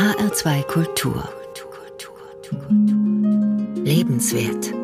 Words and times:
HR2 0.00 0.62
Kultur. 0.62 1.28
Lebenswert. 3.84 4.79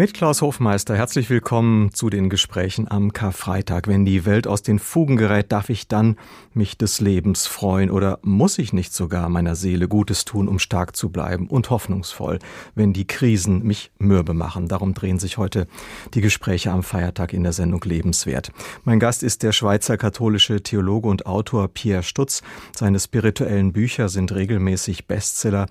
Mit 0.00 0.14
Klaus 0.14 0.40
Hofmeister, 0.40 0.96
herzlich 0.96 1.28
willkommen 1.28 1.92
zu 1.92 2.08
den 2.08 2.30
Gesprächen 2.30 2.90
am 2.90 3.12
Karfreitag. 3.12 3.86
Wenn 3.86 4.06
die 4.06 4.24
Welt 4.24 4.46
aus 4.46 4.62
den 4.62 4.78
Fugen 4.78 5.18
gerät, 5.18 5.52
darf 5.52 5.68
ich 5.68 5.88
dann 5.88 6.16
mich 6.54 6.78
des 6.78 7.02
Lebens 7.02 7.46
freuen 7.46 7.90
oder 7.90 8.18
muss 8.22 8.56
ich 8.56 8.72
nicht 8.72 8.94
sogar 8.94 9.28
meiner 9.28 9.56
Seele 9.56 9.88
Gutes 9.88 10.24
tun, 10.24 10.48
um 10.48 10.58
stark 10.58 10.96
zu 10.96 11.10
bleiben 11.10 11.48
und 11.48 11.68
hoffnungsvoll, 11.68 12.38
wenn 12.74 12.94
die 12.94 13.06
Krisen 13.06 13.62
mich 13.62 13.92
mürbe 13.98 14.32
machen? 14.32 14.68
Darum 14.68 14.94
drehen 14.94 15.18
sich 15.18 15.36
heute 15.36 15.66
die 16.14 16.22
Gespräche 16.22 16.70
am 16.70 16.82
Feiertag 16.82 17.34
in 17.34 17.42
der 17.42 17.52
Sendung 17.52 17.84
Lebenswert. 17.84 18.52
Mein 18.84 19.00
Gast 19.00 19.22
ist 19.22 19.42
der 19.42 19.52
Schweizer 19.52 19.98
katholische 19.98 20.62
Theologe 20.62 21.10
und 21.10 21.26
Autor 21.26 21.68
Pierre 21.68 22.04
Stutz. 22.04 22.40
Seine 22.74 22.98
spirituellen 23.00 23.74
Bücher 23.74 24.08
sind 24.08 24.32
regelmäßig 24.32 25.06
Bestseller. 25.06 25.66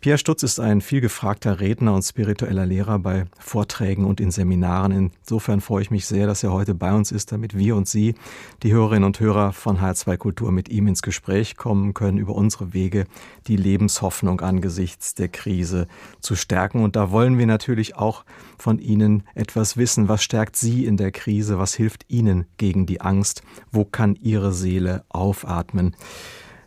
Pierre 0.00 0.18
Stutz 0.18 0.42
ist 0.42 0.60
ein 0.60 0.82
vielgefragter 0.82 1.58
Redner 1.58 1.94
und 1.94 2.02
spiritueller 2.02 2.66
Lehrer 2.66 2.98
bei 2.98 3.24
Vorträgen 3.38 4.04
und 4.04 4.20
in 4.20 4.30
Seminaren. 4.30 5.10
Insofern 5.22 5.60
freue 5.60 5.82
ich 5.82 5.90
mich 5.90 6.06
sehr, 6.06 6.26
dass 6.26 6.44
er 6.44 6.52
heute 6.52 6.74
bei 6.74 6.92
uns 6.92 7.10
ist, 7.10 7.32
damit 7.32 7.56
wir 7.56 7.74
und 7.74 7.88
Sie, 7.88 8.14
die 8.62 8.72
Hörerinnen 8.72 9.04
und 9.04 9.18
Hörer 9.18 9.52
von 9.52 9.78
H2 9.78 10.16
Kultur, 10.18 10.52
mit 10.52 10.68
ihm 10.68 10.86
ins 10.86 11.00
Gespräch 11.00 11.56
kommen 11.56 11.94
können 11.94 12.18
über 12.18 12.34
unsere 12.34 12.74
Wege, 12.74 13.06
die 13.46 13.56
Lebenshoffnung 13.56 14.42
angesichts 14.42 15.14
der 15.14 15.28
Krise 15.28 15.88
zu 16.20 16.36
stärken. 16.36 16.84
Und 16.84 16.94
da 16.94 17.10
wollen 17.10 17.38
wir 17.38 17.46
natürlich 17.46 17.96
auch 17.96 18.24
von 18.58 18.78
Ihnen 18.78 19.22
etwas 19.34 19.76
wissen. 19.78 20.08
Was 20.08 20.22
stärkt 20.22 20.56
Sie 20.56 20.84
in 20.84 20.98
der 20.98 21.10
Krise? 21.10 21.58
Was 21.58 21.74
hilft 21.74 22.04
Ihnen 22.08 22.44
gegen 22.58 22.84
die 22.84 23.00
Angst? 23.00 23.42
Wo 23.72 23.84
kann 23.84 24.14
Ihre 24.14 24.52
Seele 24.52 25.04
aufatmen? 25.08 25.96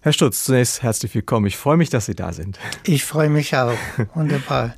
Herr 0.01 0.13
Stutz, 0.13 0.45
zunächst 0.45 0.81
herzlich 0.81 1.13
willkommen. 1.13 1.45
Ich 1.47 1.57
freue 1.57 1.75
mich, 1.75 1.89
dass 1.89 2.05
Sie 2.05 2.15
da 2.15 2.31
sind. 2.31 2.57
Ich 2.85 3.03
freue 3.03 3.29
mich 3.29 3.53
auch. 3.57 3.73
Wunderbar. 4.15 4.75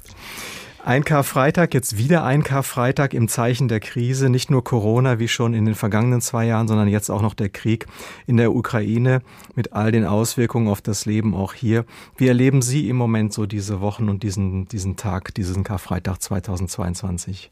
Ein 0.83 1.05
Karfreitag, 1.05 1.75
jetzt 1.75 1.99
wieder 1.99 2.23
ein 2.23 2.43
Karfreitag 2.43 3.13
im 3.13 3.27
Zeichen 3.27 3.67
der 3.67 3.79
Krise. 3.79 4.29
Nicht 4.29 4.49
nur 4.49 4.63
Corona 4.63 5.19
wie 5.19 5.27
schon 5.27 5.53
in 5.53 5.65
den 5.65 5.75
vergangenen 5.75 6.21
zwei 6.21 6.47
Jahren, 6.47 6.67
sondern 6.67 6.87
jetzt 6.87 7.11
auch 7.11 7.21
noch 7.21 7.35
der 7.35 7.49
Krieg 7.49 7.85
in 8.25 8.37
der 8.37 8.51
Ukraine 8.51 9.21
mit 9.53 9.73
all 9.73 9.91
den 9.91 10.05
Auswirkungen 10.05 10.67
auf 10.67 10.81
das 10.81 11.05
Leben 11.05 11.35
auch 11.35 11.53
hier. 11.53 11.85
Wie 12.17 12.27
erleben 12.27 12.63
Sie 12.63 12.89
im 12.89 12.95
Moment 12.95 13.31
so 13.31 13.45
diese 13.45 13.79
Wochen 13.79 14.09
und 14.09 14.23
diesen, 14.23 14.67
diesen 14.69 14.95
Tag, 14.95 15.35
diesen 15.35 15.63
Karfreitag 15.63 16.19
2022? 16.19 17.51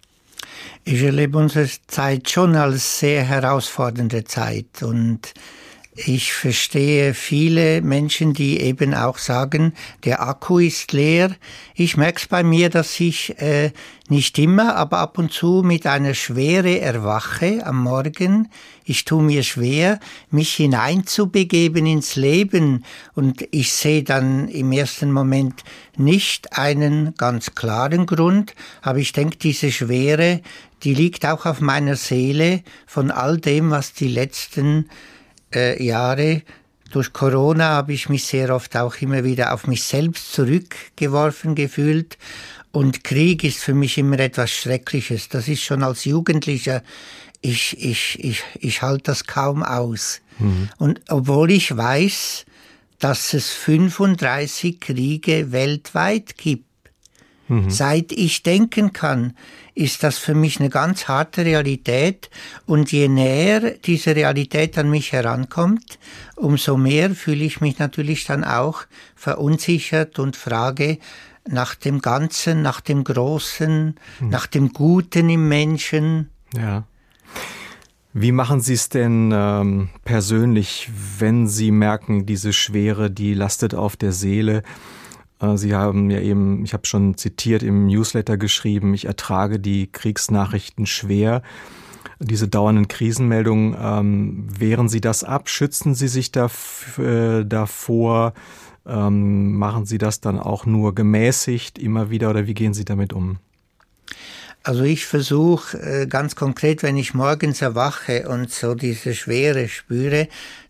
Ich 0.86 1.04
erlebe 1.04 1.38
unsere 1.38 1.70
Zeit 1.86 2.32
schon 2.32 2.56
als 2.56 3.00
sehr 3.00 3.24
herausfordernde 3.24 4.24
Zeit 4.24 4.82
und 4.82 5.36
ich 6.06 6.34
verstehe 6.34 7.14
viele 7.14 7.82
Menschen, 7.82 8.34
die 8.34 8.62
eben 8.62 8.94
auch 8.94 9.18
sagen, 9.18 9.74
der 10.06 10.22
Akku 10.22 10.60
ist 10.60 10.94
leer. 10.94 11.36
Ich 11.76 11.98
merke 11.98 12.20
es 12.20 12.28
bei 12.28 12.42
mir, 12.42 12.70
dass 12.70 12.98
ich 13.00 13.38
äh, 13.42 13.72
nicht 14.08 14.40
immer, 14.40 14.76
aber 14.76 15.00
ab 15.00 15.18
und 15.18 15.34
zu 15.34 15.62
mit 15.64 15.86
einer 15.86 16.14
Schwere 16.14 16.80
erwache 16.80 17.66
am 17.66 17.84
Morgen. 17.84 18.50
Ich 18.86 19.04
tue 19.04 19.22
mir 19.22 19.44
schwer, 19.44 20.00
mich 20.32 20.56
hineinzubegeben 20.56 21.86
ins 21.86 22.16
Leben 22.16 22.86
und 23.14 23.46
ich 23.52 23.74
sehe 23.74 24.04
dann 24.04 24.48
im 24.48 24.72
ersten 24.72 25.12
Moment 25.12 25.64
nicht 25.98 26.58
einen 26.58 27.14
ganz 27.16 27.56
klaren 27.56 28.06
Grund, 28.06 28.56
aber 28.82 29.00
ich 29.00 29.12
denke, 29.12 29.38
diese 29.38 29.72
Schwere, 29.72 30.42
die 30.84 30.94
liegt 30.94 31.26
auch 31.26 31.46
auf 31.46 31.60
meiner 31.60 31.98
Seele 31.98 32.64
von 32.88 33.12
all 33.12 33.38
dem, 33.38 33.70
was 33.70 33.92
die 33.94 34.08
letzten 34.08 34.90
äh, 35.54 35.82
Jahre 35.84 36.44
durch 36.92 37.14
Corona 37.14 37.70
habe 37.70 37.94
ich 37.94 38.10
mich 38.10 38.26
sehr 38.26 38.54
oft 38.54 38.76
auch 38.76 38.96
immer 38.98 39.24
wieder 39.24 39.54
auf 39.54 39.68
mich 39.68 39.84
selbst 39.84 40.34
zurückgeworfen 40.34 41.56
gefühlt. 41.56 42.18
Und 42.72 43.04
Krieg 43.04 43.44
ist 43.44 43.60
für 43.60 43.74
mich 43.74 43.98
immer 43.98 44.20
etwas 44.20 44.52
Schreckliches. 44.52 45.30
Das 45.30 45.48
ist 45.48 45.62
schon 45.62 45.84
als 45.84 46.06
Jugendlicher, 46.06 46.84
ich, 47.42 47.78
ich, 47.84 48.24
ich, 48.24 48.44
ich 48.60 48.82
halte 48.82 49.04
das 49.04 49.26
kaum 49.26 49.64
aus. 49.64 50.22
Mhm. 50.40 50.70
Und 50.78 51.02
obwohl 51.10 51.52
ich 51.52 51.76
weiß, 51.76 52.46
dass 53.00 53.34
es 53.34 53.50
35 53.50 54.80
Kriege 54.80 55.52
weltweit 55.52 56.38
gibt, 56.38 56.69
mhm. 57.50 57.70
seit 57.70 58.12
ich 58.12 58.44
denken 58.44 58.94
kann, 58.94 59.34
ist 59.76 60.04
das 60.04 60.18
für 60.18 60.36
mich 60.36 60.60
eine 60.60 60.70
ganz 60.70 61.08
harte 61.08 61.46
Realität. 61.46 62.30
Und 62.66 62.92
je 62.92 63.08
näher 63.08 63.72
diese 63.86 64.16
Realität 64.16 64.78
an 64.78 64.90
mich 64.90 65.12
herankommt, 65.12 66.00
umso 66.36 66.78
mehr 66.78 67.12
fühle 67.12 67.44
ich 67.44 67.62
mich 67.62 67.80
natürlich 67.80 68.26
dann 68.26 68.44
auch 68.44 68.84
verunsichert 69.16 70.20
und 70.20 70.36
frage 70.36 71.00
nach 71.48 71.76
dem 71.76 72.02
Ganzen, 72.02 72.62
nach 72.62 72.82
dem 72.82 73.04
Großen, 73.04 73.96
hm. 74.20 74.30
nach 74.30 74.48
dem 74.48 74.72
Guten 74.72 75.30
im 75.30 75.48
Menschen. 75.48 76.30
Ja. 76.56 76.86
Wie 78.14 78.32
machen 78.32 78.60
Sie 78.62 78.74
es 78.74 78.90
denn 78.90 79.32
ähm, 79.34 79.90
persönlich, 80.04 80.90
wenn 81.20 81.48
Sie 81.48 81.72
merken, 81.72 82.26
diese 82.26 82.54
Schwere, 82.54 83.12
die 83.12 83.34
lastet 83.34 83.76
auf 83.76 83.96
der 83.96 84.12
Seele? 84.12 84.64
Äh, 85.42 85.58
Sie 85.58 85.76
haben 85.76 86.10
ja 86.10 86.20
eben, 86.20 86.64
ich 86.64 86.74
habe 86.74 86.86
schon 86.86 87.18
zitiert, 87.18 87.64
im 87.64 87.88
Newsletter 87.88 88.38
geschrieben, 88.38 88.94
ich 88.94 89.06
ertrage 89.06 89.60
die 89.60 89.92
Kriegsnachrichten 89.92 90.86
schwer. 90.86 91.42
Diese 92.20 92.48
dauernden 92.48 92.88
Krisenmeldungen, 92.88 93.76
ähm, 93.82 94.48
wehren 94.58 94.90
Sie 94.90 95.02
das 95.02 95.24
ab? 95.24 95.50
Schützen 95.50 95.96
Sie 95.96 96.10
sich 96.10 96.32
äh, 96.36 97.46
davor? 97.46 98.34
Ähm, 98.86 99.54
machen 99.54 99.86
Sie 99.86 99.98
das 99.98 100.20
dann 100.20 100.40
auch 100.40 100.66
nur 100.66 100.96
gemäßigt 100.96 101.80
immer 101.80 102.10
wieder 102.10 102.30
oder 102.30 102.48
wie 102.48 102.54
gehen 102.54 102.74
Sie 102.74 102.86
damit 102.86 103.14
um? 103.14 103.38
Also 104.64 104.84
ich 104.84 105.06
versuche 105.06 105.78
äh, 105.78 106.08
ganz 106.08 106.36
konkret, 106.36 106.84
wenn 106.84 106.98
ich 106.98 107.14
morgens 107.14 107.62
erwache 107.62 108.28
und 108.28 108.52
so 108.52 108.76
diese 108.76 109.14
Schwere 109.14 109.70
spüre, 109.70 110.28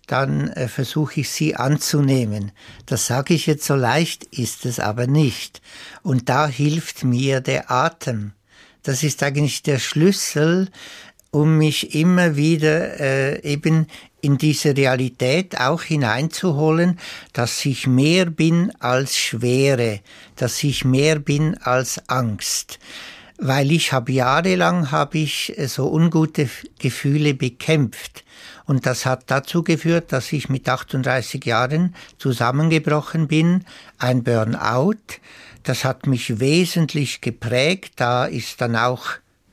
dann 0.10 0.50
äh, 0.50 0.68
versuche 0.68 1.22
ich 1.22 1.30
sie 1.30 1.56
anzunehmen. 1.56 2.52
Das 2.88 3.06
sage 3.06 3.36
ich 3.36 3.46
jetzt 3.46 3.66
so 3.66 3.76
leicht, 3.76 4.24
ist 4.26 4.66
es 4.66 4.80
aber 4.80 5.06
nicht. 5.06 5.62
Und 6.02 6.30
da 6.30 6.48
hilft 6.48 7.04
mir 7.04 7.42
der 7.42 7.70
Atem. 7.70 8.32
Das 8.82 9.04
ist 9.04 9.22
eigentlich 9.22 9.62
der 9.62 9.78
Schlüssel, 9.78 10.70
um 11.32 11.60
mich 11.60 11.94
immer 11.94 12.36
wieder 12.36 13.00
äh, 13.00 13.44
eben 13.44 13.86
in 14.22 14.40
diese 14.40 14.76
Realität 14.76 15.60
auch 15.60 15.84
hineinzuholen, 15.84 17.00
dass 17.34 17.64
ich 17.66 17.86
mehr 17.86 18.26
bin 18.26 18.72
als 18.80 19.16
Schwere, 19.16 20.00
dass 20.36 20.64
ich 20.64 20.86
mehr 20.86 21.20
bin 21.20 21.56
als 21.58 22.10
Angst. 22.10 22.80
Weil 23.38 23.72
ich 23.72 23.94
habe 23.94 24.12
jahrelang 24.12 24.92
habe 24.92 25.20
ich 25.20 25.56
äh, 25.58 25.68
so 25.68 25.88
ungute 25.88 26.50
Gefühle 26.80 27.36
bekämpft. 27.36 28.24
Und 28.70 28.86
das 28.86 29.08
hat 29.08 29.32
dazu 29.32 29.64
geführt, 29.64 30.12
dass 30.14 30.32
ich 30.32 30.48
mit 30.48 30.70
38 30.70 31.44
Jahren 31.44 31.96
zusammengebrochen 32.20 33.28
bin, 33.28 33.66
ein 33.98 34.22
Burnout. 34.22 34.94
Das 35.64 35.84
hat 35.84 36.06
mich 36.06 36.40
wesentlich 36.40 37.20
geprägt. 37.20 37.94
Da 37.96 38.26
ist 38.26 38.62
dann 38.62 38.76
auch 38.76 39.08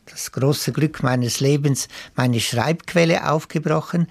das 0.05 0.33
große 0.33 0.73
Glück 0.73 1.03
meines 1.03 1.41
Lebens, 1.41 1.89
meine 2.15 2.41
Schreibquelle 2.41 3.31
aufgebrochen. 3.31 4.07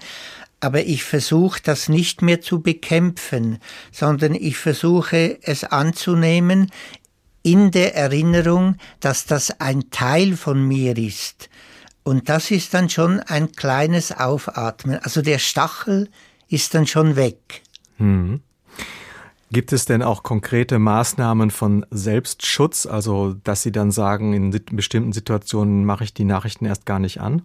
Aber 0.58 0.82
ich 0.84 1.04
versuche 1.04 1.60
das 1.62 1.88
nicht 1.88 2.20
mehr 2.20 2.40
zu 2.40 2.60
bekämpfen, 2.60 3.58
sondern 3.92 4.34
ich 4.34 4.56
versuche 4.56 5.38
es 5.40 5.62
anzunehmen 5.62 6.72
in 7.44 7.70
der 7.70 7.94
Erinnerung, 7.94 8.74
dass 8.98 9.24
das 9.24 9.60
ein 9.60 9.88
Teil 9.90 10.36
von 10.36 10.66
mir 10.66 10.98
ist 10.98 11.48
und 12.06 12.28
das 12.28 12.52
ist 12.52 12.72
dann 12.72 12.88
schon 12.88 13.18
ein 13.18 13.50
kleines 13.50 14.12
Aufatmen. 14.12 15.00
Also 15.02 15.22
der 15.22 15.40
Stachel 15.40 16.08
ist 16.48 16.72
dann 16.72 16.86
schon 16.86 17.16
weg. 17.16 17.62
Hm. 17.96 18.42
Gibt 19.50 19.72
es 19.72 19.86
denn 19.86 20.04
auch 20.04 20.22
konkrete 20.22 20.78
Maßnahmen 20.78 21.50
von 21.50 21.84
Selbstschutz, 21.90 22.86
also 22.86 23.34
dass 23.42 23.64
Sie 23.64 23.72
dann 23.72 23.90
sagen, 23.90 24.34
in 24.34 24.50
bestimmten 24.70 25.12
Situationen 25.12 25.84
mache 25.84 26.04
ich 26.04 26.14
die 26.14 26.24
Nachrichten 26.24 26.66
erst 26.66 26.86
gar 26.86 27.00
nicht 27.00 27.20
an? 27.20 27.42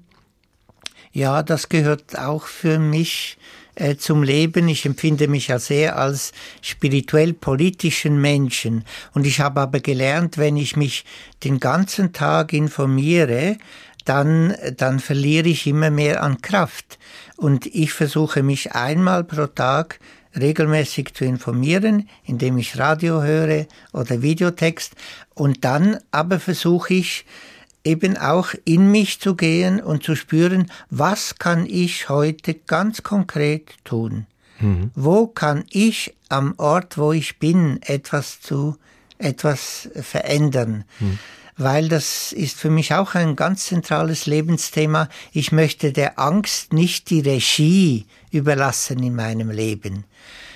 Ja, 1.11 1.41
das 1.41 1.67
gehört 1.67 2.19
auch 2.19 2.45
für 2.45 2.77
mich 2.77 3.39
äh, 3.75 3.95
zum 3.95 4.21
Leben. 4.21 4.67
Ich 4.67 4.85
empfinde 4.85 5.27
mich 5.27 5.47
ja 5.47 5.57
sehr 5.57 5.97
als 5.97 6.33
spirituell 6.61 7.33
politischen 7.33 8.21
Menschen. 8.21 8.85
Und 9.13 9.25
ich 9.25 9.39
habe 9.39 9.61
aber 9.61 9.79
gelernt, 9.79 10.37
wenn 10.37 10.55
ich 10.55 10.75
mich 10.75 11.03
den 11.43 11.59
ganzen 11.59 12.13
Tag 12.13 12.53
informiere, 12.53 13.57
dann, 14.03 14.55
dann 14.77 14.99
verliere 14.99 15.49
ich 15.49 15.67
immer 15.67 15.89
mehr 15.89 16.23
an 16.23 16.41
Kraft. 16.41 16.99
Und 17.37 17.65
ich 17.65 17.93
versuche 17.93 18.43
mich 18.43 18.73
einmal 18.73 19.23
pro 19.23 19.47
Tag 19.47 19.99
regelmäßig 20.39 21.13
zu 21.13 21.25
informieren, 21.25 22.07
indem 22.23 22.57
ich 22.57 22.77
Radio 22.77 23.21
höre 23.21 23.65
oder 23.93 24.21
Videotext. 24.21 24.93
Und 25.33 25.65
dann 25.65 25.97
aber 26.11 26.39
versuche 26.39 26.93
ich, 26.93 27.25
eben 27.83 28.17
auch 28.17 28.53
in 28.65 28.91
mich 28.91 29.19
zu 29.19 29.35
gehen 29.35 29.81
und 29.81 30.03
zu 30.03 30.15
spüren, 30.15 30.71
was 30.89 31.37
kann 31.39 31.65
ich 31.65 32.09
heute 32.09 32.53
ganz 32.53 33.03
konkret 33.03 33.73
tun? 33.83 34.27
Mhm. 34.59 34.91
Wo 34.95 35.27
kann 35.27 35.65
ich 35.71 36.13
am 36.29 36.53
Ort, 36.57 36.97
wo 36.97 37.11
ich 37.11 37.39
bin, 37.39 37.81
etwas 37.81 38.39
zu, 38.39 38.77
etwas 39.17 39.89
verändern? 39.95 40.83
Mhm. 40.99 41.19
Weil 41.63 41.89
das 41.89 42.31
ist 42.31 42.57
für 42.57 42.71
mich 42.71 42.95
auch 42.95 43.13
ein 43.13 43.35
ganz 43.35 43.65
zentrales 43.65 44.25
Lebensthema. 44.25 45.09
Ich 45.31 45.51
möchte 45.51 45.93
der 45.93 46.17
Angst 46.17 46.73
nicht 46.73 47.11
die 47.11 47.19
Regie 47.19 48.07
überlassen 48.31 49.03
in 49.03 49.15
meinem 49.15 49.51
Leben. 49.51 50.05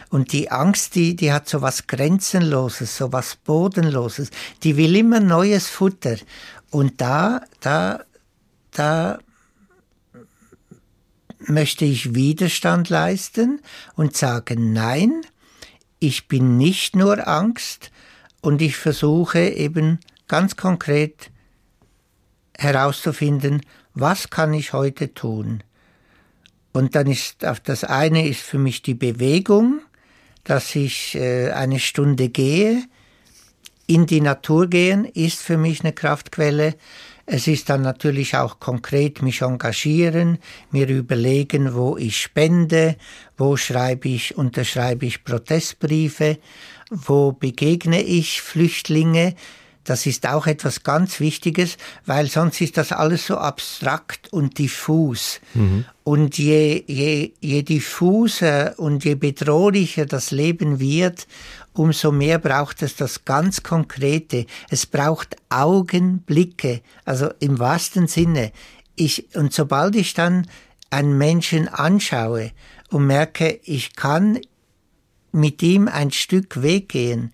Und 0.10 0.31
die 0.31 0.50
Angst, 0.50 0.96
die, 0.96 1.16
die 1.16 1.31
hat 1.31 1.48
so 1.48 1.62
was 1.62 1.86
Grenzenloses, 1.86 2.98
so 2.98 3.13
was 3.13 3.36
Bodenloses. 3.36 4.31
Die 4.63 4.78
will 4.78 4.96
immer 4.96 5.19
neues 5.19 5.68
Futter. 5.68 6.16
Und 6.72 7.00
da, 7.02 7.42
da, 7.60 8.00
da 8.72 9.19
möchte 11.38 11.86
ich 11.86 12.16
Widerstand 12.16 12.90
leisten 12.90 13.62
und 13.96 14.18
sagen, 14.18 14.74
nein, 14.74 15.22
ich 16.00 16.28
bin 16.28 16.57
nicht 16.57 16.96
nur 16.96 17.28
Angst 17.28 17.92
und 18.42 18.60
ich 18.63 18.75
versuche 18.75 19.50
eben 19.50 20.00
ganz 20.27 20.56
konkret 20.56 21.31
herauszufinden, 22.57 23.62
was 23.94 24.30
kann 24.30 24.54
ich 24.54 24.74
heute 24.74 25.13
tun. 25.13 25.63
Und 26.74 26.95
dann 26.95 27.07
ist 27.07 27.45
auf 27.45 27.60
das 27.60 27.83
eine 27.83 28.27
ist 28.27 28.42
für 28.42 28.57
mich 28.57 28.81
die 28.81 28.95
Bewegung, 28.95 29.81
dass 30.44 30.75
ich 30.75 31.16
äh, 31.16 31.51
eine 31.51 31.80
Stunde 31.80 32.30
gehe, 32.30 32.83
in 33.88 34.06
die 34.06 34.22
Natur 34.22 34.68
gehen, 34.68 35.06
ist 35.06 35.42
für 35.42 35.57
mich 35.57 35.81
eine 35.81 35.94
Kraftquelle. 35.94 36.75
Es 37.28 37.48
ist 37.48 37.69
dann 37.69 37.81
natürlich 37.81 38.36
auch 38.36 38.60
konkret 38.60 39.21
mich 39.21 39.42
engagieren, 39.42 40.38
mir 40.71 40.88
überlegen, 40.88 41.74
wo 41.74 41.98
ich 41.98 42.21
spende, 42.21 42.98
wo 43.38 43.57
schreibe 43.57 44.10
ich, 44.10 44.38
unterschreibe 44.38 45.06
ich 45.06 45.24
Protestbriefe, 45.24 46.38
wo 46.89 47.31
begegne 47.31 48.01
ich 48.01 48.42
Flüchtlinge. 48.42 49.36
Das 49.86 50.06
ist 50.06 50.28
auch 50.28 50.48
etwas 50.48 50.84
ganz 50.84 51.20
Wichtiges, 51.20 51.78
weil 52.06 52.28
sonst 52.28 52.60
ist 52.60 52.76
das 52.78 52.92
alles 52.92 53.28
so 53.28 53.38
abstrakt 53.38 54.34
und 54.34 54.58
diffus. 54.60 55.40
Mhm. 55.54 55.86
Und 56.04 56.38
je, 56.38 56.84
je, 56.88 57.32
je 57.40 57.64
diffuser 57.64 58.78
und 58.78 59.06
je 59.06 59.16
bedrohlicher 59.16 60.06
das 60.06 60.32
Leben 60.32 60.80
wird 60.80 61.26
umso 61.76 62.12
mehr 62.12 62.40
braucht 62.40 62.82
es 62.82 62.96
das 62.96 63.26
ganz 63.26 63.64
Konkrete. 63.64 64.46
Es 64.70 64.86
braucht 64.86 65.36
Augenblicke, 65.50 66.81
also 67.04 67.30
im 67.40 67.60
wahrsten 67.60 68.08
Sinne. 68.08 68.52
Ich, 68.96 69.36
und 69.36 69.54
sobald 69.54 69.96
ich 69.96 70.14
dann 70.14 70.48
einen 70.90 71.18
Menschen 71.18 71.68
anschaue 71.68 72.52
und 72.90 73.08
merke, 73.08 73.60
ich 73.64 73.96
kann 73.96 74.40
mit 75.31 75.62
ihm 75.62 75.88
ein 75.88 76.12
Stück 76.12 76.62
Weg 76.62 76.90
gehen, 76.90 77.34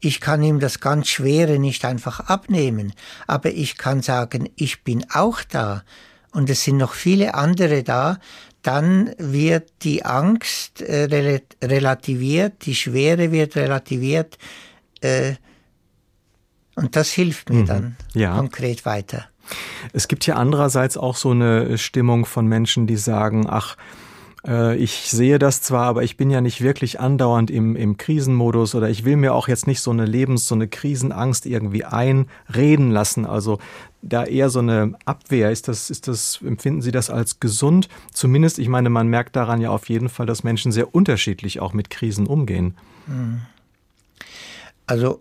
ich 0.00 0.20
kann 0.20 0.42
ihm 0.42 0.60
das 0.60 0.80
ganz 0.80 1.08
Schwere 1.08 1.58
nicht 1.58 1.84
einfach 1.84 2.20
abnehmen, 2.20 2.92
aber 3.26 3.50
ich 3.50 3.76
kann 3.76 4.02
sagen, 4.02 4.48
ich 4.56 4.84
bin 4.84 5.04
auch 5.12 5.42
da 5.42 5.82
und 6.32 6.48
es 6.50 6.64
sind 6.64 6.76
noch 6.76 6.92
viele 6.92 7.34
andere 7.34 7.82
da, 7.82 8.18
dann 8.62 9.14
wird 9.18 9.70
die 9.82 10.04
Angst 10.04 10.82
äh, 10.82 11.40
relativiert, 11.62 12.66
die 12.66 12.74
Schwere 12.74 13.32
wird 13.32 13.56
relativiert 13.56 14.38
äh, 15.00 15.34
und 16.74 16.94
das 16.94 17.10
hilft 17.10 17.50
mir 17.50 17.62
mhm. 17.62 17.66
dann 17.66 17.96
ja. 18.14 18.36
konkret 18.36 18.84
weiter. 18.84 19.26
Es 19.92 20.08
gibt 20.08 20.26
ja 20.26 20.36
andererseits 20.36 20.96
auch 20.96 21.16
so 21.16 21.30
eine 21.30 21.78
Stimmung 21.78 22.26
von 22.26 22.46
Menschen, 22.46 22.86
die 22.86 22.96
sagen, 22.96 23.46
ach, 23.48 23.76
ich 24.76 25.10
sehe 25.10 25.38
das 25.38 25.60
zwar, 25.60 25.84
aber 25.86 26.04
ich 26.04 26.16
bin 26.16 26.30
ja 26.30 26.40
nicht 26.40 26.62
wirklich 26.62 27.00
andauernd 27.00 27.50
im, 27.50 27.76
im 27.76 27.98
Krisenmodus 27.98 28.74
oder 28.74 28.88
ich 28.88 29.04
will 29.04 29.16
mir 29.16 29.34
auch 29.34 29.46
jetzt 29.46 29.66
nicht 29.66 29.80
so 29.80 29.90
eine 29.90 30.06
Lebens-, 30.06 30.46
so 30.46 30.54
eine 30.54 30.68
Krisenangst 30.68 31.44
irgendwie 31.44 31.84
einreden 31.84 32.90
lassen. 32.90 33.26
Also 33.26 33.58
da 34.00 34.24
eher 34.24 34.48
so 34.48 34.60
eine 34.60 34.94
Abwehr. 35.04 35.50
Ist 35.50 35.68
das, 35.68 35.90
ist 35.90 36.08
das, 36.08 36.40
empfinden 36.42 36.82
Sie 36.82 36.92
das 36.92 37.10
als 37.10 37.40
gesund? 37.40 37.88
Zumindest, 38.12 38.58
ich 38.58 38.68
meine, 38.68 38.90
man 38.90 39.08
merkt 39.08 39.36
daran 39.36 39.60
ja 39.60 39.70
auf 39.70 39.88
jeden 39.88 40.08
Fall, 40.08 40.26
dass 40.26 40.44
Menschen 40.44 40.72
sehr 40.72 40.94
unterschiedlich 40.94 41.60
auch 41.60 41.72
mit 41.72 41.90
Krisen 41.90 42.26
umgehen. 42.26 42.74
Hm. 43.06 43.40
Also 44.86 45.20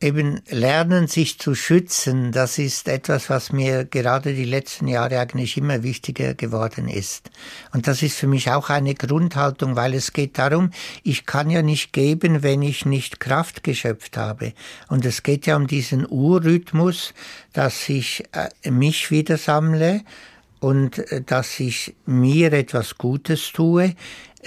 eben 0.00 0.40
lernen, 0.48 1.08
sich 1.08 1.38
zu 1.38 1.54
schützen, 1.54 2.30
das 2.30 2.58
ist 2.58 2.88
etwas, 2.88 3.28
was 3.30 3.52
mir 3.52 3.84
gerade 3.84 4.34
die 4.34 4.44
letzten 4.44 4.86
Jahre 4.86 5.18
eigentlich 5.18 5.56
immer 5.56 5.82
wichtiger 5.82 6.34
geworden 6.34 6.88
ist. 6.88 7.30
Und 7.72 7.88
das 7.88 8.02
ist 8.02 8.16
für 8.16 8.28
mich 8.28 8.50
auch 8.50 8.70
eine 8.70 8.94
Grundhaltung, 8.94 9.76
weil 9.76 9.94
es 9.94 10.12
geht 10.12 10.38
darum, 10.38 10.70
ich 11.02 11.26
kann 11.26 11.50
ja 11.50 11.62
nicht 11.62 11.92
geben, 11.92 12.42
wenn 12.42 12.62
ich 12.62 12.86
nicht 12.86 13.18
Kraft 13.18 13.64
geschöpft 13.64 14.16
habe. 14.16 14.52
Und 14.88 15.04
es 15.04 15.22
geht 15.22 15.46
ja 15.46 15.56
um 15.56 15.66
diesen 15.66 16.06
Urrhythmus, 16.08 17.12
dass 17.52 17.88
ich 17.88 18.24
äh, 18.32 18.70
mich 18.70 19.10
wieder 19.10 19.36
sammle, 19.36 20.02
und 20.60 20.98
äh, 21.12 21.22
dass 21.22 21.60
ich 21.60 21.94
mir 22.06 22.52
etwas 22.52 22.98
Gutes 22.98 23.52
tue. 23.52 23.94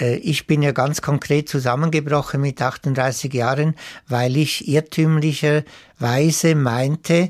Äh, 0.02 0.16
ich 0.16 0.48
bin 0.48 0.62
ja 0.62 0.72
ganz 0.72 1.02
konkret 1.02 1.48
zusammengebrochen 1.48 2.42
mit 2.42 2.62
38 2.62 3.34
Jahren, 3.34 3.76
weil 4.08 4.36
ich 4.36 4.68
irrtümlicherweise 4.68 6.56
meinte, 6.56 7.30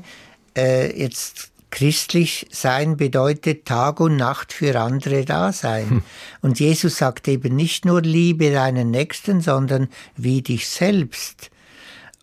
äh, 0.56 0.98
jetzt 0.98 1.50
christlich 1.70 2.46
sein 2.50 2.96
bedeutet 2.96 3.64
Tag 3.64 3.98
und 4.00 4.16
Nacht 4.16 4.52
für 4.52 4.78
andere 4.78 5.24
da 5.24 5.52
sein. 5.52 5.90
Hm. 5.90 6.02
Und 6.42 6.60
Jesus 6.60 6.98
sagt 6.98 7.28
eben 7.28 7.56
nicht 7.56 7.84
nur 7.84 8.02
liebe 8.02 8.50
deinen 8.52 8.90
Nächsten, 8.90 9.40
sondern 9.40 9.88
wie 10.16 10.42
dich 10.42 10.68
selbst. 10.68 11.50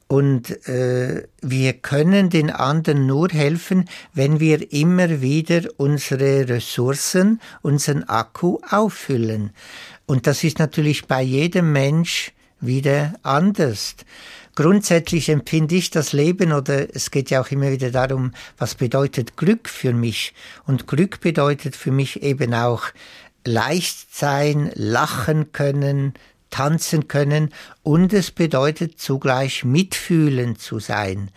Und 0.08 0.68
äh, 0.68 1.28
wir 1.42 1.74
können 1.74 2.32
den 2.32 2.50
anderen 2.50 3.06
nur 3.06 3.30
helfen, 3.30 3.88
wenn 4.14 4.40
wir 4.40 4.72
immer 4.72 5.22
wieder 5.22 5.70
unsere 5.78 6.50
Ressourcen, 6.50 7.40
unseren 7.62 8.06
Akku 8.06 8.58
auffüllen. 8.68 9.52
Und 10.10 10.26
das 10.26 10.44
ist 10.44 10.58
natürlich 10.58 11.06
bei 11.06 11.22
jedem 11.22 11.72
Mensch 11.72 12.32
wieder 12.60 13.14
anders. 13.22 13.96
Grundsätzlich 14.56 15.30
empfinde 15.30 15.76
ich 15.76 15.92
das 15.92 16.14
Leben 16.14 16.52
oder 16.52 16.96
es 16.96 17.12
geht 17.12 17.30
ja 17.30 17.40
auch 17.40 17.52
immer 17.52 17.70
wieder 17.72 17.92
darum, 17.92 18.32
was 18.58 18.74
bedeutet 18.74 19.38
Glück 19.38 19.70
für 19.70 19.94
mich. 19.94 20.34
Und 20.66 20.88
Glück 20.88 21.22
bedeutet 21.22 21.76
für 21.76 21.92
mich 21.92 22.24
eben 22.24 22.56
auch 22.56 22.86
leicht 23.46 24.08
sein, 24.12 24.72
lachen 24.74 25.52
können, 25.52 26.16
tanzen 26.50 27.08
können 27.08 27.54
und 27.84 28.12
es 28.12 28.32
bedeutet 28.32 29.00
zugleich 29.00 29.64
mitfühlen 29.64 30.56
zu 30.56 30.80
sein. 30.80 31.30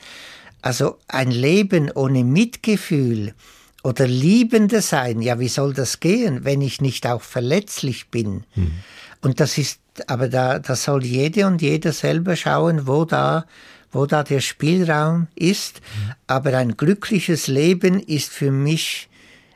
Also 0.62 0.96
ein 1.08 1.30
Leben 1.30 1.90
ohne 1.90 2.24
Mitgefühl 2.24 3.34
oder 3.82 4.06
liebende 4.06 4.80
sein, 4.80 5.20
ja, 5.20 5.40
wie 5.40 5.48
soll 5.48 5.74
das 5.74 6.00
gehen, 6.00 6.44
wenn 6.44 6.60
ich 6.60 6.80
nicht 6.80 7.06
auch 7.06 7.22
verletzlich 7.22 8.08
bin? 8.08 8.44
Mhm. 8.54 8.72
Und 9.20 9.40
das 9.40 9.58
ist, 9.58 9.80
aber 10.06 10.28
da, 10.28 10.58
da 10.58 10.76
soll 10.76 11.04
jede 11.04 11.46
und 11.46 11.62
jeder 11.62 11.92
selber 11.92 12.36
schauen, 12.36 12.86
wo 12.86 13.04
da, 13.04 13.46
wo 13.90 14.06
da 14.06 14.22
der 14.22 14.40
Spielraum 14.40 15.26
ist. 15.34 15.80
Mhm. 15.80 16.12
Aber 16.26 16.56
ein 16.56 16.76
glückliches 16.76 17.48
Leben 17.48 17.98
ist 17.98 18.30
für 18.30 18.50
mich 18.50 19.08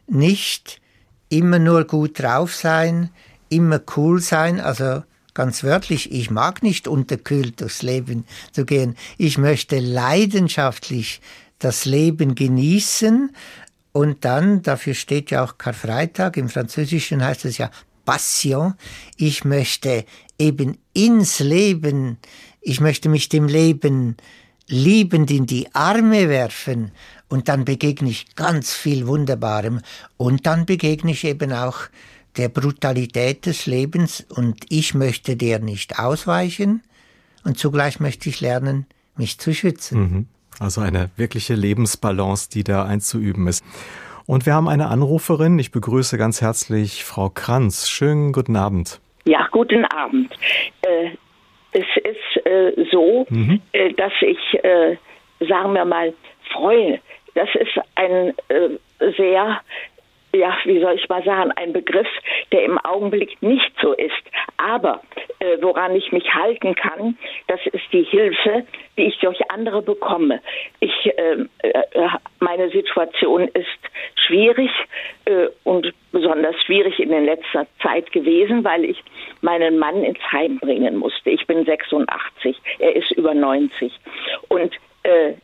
nicht 0.08 0.80
immer 1.28 1.58
nur 1.58 1.84
gut 1.84 2.20
drauf 2.20 2.54
sein, 2.54 3.10
immer 3.48 3.80
cool 3.96 4.20
sein, 4.20 4.60
also 4.60 5.02
ganz 5.34 5.62
wörtlich, 5.62 6.10
ich 6.12 6.30
mag 6.30 6.62
nicht 6.62 6.88
unterkühlt 6.88 7.60
durchs 7.60 7.82
Leben 7.82 8.24
zu 8.52 8.64
gehen. 8.64 8.96
Ich 9.18 9.38
möchte 9.38 9.78
leidenschaftlich 9.78 11.20
das 11.58 11.84
Leben 11.84 12.34
genießen 12.34 13.30
und 13.96 14.26
dann, 14.26 14.60
dafür 14.60 14.92
steht 14.92 15.30
ja 15.30 15.42
auch 15.42 15.56
Karfreitag, 15.56 16.36
im 16.36 16.50
Französischen 16.50 17.24
heißt 17.24 17.46
es 17.46 17.56
ja 17.56 17.70
Passion. 18.04 18.74
Ich 19.16 19.46
möchte 19.46 20.04
eben 20.38 20.76
ins 20.92 21.38
Leben, 21.38 22.18
ich 22.60 22.80
möchte 22.80 23.08
mich 23.08 23.30
dem 23.30 23.48
Leben 23.48 24.18
liebend 24.68 25.30
in 25.30 25.46
die 25.46 25.74
Arme 25.74 26.28
werfen 26.28 26.92
und 27.30 27.48
dann 27.48 27.64
begegne 27.64 28.10
ich 28.10 28.34
ganz 28.34 28.74
viel 28.74 29.06
Wunderbarem 29.06 29.80
und 30.18 30.44
dann 30.44 30.66
begegne 30.66 31.12
ich 31.12 31.24
eben 31.24 31.54
auch 31.54 31.78
der 32.36 32.50
Brutalität 32.50 33.46
des 33.46 33.64
Lebens 33.64 34.26
und 34.28 34.66
ich 34.68 34.92
möchte 34.92 35.36
der 35.36 35.58
nicht 35.58 35.98
ausweichen 35.98 36.82
und 37.44 37.56
zugleich 37.56 37.98
möchte 37.98 38.28
ich 38.28 38.42
lernen, 38.42 38.84
mich 39.16 39.38
zu 39.38 39.54
schützen. 39.54 39.98
Mhm. 39.98 40.26
Also 40.58 40.80
eine 40.80 41.10
wirkliche 41.16 41.54
Lebensbalance, 41.54 42.50
die 42.50 42.64
da 42.64 42.84
einzuüben 42.84 43.46
ist. 43.46 43.64
Und 44.26 44.46
wir 44.46 44.54
haben 44.54 44.68
eine 44.68 44.88
Anruferin. 44.88 45.58
Ich 45.58 45.70
begrüße 45.70 46.18
ganz 46.18 46.40
herzlich 46.40 47.04
Frau 47.04 47.30
Kranz. 47.30 47.88
Schönen 47.88 48.32
guten 48.32 48.56
Abend. 48.56 49.00
Ja, 49.24 49.46
guten 49.50 49.84
Abend. 49.84 50.32
Äh, 50.82 51.10
es 51.72 51.86
ist 51.96 52.46
äh, 52.46 52.72
so, 52.90 53.26
mhm. 53.28 53.60
äh, 53.72 53.92
dass 53.92 54.12
ich, 54.22 54.64
äh, 54.64 54.96
sagen 55.46 55.74
wir 55.74 55.84
mal, 55.84 56.14
freue, 56.52 57.00
das 57.34 57.48
ist 57.54 57.78
ein 57.96 58.34
äh, 58.48 59.12
sehr 59.16 59.60
ja, 60.36 60.56
wie 60.64 60.80
soll 60.80 60.94
ich 60.94 61.08
mal 61.08 61.22
sagen, 61.24 61.52
ein 61.52 61.72
Begriff, 61.72 62.08
der 62.52 62.64
im 62.64 62.78
Augenblick 62.78 63.40
nicht 63.42 63.72
so 63.80 63.92
ist. 63.92 64.12
Aber 64.56 65.02
äh, 65.38 65.58
woran 65.60 65.94
ich 65.96 66.12
mich 66.12 66.32
halten 66.32 66.74
kann, 66.74 67.16
das 67.48 67.60
ist 67.66 67.84
die 67.92 68.04
Hilfe, 68.04 68.64
die 68.96 69.04
ich 69.04 69.18
durch 69.18 69.38
andere 69.50 69.82
bekomme. 69.82 70.40
Ich, 70.80 71.12
ähm, 71.16 71.48
äh, 71.58 71.82
meine 72.40 72.70
Situation 72.70 73.48
ist 73.48 73.66
schwierig 74.26 74.70
äh, 75.26 75.48
und 75.64 75.92
besonders 76.12 76.56
schwierig 76.64 76.98
in 76.98 77.10
der 77.10 77.20
letzter 77.20 77.66
Zeit 77.82 78.10
gewesen, 78.12 78.64
weil 78.64 78.84
ich 78.84 79.02
meinen 79.40 79.78
Mann 79.78 80.02
ins 80.04 80.20
Heim 80.32 80.58
bringen 80.58 80.96
musste. 80.96 81.30
Ich 81.30 81.46
bin 81.46 81.64
86, 81.64 82.56
er 82.78 82.96
ist 82.96 83.10
über 83.12 83.34
90 83.34 83.92
und 84.48 84.74
äh, 85.02 85.34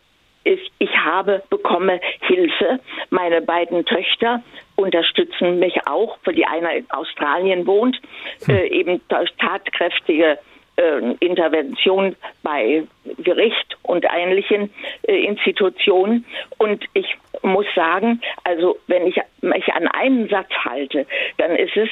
ich, 0.44 0.72
ich 0.78 0.96
habe, 0.96 1.42
bekomme 1.50 2.00
Hilfe. 2.20 2.80
Meine 3.10 3.42
beiden 3.42 3.84
Töchter 3.84 4.42
unterstützen 4.76 5.58
mich 5.58 5.86
auch, 5.86 6.18
weil 6.24 6.34
die 6.34 6.46
eine 6.46 6.78
in 6.78 6.90
Australien 6.90 7.66
wohnt, 7.66 8.00
hm. 8.46 8.54
äh, 8.54 8.66
eben 8.68 9.00
durch 9.08 9.30
tatkräftige 9.38 10.38
äh, 10.76 11.14
Intervention 11.20 12.16
bei 12.42 12.84
Gericht 13.18 13.76
und 13.82 14.06
ähnlichen 14.10 14.70
äh, 15.02 15.24
Institutionen. 15.24 16.24
Und 16.58 16.84
ich 16.94 17.16
muss 17.42 17.66
sagen, 17.74 18.20
also 18.44 18.78
wenn 18.86 19.06
ich 19.06 19.20
mich 19.40 19.72
an 19.72 19.88
einen 19.88 20.28
Satz 20.28 20.50
halte, 20.64 21.06
dann 21.38 21.56
ist 21.56 21.76
es 21.76 21.88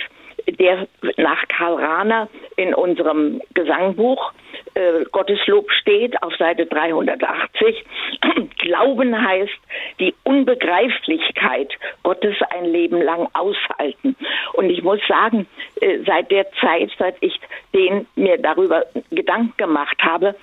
der 0.59 0.87
nach 1.17 1.47
Karl 1.49 1.75
Rahner 1.75 2.29
in 2.57 2.75
unserem 2.75 3.43
Gesangbuch 3.55 4.33
äh, 4.75 5.05
Gotteslob 5.11 5.71
steht 5.73 6.23
auf 6.23 6.35
Seite 6.37 6.67
380. 6.67 7.85
Glauben 8.59 9.21
heißt 9.21 9.59
die 9.99 10.15
Unbegreiflichkeit 10.25 11.73
Gottes 12.03 12.37
ein 12.51 12.67
Leben 12.67 13.01
lang 13.03 13.29
aushalten. 13.33 14.17
Und 14.55 14.71
ich 14.71 14.83
muss 14.83 15.01
sagen, 15.09 15.47
äh, 15.81 15.99
seit 16.07 16.31
der 16.31 16.51
Zeit, 16.61 16.91
seit 16.99 17.17
ich 17.21 17.39
den 17.75 18.07
mir 18.17 18.39
darüber 18.39 18.85
Gedanken 19.11 19.57
gemacht 19.57 20.03
habe, 20.03 20.35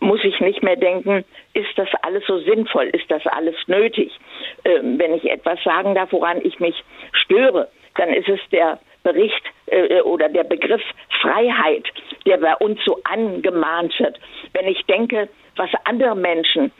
muss 0.00 0.22
ich 0.22 0.38
nicht 0.40 0.62
mehr 0.62 0.76
denken, 0.76 1.24
ist 1.54 1.76
das 1.76 1.88
alles 2.02 2.24
so 2.26 2.38
sinnvoll, 2.38 2.86
ist 2.86 3.10
das 3.10 3.26
alles 3.26 3.56
nötig? 3.66 4.12
Ähm, 4.64 4.98
wenn 4.98 5.14
ich 5.14 5.28
etwas 5.30 5.62
sagen 5.64 5.94
darf, 5.94 6.12
woran 6.12 6.40
ich 6.44 6.60
mich 6.60 6.84
störe, 7.12 7.68
dann 7.96 8.10
ist 8.10 8.28
es 8.28 8.40
der 8.52 8.78
Bericht 9.12 9.42
äh, 9.66 10.00
oder 10.02 10.28
der 10.28 10.44
Begriff 10.44 10.82
Freiheit, 11.20 11.84
der 12.26 12.38
bei 12.38 12.54
uns 12.56 12.78
so 12.84 13.00
angemahnt 13.04 13.98
wird. 13.98 14.18
Wenn 14.52 14.66
ich 14.68 14.84
denke, 14.86 15.28
was 15.56 15.70
andere 15.84 16.14
Menschen 16.14 16.70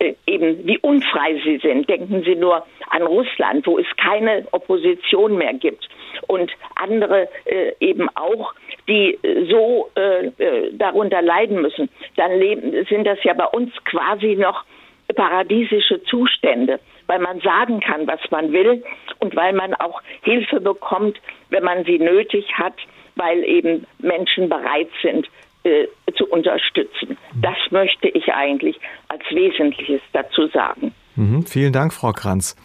äh, 0.00 0.14
eben 0.26 0.66
wie 0.66 0.78
unfrei 0.78 1.40
sie 1.44 1.58
sind. 1.58 1.88
Denken 1.88 2.24
Sie 2.24 2.34
nur 2.34 2.66
an 2.90 3.02
Russland, 3.02 3.64
wo 3.68 3.78
es 3.78 3.86
keine 3.96 4.44
Opposition 4.50 5.38
mehr 5.38 5.54
gibt 5.54 5.88
und 6.26 6.50
andere 6.74 7.28
äh, 7.44 7.72
eben 7.78 8.08
auch, 8.16 8.52
die 8.88 9.16
so 9.48 9.90
äh, 9.94 10.26
äh 10.26 10.72
darunter 10.72 11.22
leiden 11.22 11.62
müssen. 11.62 11.88
Dann 12.16 12.36
leben, 12.40 12.84
sind 12.86 13.04
das 13.04 13.22
ja 13.22 13.32
bei 13.32 13.46
uns 13.46 13.72
quasi 13.84 14.34
noch 14.34 14.64
paradiesische 15.12 16.02
Zustände, 16.04 16.80
weil 17.06 17.18
man 17.18 17.40
sagen 17.40 17.80
kann, 17.80 18.06
was 18.06 18.20
man 18.30 18.52
will 18.52 18.82
und 19.18 19.34
weil 19.36 19.52
man 19.52 19.74
auch 19.74 20.02
Hilfe 20.22 20.60
bekommt, 20.60 21.18
wenn 21.48 21.64
man 21.64 21.84
sie 21.84 21.98
nötig 21.98 22.46
hat, 22.54 22.74
weil 23.16 23.42
eben 23.44 23.86
Menschen 23.98 24.48
bereit 24.48 24.90
sind, 25.02 25.28
äh, 25.64 25.86
zu 26.16 26.26
unterstützen. 26.26 27.18
Das 27.34 27.56
möchte 27.70 28.08
ich 28.08 28.32
eigentlich 28.32 28.80
als 29.08 29.22
Wesentliches 29.30 30.00
dazu 30.12 30.46
sagen. 30.48 30.94
Mhm, 31.16 31.44
vielen 31.46 31.72
Dank, 31.72 31.92
Frau 31.92 32.12
Kranz. 32.12 32.56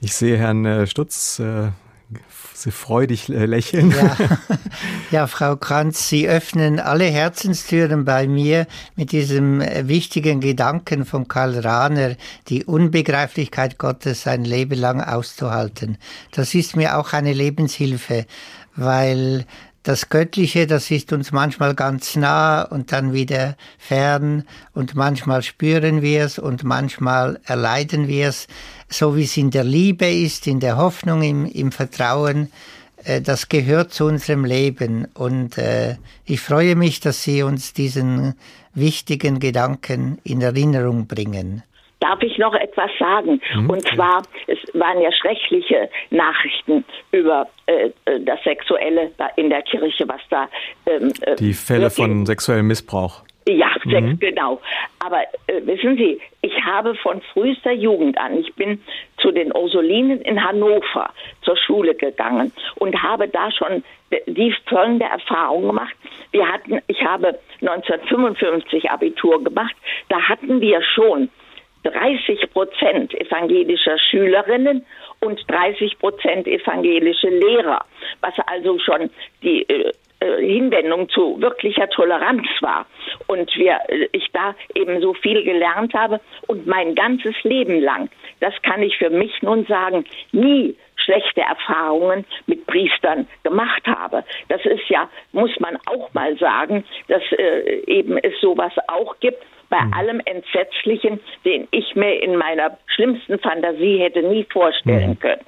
Ich 0.00 0.14
sehe 0.14 0.36
Herrn 0.36 0.64
äh, 0.64 0.86
Stutz 0.86 1.40
äh, 1.40 1.70
Sie 2.54 2.70
freudig 2.70 3.28
lächeln. 3.28 3.90
Ja. 3.90 4.16
ja, 5.10 5.26
Frau 5.26 5.56
Kranz, 5.56 6.08
Sie 6.08 6.28
öffnen 6.28 6.80
alle 6.80 7.04
Herzenstüren 7.04 8.04
bei 8.04 8.26
mir 8.28 8.66
mit 8.96 9.12
diesem 9.12 9.60
äh, 9.60 9.88
wichtigen 9.88 10.40
Gedanken 10.40 11.04
von 11.04 11.28
Karl 11.28 11.58
Rahner, 11.58 12.16
die 12.48 12.64
Unbegreiflichkeit 12.64 13.78
Gottes 13.78 14.26
ein 14.26 14.44
Leben 14.44 14.78
lang 14.78 15.00
auszuhalten. 15.00 15.98
Das 16.30 16.54
ist 16.54 16.76
mir 16.76 16.98
auch 16.98 17.12
eine 17.12 17.32
Lebenshilfe, 17.32 18.26
weil 18.76 19.46
das 19.82 20.08
Göttliche, 20.08 20.66
das 20.66 20.90
ist 20.90 21.12
uns 21.12 21.32
manchmal 21.32 21.74
ganz 21.74 22.14
nah 22.14 22.62
und 22.62 22.92
dann 22.92 23.12
wieder 23.12 23.56
fern 23.78 24.44
und 24.74 24.94
manchmal 24.94 25.42
spüren 25.42 26.02
wir 26.02 26.24
es 26.24 26.38
und 26.38 26.62
manchmal 26.62 27.40
erleiden 27.44 28.06
wir 28.06 28.28
es, 28.28 28.46
so 28.88 29.16
wie 29.16 29.24
es 29.24 29.36
in 29.36 29.50
der 29.50 29.64
Liebe 29.64 30.08
ist, 30.08 30.46
in 30.46 30.60
der 30.60 30.76
Hoffnung, 30.76 31.22
im, 31.22 31.46
im 31.46 31.72
Vertrauen, 31.72 32.52
äh, 33.04 33.20
das 33.20 33.48
gehört 33.48 33.92
zu 33.92 34.04
unserem 34.06 34.44
Leben 34.44 35.06
und 35.14 35.58
äh, 35.58 35.96
ich 36.24 36.40
freue 36.40 36.76
mich, 36.76 37.00
dass 37.00 37.24
Sie 37.24 37.42
uns 37.42 37.72
diesen 37.72 38.34
wichtigen 38.74 39.40
Gedanken 39.40 40.18
in 40.22 40.40
Erinnerung 40.40 41.06
bringen. 41.06 41.62
Darf 42.02 42.20
ich 42.22 42.36
noch 42.36 42.54
etwas 42.54 42.90
sagen? 42.98 43.40
Mhm. 43.54 43.70
Und 43.70 43.82
zwar, 43.82 44.22
es 44.48 44.58
waren 44.74 45.00
ja 45.00 45.12
schreckliche 45.12 45.88
Nachrichten 46.10 46.84
über 47.12 47.46
äh, 47.66 47.90
äh 48.06 48.20
das 48.20 48.42
Sexuelle 48.42 49.12
in 49.36 49.50
der 49.50 49.62
Kirche, 49.62 50.08
was 50.08 50.20
da. 50.28 50.48
Ähm, 50.86 51.12
äh, 51.20 51.36
Die 51.36 51.52
Fälle 51.52 51.90
von 51.90 52.26
sexuellem 52.26 52.66
Missbrauch. 52.66 53.22
Ja, 53.46 53.70
mhm. 53.84 54.18
genau. 54.18 54.60
Aber 54.98 55.22
äh, 55.46 55.60
wissen 55.64 55.96
Sie, 55.96 56.20
ich 56.42 56.64
habe 56.64 56.96
von 56.96 57.20
frühester 57.32 57.72
Jugend 57.72 58.18
an, 58.18 58.36
ich 58.38 58.52
bin 58.54 58.82
zu 59.18 59.30
den 59.30 59.54
Ursulinen 59.54 60.20
in 60.22 60.42
Hannover 60.42 61.10
zur 61.42 61.56
Schule 61.56 61.94
gegangen 61.94 62.52
und 62.76 63.00
habe 63.00 63.28
da 63.28 63.50
schon 63.52 63.84
die 64.26 64.54
folgende 64.68 65.06
Erfahrung 65.06 65.68
gemacht. 65.68 65.94
Wir 66.32 66.48
hatten, 66.48 66.80
ich 66.88 67.02
habe 67.04 67.38
1955 67.60 68.90
Abitur 68.90 69.42
gemacht, 69.42 69.74
da 70.08 70.20
hatten 70.20 70.60
wir 70.60 70.82
schon 70.82 71.28
30 71.84 72.50
Prozent 72.52 73.14
evangelischer 73.14 73.98
Schülerinnen 73.98 74.84
und 75.20 75.40
30 75.50 75.98
Prozent 75.98 76.46
evangelische 76.46 77.28
Lehrer, 77.28 77.84
was 78.20 78.34
also 78.46 78.78
schon 78.78 79.10
die 79.42 79.62
äh, 79.68 79.92
äh, 80.22 80.46
Hinwendung 80.46 81.08
zu 81.08 81.40
wirklicher 81.40 81.88
Toleranz 81.88 82.46
war. 82.60 82.86
Und 83.26 83.54
wir, 83.56 83.78
äh, 83.88 84.08
ich 84.12 84.28
da 84.32 84.54
eben 84.74 85.00
so 85.00 85.14
viel 85.14 85.42
gelernt 85.42 85.94
habe 85.94 86.20
und 86.46 86.66
mein 86.66 86.94
ganzes 86.94 87.34
Leben 87.42 87.80
lang, 87.80 88.08
das 88.40 88.54
kann 88.62 88.82
ich 88.82 88.96
für 88.98 89.10
mich 89.10 89.42
nun 89.42 89.64
sagen, 89.66 90.04
nie 90.32 90.76
schlechte 90.96 91.40
Erfahrungen 91.40 92.24
mit 92.46 92.66
Priestern 92.66 93.26
gemacht 93.42 93.84
habe. 93.86 94.24
Das 94.48 94.64
ist 94.64 94.88
ja, 94.88 95.08
muss 95.32 95.58
man 95.58 95.76
auch 95.86 96.12
mal 96.14 96.36
sagen, 96.38 96.84
dass 97.08 97.22
äh, 97.32 97.82
eben 97.86 98.18
es 98.18 98.40
sowas 98.40 98.72
auch 98.86 99.16
gibt 99.18 99.42
bei 99.72 99.84
mhm. 99.84 99.94
allem 99.94 100.20
Entsetzlichen, 100.26 101.18
den 101.44 101.66
ich 101.70 101.96
mir 101.96 102.22
in 102.22 102.36
meiner 102.36 102.76
schlimmsten 102.94 103.38
Fantasie 103.38 103.98
hätte 103.98 104.22
nie 104.22 104.46
vorstellen 104.52 105.10
mhm. 105.10 105.18
können. 105.18 105.40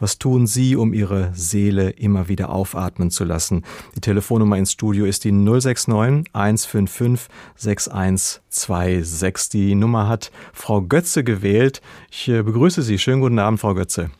Was 0.00 0.18
tun 0.18 0.48
Sie, 0.48 0.74
um 0.74 0.92
Ihre 0.92 1.30
Seele 1.32 1.90
immer 1.90 2.28
wieder 2.28 2.50
aufatmen 2.50 3.10
zu 3.10 3.24
lassen? 3.24 3.64
Die 3.94 4.00
Telefonnummer 4.00 4.56
ins 4.56 4.72
Studio 4.72 5.04
ist 5.04 5.24
die 5.24 5.30
069 5.30 6.34
155 6.34 7.32
6126. 7.54 9.50
Die 9.52 9.76
Nummer 9.76 10.08
hat 10.08 10.32
Frau 10.52 10.82
Götze 10.82 11.22
gewählt. 11.22 11.80
Ich 12.10 12.28
äh, 12.28 12.42
begrüße 12.42 12.82
Sie. 12.82 12.98
Schönen 12.98 13.20
guten 13.20 13.38
Abend, 13.38 13.60
Frau 13.60 13.74
Götze. 13.74 14.10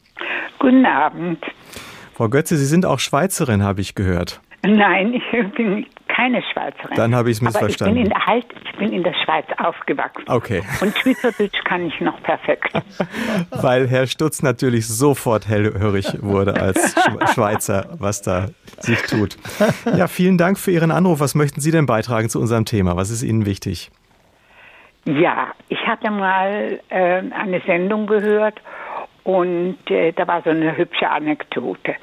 Guten 0.60 0.86
Abend. 0.86 1.44
Frau 2.14 2.28
Götze, 2.28 2.56
Sie 2.56 2.66
sind 2.66 2.86
auch 2.86 3.00
Schweizerin, 3.00 3.64
habe 3.64 3.80
ich 3.80 3.96
gehört. 3.96 4.40
Nein, 4.64 5.14
ich 5.14 5.54
bin 5.56 5.84
keine 6.14 6.42
Schweizerin. 6.42 6.96
Dann 6.96 7.14
habe 7.14 7.30
ich 7.30 7.38
es 7.38 7.42
missverstanden. 7.42 7.96
ich 7.96 8.04
bin, 8.04 8.12
in, 8.12 8.26
halt, 8.26 8.46
ich 8.64 8.78
bin 8.78 8.92
in 8.92 9.02
der 9.02 9.14
Schweiz 9.24 9.46
aufgewachsen. 9.58 10.24
Okay. 10.26 10.62
Und 10.80 10.96
Schweizerdeutsch 10.98 11.64
kann 11.64 11.86
ich 11.86 12.00
noch 12.00 12.22
perfekt. 12.22 12.72
Weil 13.50 13.88
Herr 13.88 14.06
Stutz 14.06 14.42
natürlich 14.42 14.86
sofort 14.86 15.48
hellhörig 15.48 16.22
wurde 16.22 16.60
als 16.60 16.94
Schweizer, 17.34 17.88
was 17.98 18.22
da 18.22 18.48
sich 18.80 19.00
tut. 19.02 19.36
Ja, 19.96 20.06
vielen 20.06 20.38
Dank 20.38 20.58
für 20.58 20.70
Ihren 20.70 20.90
Anruf. 20.90 21.20
Was 21.20 21.34
möchten 21.34 21.60
Sie 21.60 21.70
denn 21.70 21.86
beitragen 21.86 22.28
zu 22.28 22.40
unserem 22.40 22.64
Thema? 22.64 22.96
Was 22.96 23.10
ist 23.10 23.22
Ihnen 23.22 23.46
wichtig? 23.46 23.90
Ja, 25.04 25.52
ich 25.68 25.80
hatte 25.86 26.10
mal 26.10 26.78
äh, 26.88 27.22
eine 27.32 27.60
Sendung 27.66 28.06
gehört 28.06 28.60
und 29.24 29.78
äh, 29.90 30.12
da 30.12 30.26
war 30.26 30.42
so 30.42 30.50
eine 30.50 30.76
hübsche 30.76 31.08
Anekdote. 31.08 31.96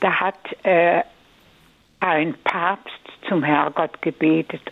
Da 0.00 0.12
hat 0.12 0.38
äh, 0.62 1.02
ein 2.00 2.34
Papst 2.44 3.05
zum 3.28 3.42
Herrgott 3.42 4.00
gebetet, 4.02 4.62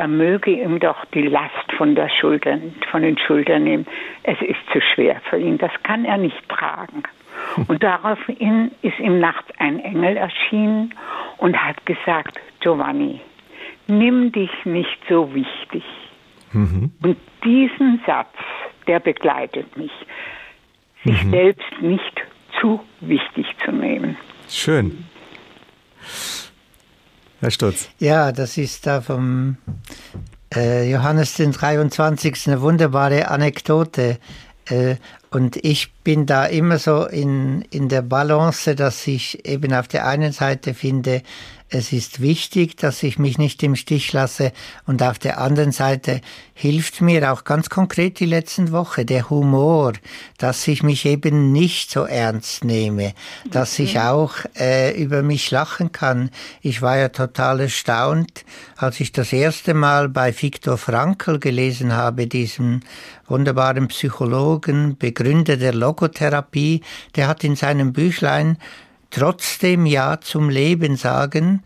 er 0.00 0.08
möge 0.08 0.52
ihm 0.52 0.80
doch 0.80 1.04
die 1.12 1.26
Last 1.26 1.72
von, 1.76 1.94
der 1.94 2.08
Schultern, 2.08 2.74
von 2.90 3.02
den 3.02 3.18
Schultern 3.18 3.64
nehmen. 3.64 3.86
Es 4.22 4.40
ist 4.40 4.58
zu 4.72 4.80
schwer 4.80 5.20
für 5.28 5.36
ihn, 5.36 5.58
das 5.58 5.72
kann 5.82 6.06
er 6.06 6.16
nicht 6.16 6.48
tragen. 6.48 7.02
Und 7.68 7.82
daraufhin 7.82 8.70
ist 8.80 8.98
ihm 8.98 9.20
nachts 9.20 9.50
ein 9.58 9.78
Engel 9.80 10.16
erschienen 10.16 10.94
und 11.38 11.56
hat 11.56 11.84
gesagt, 11.86 12.38
Giovanni, 12.60 13.20
nimm 13.88 14.32
dich 14.32 14.50
nicht 14.64 14.98
so 15.08 15.34
wichtig. 15.34 15.84
Mhm. 16.52 16.92
Und 17.02 17.16
diesen 17.44 18.00
Satz, 18.06 18.34
der 18.86 19.00
begleitet 19.00 19.76
mich. 19.76 19.92
Sich 21.04 21.24
mhm. 21.24 21.30
selbst 21.30 21.82
nicht 21.82 22.22
zu 22.60 22.80
wichtig 23.00 23.46
zu 23.64 23.72
nehmen. 23.72 24.16
Schön. 24.48 25.04
Herr 27.40 27.50
Stutz. 27.50 27.88
Ja, 27.98 28.32
das 28.32 28.58
ist 28.58 28.86
da 28.86 29.00
vom 29.00 29.56
äh, 30.54 30.90
Johannes 30.90 31.34
den 31.34 31.52
23. 31.52 32.48
eine 32.48 32.60
wunderbare 32.60 33.28
Anekdote. 33.28 34.18
Äh, 34.66 34.96
und 35.30 35.56
ich 35.56 35.92
bin 36.04 36.26
da 36.26 36.44
immer 36.44 36.78
so 36.78 37.06
in, 37.06 37.62
in 37.70 37.88
der 37.88 38.02
Balance, 38.02 38.74
dass 38.74 39.06
ich 39.06 39.46
eben 39.46 39.72
auf 39.72 39.88
der 39.88 40.06
einen 40.06 40.32
Seite 40.32 40.74
finde, 40.74 41.22
es 41.70 41.92
ist 41.92 42.20
wichtig, 42.20 42.76
dass 42.76 43.02
ich 43.04 43.18
mich 43.18 43.38
nicht 43.38 43.62
im 43.62 43.76
Stich 43.76 44.12
lasse. 44.12 44.52
Und 44.86 45.02
auf 45.04 45.20
der 45.20 45.40
anderen 45.40 45.70
Seite 45.70 46.20
hilft 46.52 47.00
mir 47.00 47.32
auch 47.32 47.44
ganz 47.44 47.70
konkret 47.70 48.18
die 48.18 48.26
letzten 48.26 48.72
Woche 48.72 49.04
der 49.04 49.30
Humor, 49.30 49.92
dass 50.36 50.66
ich 50.66 50.82
mich 50.82 51.06
eben 51.06 51.52
nicht 51.52 51.92
so 51.92 52.02
ernst 52.02 52.64
nehme, 52.64 53.14
dass 53.50 53.78
ich 53.78 54.00
auch 54.00 54.34
äh, 54.58 55.00
über 55.00 55.22
mich 55.22 55.52
lachen 55.52 55.92
kann. 55.92 56.30
Ich 56.60 56.82
war 56.82 56.98
ja 56.98 57.08
total 57.08 57.60
erstaunt, 57.60 58.44
als 58.76 58.98
ich 58.98 59.12
das 59.12 59.32
erste 59.32 59.72
Mal 59.72 60.08
bei 60.08 60.34
Viktor 60.36 60.76
Frankl 60.76 61.38
gelesen 61.38 61.92
habe, 61.92 62.26
diesem 62.26 62.80
wunderbaren 63.28 63.86
Psychologen, 63.86 64.98
Begründer 64.98 65.56
der 65.56 65.72
Logotherapie, 65.72 66.82
der 67.14 67.28
hat 67.28 67.44
in 67.44 67.54
seinem 67.54 67.92
Büchlein 67.92 68.58
trotzdem 69.10 69.86
Ja 69.86 70.20
zum 70.20 70.48
Leben 70.48 70.96
sagen, 70.96 71.62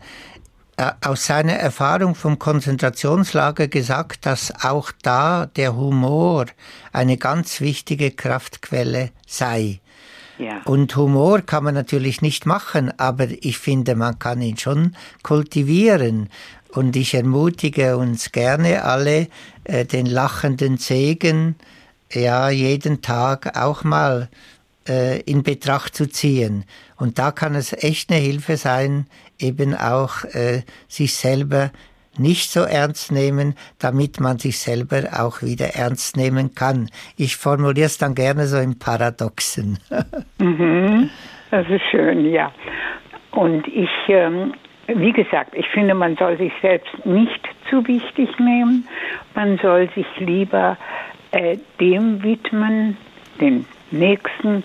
äh, 0.77 0.91
aus 1.05 1.25
seiner 1.25 1.53
Erfahrung 1.53 2.15
vom 2.15 2.37
Konzentrationslager 2.37 3.69
gesagt, 3.69 4.25
dass 4.25 4.53
auch 4.63 4.91
da 5.01 5.45
der 5.45 5.75
Humor 5.75 6.47
eine 6.91 7.17
ganz 7.17 7.61
wichtige 7.61 8.11
Kraftquelle 8.11 9.11
sei. 9.25 9.79
Ja. 10.37 10.61
Und 10.65 10.93
Humor 10.97 11.41
kann 11.41 11.63
man 11.63 11.75
natürlich 11.75 12.21
nicht 12.21 12.45
machen, 12.45 12.91
aber 12.99 13.27
ich 13.29 13.57
finde, 13.57 13.95
man 13.95 14.19
kann 14.19 14.41
ihn 14.41 14.57
schon 14.57 14.97
kultivieren. 15.23 16.29
Und 16.73 16.97
ich 16.97 17.13
ermutige 17.13 17.95
uns 17.95 18.33
gerne 18.33 18.83
alle, 18.83 19.29
äh, 19.63 19.85
den 19.85 20.05
lachenden 20.05 20.77
Segen, 20.77 21.55
ja, 22.11 22.49
jeden 22.49 23.01
Tag 23.01 23.57
auch 23.57 23.85
mal 23.85 24.23
äh, 24.23 24.54
in 24.87 25.43
Betracht 25.43 25.95
zu 25.95 26.07
ziehen. 26.07 26.65
Und 26.97 27.17
da 27.17 27.31
kann 27.31 27.55
es 27.55 27.73
echt 27.73 28.11
eine 28.11 28.19
Hilfe 28.19 28.57
sein, 28.57 29.07
eben 29.39 29.73
auch 29.73 30.23
äh, 30.25 30.61
sich 30.87 31.15
selber 31.15 31.71
nicht 32.17 32.51
so 32.51 32.61
ernst 32.61 33.11
nehmen, 33.11 33.55
damit 33.79 34.19
man 34.19 34.37
sich 34.37 34.59
selber 34.59 35.03
auch 35.19 35.41
wieder 35.41 35.75
ernst 35.75 36.17
nehmen 36.17 36.55
kann. 36.55 36.89
Ich 37.17 37.35
formuliere 37.35 37.87
es 37.87 37.97
dann 37.97 38.15
gerne 38.15 38.45
so 38.45 38.57
im 38.57 38.77
Paradoxen. 38.79 39.79
Mhm, 40.37 41.09
das 41.49 41.65
ist 41.69 41.81
schön, 41.89 42.29
ja. 42.29 42.51
Und 43.31 43.65
ich, 43.69 43.89
ähm, 44.09 44.53
wie 44.87 45.13
gesagt, 45.13 45.55
ich 45.55 45.65
finde, 45.67 45.93
man 45.93 46.17
soll 46.17 46.37
sich 46.37 46.51
selbst 46.61 46.93
nicht 47.05 47.39
zu 47.69 47.87
wichtig 47.87 48.29
nehmen. 48.37 48.85
Man 49.33 49.57
soll 49.59 49.89
sich 49.95 50.05
lieber 50.19 50.77
äh, 51.31 51.57
dem 51.79 52.21
widmen, 52.21 52.97
den 53.39 53.65
Nächsten, 53.99 54.63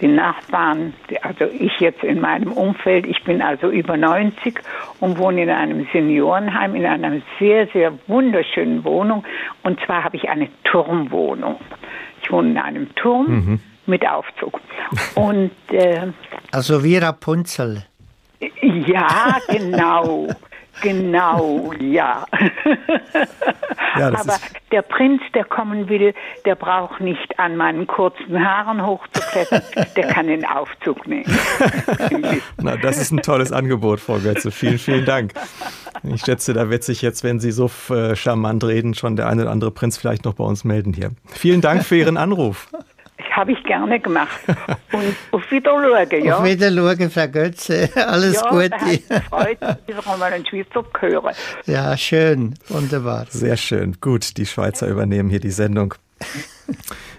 den 0.00 0.14
Nachbarn, 0.14 0.94
also 1.22 1.44
ich 1.44 1.78
jetzt 1.78 2.02
in 2.02 2.20
meinem 2.20 2.52
Umfeld, 2.52 3.06
ich 3.06 3.22
bin 3.24 3.42
also 3.42 3.68
über 3.70 3.96
90 3.96 4.60
und 5.00 5.18
wohne 5.18 5.42
in 5.42 5.50
einem 5.50 5.86
Seniorenheim, 5.92 6.74
in 6.74 6.86
einer 6.86 7.20
sehr, 7.38 7.66
sehr 7.68 7.92
wunderschönen 8.06 8.84
Wohnung. 8.84 9.24
Und 9.62 9.78
zwar 9.84 10.04
habe 10.04 10.16
ich 10.16 10.28
eine 10.28 10.48
Turmwohnung. 10.64 11.56
Ich 12.22 12.30
wohne 12.30 12.50
in 12.50 12.58
einem 12.58 12.94
Turm 12.94 13.26
mhm. 13.26 13.60
mit 13.86 14.06
Aufzug. 14.08 14.60
Und, 15.14 15.50
äh, 15.70 16.08
also 16.52 16.82
wie 16.82 16.96
Rapunzel. 16.96 17.84
Ja, 18.62 19.36
genau. 19.48 20.28
Genau, 20.80 21.72
ja. 21.80 22.26
ja 23.98 24.08
Aber 24.08 24.36
der 24.72 24.82
Prinz, 24.82 25.20
der 25.34 25.44
kommen 25.44 25.88
will, 25.88 26.14
der 26.44 26.54
braucht 26.54 27.00
nicht 27.00 27.38
an 27.38 27.56
meinen 27.56 27.86
kurzen 27.86 28.44
Haaren 28.44 28.84
hochzuklettern, 28.84 29.62
der 29.96 30.08
kann 30.08 30.26
den 30.26 30.44
Aufzug 30.44 31.06
nehmen. 31.06 31.30
Na, 32.56 32.76
das 32.76 32.98
ist 32.98 33.10
ein 33.10 33.22
tolles 33.22 33.52
Angebot, 33.52 34.00
Frau 34.00 34.18
Götze. 34.18 34.50
Vielen, 34.50 34.78
vielen 34.78 35.04
Dank. 35.04 35.32
Ich 36.02 36.22
schätze, 36.22 36.54
da 36.54 36.70
wird 36.70 36.84
sich 36.84 37.02
jetzt, 37.02 37.24
wenn 37.24 37.40
Sie 37.40 37.50
so 37.50 37.70
äh, 37.90 38.16
charmant 38.16 38.64
reden, 38.64 38.94
schon 38.94 39.16
der 39.16 39.28
eine 39.28 39.42
oder 39.42 39.50
andere 39.50 39.70
Prinz 39.70 39.98
vielleicht 39.98 40.24
noch 40.24 40.34
bei 40.34 40.44
uns 40.44 40.64
melden 40.64 40.92
hier. 40.92 41.10
Vielen 41.26 41.60
Dank 41.60 41.84
für 41.84 41.96
Ihren 41.96 42.16
Anruf 42.16 42.68
habe 43.40 43.52
ich 43.52 43.64
gerne 43.64 43.98
gemacht. 43.98 44.38
Und 44.92 45.16
auf 45.32 45.50
Wiedersehen, 45.50 46.24
ja. 46.24 46.38
Auf 46.38 46.44
Wiedersehen, 46.44 47.10
Frau 47.10 47.28
Götze. 47.28 47.88
Alles 48.06 48.34
ja, 48.34 48.50
Gute. 48.50 49.22
Freut 49.28 49.60
mich, 49.60 50.06
mal 50.06 50.22
einen 50.22 50.46
Schweizer 50.46 50.84
hören. 51.00 51.34
Ja, 51.64 51.96
schön. 51.96 52.54
Wunderbar. 52.68 53.26
Sehr 53.30 53.56
schön. 53.56 53.96
Gut, 54.00 54.36
die 54.36 54.46
Schweizer 54.46 54.86
übernehmen 54.88 55.30
hier 55.30 55.40
die 55.40 55.50
Sendung. 55.50 55.94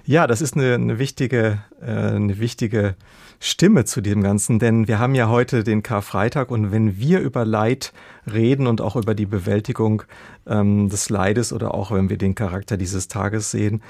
Ja, 0.06 0.28
das 0.28 0.42
ist 0.42 0.56
eine, 0.56 0.76
eine 0.76 1.00
wichtige, 1.00 1.60
äh, 1.82 1.92
eine 1.92 2.40
wichtige 2.40 2.96
Stimme 3.40 3.86
zu 3.86 4.02
dem 4.02 4.22
Ganzen, 4.22 4.60
denn 4.60 4.88
wir 4.88 5.00
haben 5.00 5.16
ja 5.16 5.28
heute 5.28 5.64
den 5.64 5.82
Karfreitag 5.82 6.52
und 6.52 6.72
wenn 6.72 7.00
wir 7.00 7.20
über 7.22 7.44
Leid 7.44 7.92
reden 8.32 8.68
und 8.68 8.82
auch 8.82 8.96
über 8.96 9.16
die 9.16 9.26
Bewältigung 9.26 10.04
ähm, 10.46 10.90
des 10.90 11.10
Leides 11.10 11.52
oder 11.52 11.74
auch 11.74 11.92
wenn 11.92 12.10
wir 12.10 12.18
den 12.18 12.36
Charakter 12.36 12.78
dieses 12.78 13.08
Tages 13.08 13.50
sehen, 13.50 13.82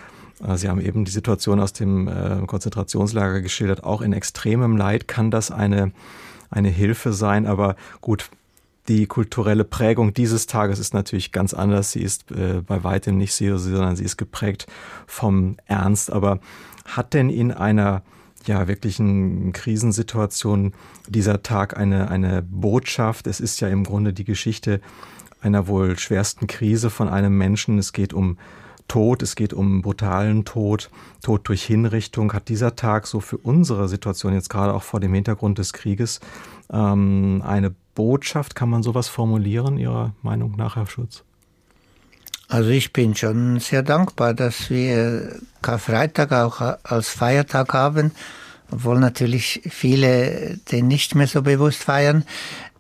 Sie 0.56 0.70
haben 0.70 0.82
eben 0.82 1.06
die 1.06 1.12
Situation 1.12 1.60
aus 1.60 1.74
dem 1.74 2.08
äh, 2.08 2.46
Konzentrationslager 2.48 3.42
geschildert. 3.42 3.84
Auch 3.84 4.02
in 4.02 4.14
extremem 4.14 4.76
Leid 4.76 5.08
kann 5.08 5.30
das 5.30 5.52
eine, 5.52 5.92
eine 6.50 6.70
Hilfe 6.70 7.14
sein. 7.14 7.46
Aber 7.46 7.76
gut, 8.02 8.30
die 8.88 9.06
kulturelle 9.06 9.64
Prägung 9.64 10.14
dieses 10.14 10.48
Tages 10.48 10.80
ist 10.80 10.94
natürlich 10.94 11.32
ganz 11.32 11.54
anders. 11.54 11.92
Sie 11.92 12.02
ist 12.02 12.32
äh, 12.32 12.62
bei 12.66 12.84
weitem 12.84 13.18
nicht 13.18 13.34
so, 13.34 13.58
sondern 13.58 13.96
sie 13.96 14.04
ist 14.04 14.18
geprägt 14.18 14.66
vom 15.06 15.58
Ernst. 15.66 16.12
Aber 16.12 16.40
hat 16.86 17.14
denn 17.14 17.30
in 17.30 17.52
einer 17.52 18.02
ja 18.48 18.68
wirklichen 18.68 19.54
Krisensituation 19.54 20.74
dieser 21.08 21.44
Tag 21.44 21.78
eine, 21.78 22.10
eine 22.10 22.42
Botschaft? 22.42 23.28
Es 23.28 23.40
ist 23.40 23.60
ja 23.60 23.68
im 23.68 23.84
Grunde 23.84 24.14
die 24.14 24.26
Geschichte 24.26 24.82
einer 25.42 25.68
wohl 25.68 25.98
schwersten 25.98 26.48
Krise 26.48 26.90
von 26.90 27.08
einem 27.08 27.38
Menschen. 27.38 27.78
Es 27.78 27.94
geht 27.94 28.14
um 28.14 28.38
Tod, 28.92 29.24
es 29.24 29.38
geht 29.38 29.54
um 29.54 29.82
brutalen 29.82 30.44
Tod, 30.44 30.90
Tod 31.24 31.48
durch 31.48 31.64
Hinrichtung. 31.64 32.34
Hat 32.34 32.50
dieser 32.50 32.76
Tag 32.76 33.08
so 33.08 33.22
für 33.22 33.38
unsere 33.38 33.88
Situation 33.88 34.34
jetzt 34.34 34.50
gerade 34.50 34.74
auch 34.74 34.84
vor 34.84 35.00
dem 35.00 35.14
Hintergrund 35.14 35.60
des 35.60 35.72
Krieges 35.72 36.20
ähm, 36.74 37.42
eine 37.48 37.74
Botschaft? 37.96 38.54
Kann 38.54 38.70
man 38.70 38.84
sowas 38.84 39.08
formulieren, 39.08 39.78
Ihrer 39.78 40.12
Meinung 40.24 40.58
nach, 40.58 40.76
Herr 40.76 40.88
Schutz? 40.88 41.24
Also 42.50 42.70
ich 42.70 42.92
bin 42.92 43.16
schon 43.16 43.62
sehr 43.62 43.82
dankbar, 43.82 44.34
dass 44.34 44.70
wir 44.70 45.40
Karfreitag 45.62 46.34
auch 46.34 46.60
als 46.84 47.08
Feiertag 47.08 47.74
haben, 47.74 48.12
obwohl 48.72 49.00
natürlich 49.00 49.62
viele 49.70 50.58
den 50.70 50.88
nicht 50.88 51.16
mehr 51.16 51.28
so 51.28 51.42
bewusst 51.44 51.82
feiern 51.82 52.26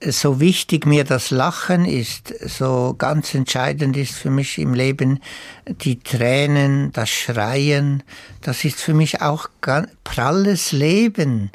so 0.04 0.40
wichtig 0.40 0.86
mir 0.86 1.04
das 1.04 1.30
Lachen 1.30 1.86
ist, 1.86 2.34
so 2.50 2.96
ganz 2.98 3.34
entscheidend 3.34 3.96
ist 3.98 4.14
für 4.14 4.32
mich 4.32 4.58
im 4.58 4.74
Leben 4.74 5.20
die 5.68 6.00
Tränen, 6.00 6.92
das 6.92 7.10
Schreien, 7.10 8.04
das 8.42 8.66
ist 8.66 8.80
für 8.80 8.94
mich 8.94 9.22
auch 9.22 9.50
pralles 10.04 10.72
Leben. 10.72 11.52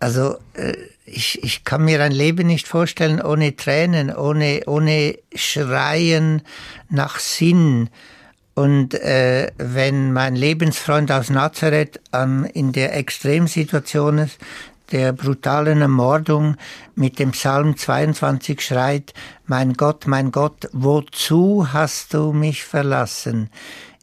Also 0.00 0.36
äh, 0.54 0.72
ich, 1.04 1.42
ich 1.42 1.64
kann 1.64 1.84
mir 1.84 2.02
ein 2.02 2.12
Leben 2.12 2.46
nicht 2.46 2.66
vorstellen 2.66 3.20
ohne 3.20 3.54
Tränen, 3.56 4.14
ohne, 4.14 4.62
ohne 4.66 5.18
Schreien 5.34 6.42
nach 6.88 7.18
Sinn. 7.18 7.90
Und 8.54 8.94
äh, 8.94 9.50
wenn 9.58 10.12
mein 10.12 10.36
Lebensfreund 10.36 11.10
aus 11.12 11.30
Nazareth 11.30 12.00
ähm, 12.12 12.46
in 12.52 12.72
der 12.72 12.96
Extremsituation 12.96 14.18
ist, 14.18 14.38
der 14.92 15.12
brutalen 15.12 15.80
Ermordung 15.80 16.56
mit 16.94 17.18
dem 17.18 17.32
Psalm 17.32 17.76
22 17.76 18.60
schreit, 18.60 19.14
Mein 19.46 19.74
Gott, 19.74 20.06
mein 20.06 20.32
Gott, 20.32 20.68
wozu 20.72 21.72
hast 21.72 22.14
du 22.14 22.32
mich 22.32 22.64
verlassen? 22.64 23.50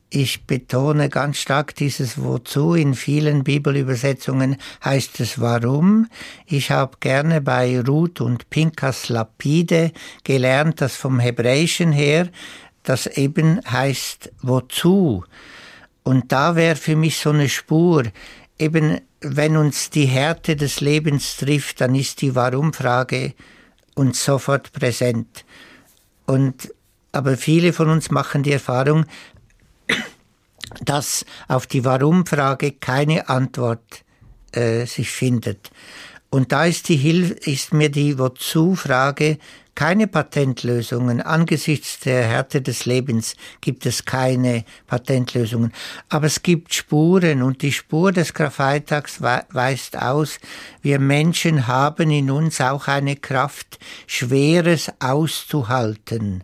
Ich 0.09 0.45
betone 0.45 1.09
ganz 1.09 1.37
stark 1.37 1.75
dieses 1.75 2.23
Wozu. 2.23 2.75
In 2.75 2.93
vielen 2.93 3.43
Bibelübersetzungen 3.43 4.55
heißt 4.83 5.19
es 5.19 5.41
Warum. 5.41 6.07
Ich 6.45 6.71
habe 6.71 6.97
gerne 7.01 7.41
bei 7.41 7.81
Ruth 7.81 8.21
und 8.21 8.49
Pinkas 8.49 9.09
Lapide 9.09 9.91
gelernt, 10.23 10.79
dass 10.79 10.95
vom 10.95 11.19
Hebräischen 11.19 11.91
her 11.91 12.29
das 12.83 13.05
eben 13.05 13.59
heißt 13.69 14.31
Wozu. 14.41 15.25
Und 16.03 16.31
da 16.31 16.55
wäre 16.55 16.77
für 16.77 16.95
mich 16.95 17.17
so 17.17 17.31
eine 17.31 17.49
Spur, 17.49 18.03
eben 18.57 19.01
wenn 19.21 19.57
uns 19.57 19.89
die 19.89 20.05
Härte 20.05 20.55
des 20.55 20.81
Lebens 20.81 21.37
trifft, 21.37 21.81
dann 21.81 21.95
ist 21.95 22.21
die 22.21 22.35
Warum-Frage 22.35 23.33
uns 23.95 24.23
sofort 24.23 24.71
präsent. 24.73 25.45
Und, 26.25 26.73
aber 27.11 27.37
viele 27.37 27.73
von 27.73 27.89
uns 27.89 28.11
machen 28.11 28.43
die 28.43 28.51
Erfahrung, 28.51 29.05
dass 30.83 31.25
auf 31.47 31.65
die 31.65 31.83
Warum-Frage 31.83 32.73
keine 32.73 33.29
Antwort 33.29 34.03
äh, 34.51 34.85
sich 34.85 35.09
findet. 35.09 35.71
Und 36.29 36.51
da 36.51 36.65
ist, 36.65 36.89
die 36.89 36.97
Hilfe, 36.97 37.33
ist 37.33 37.73
mir 37.73 37.89
die 37.89 38.19
Wozu-Frage 38.19 39.37
keine 39.77 40.07
Patentlösungen. 40.07 41.21
Angesichts 41.21 41.99
der 41.99 42.23
Härte 42.23 42.63
des 42.63 42.87
Lebens 42.87 43.35
gibt 43.61 43.85
es 43.85 44.05
keine 44.05 44.65
Patentlösungen. 44.87 45.71
Aber 46.09 46.25
es 46.25 46.41
gibt 46.41 46.73
Spuren 46.73 47.43
und 47.43 47.61
die 47.61 47.71
Spur 47.71 48.11
des 48.11 48.33
Karfreitags 48.33 49.21
weist 49.21 49.95
aus, 49.95 50.39
wir 50.81 50.97
Menschen 50.97 51.67
haben 51.67 52.09
in 52.09 52.31
uns 52.31 52.59
auch 52.59 52.87
eine 52.87 53.17
Kraft, 53.17 53.77
Schweres 54.07 54.91
auszuhalten. 54.99 56.43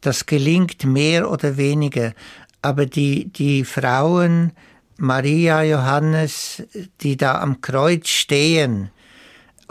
Das 0.00 0.26
gelingt 0.26 0.84
mehr 0.84 1.30
oder 1.30 1.56
weniger. 1.56 2.14
Aber 2.62 2.86
die, 2.86 3.28
die 3.28 3.64
Frauen, 3.64 4.50
Maria, 4.96 5.62
Johannes, 5.62 6.64
die 7.00 7.16
da 7.16 7.40
am 7.40 7.60
Kreuz 7.60 8.08
stehen, 8.08 8.90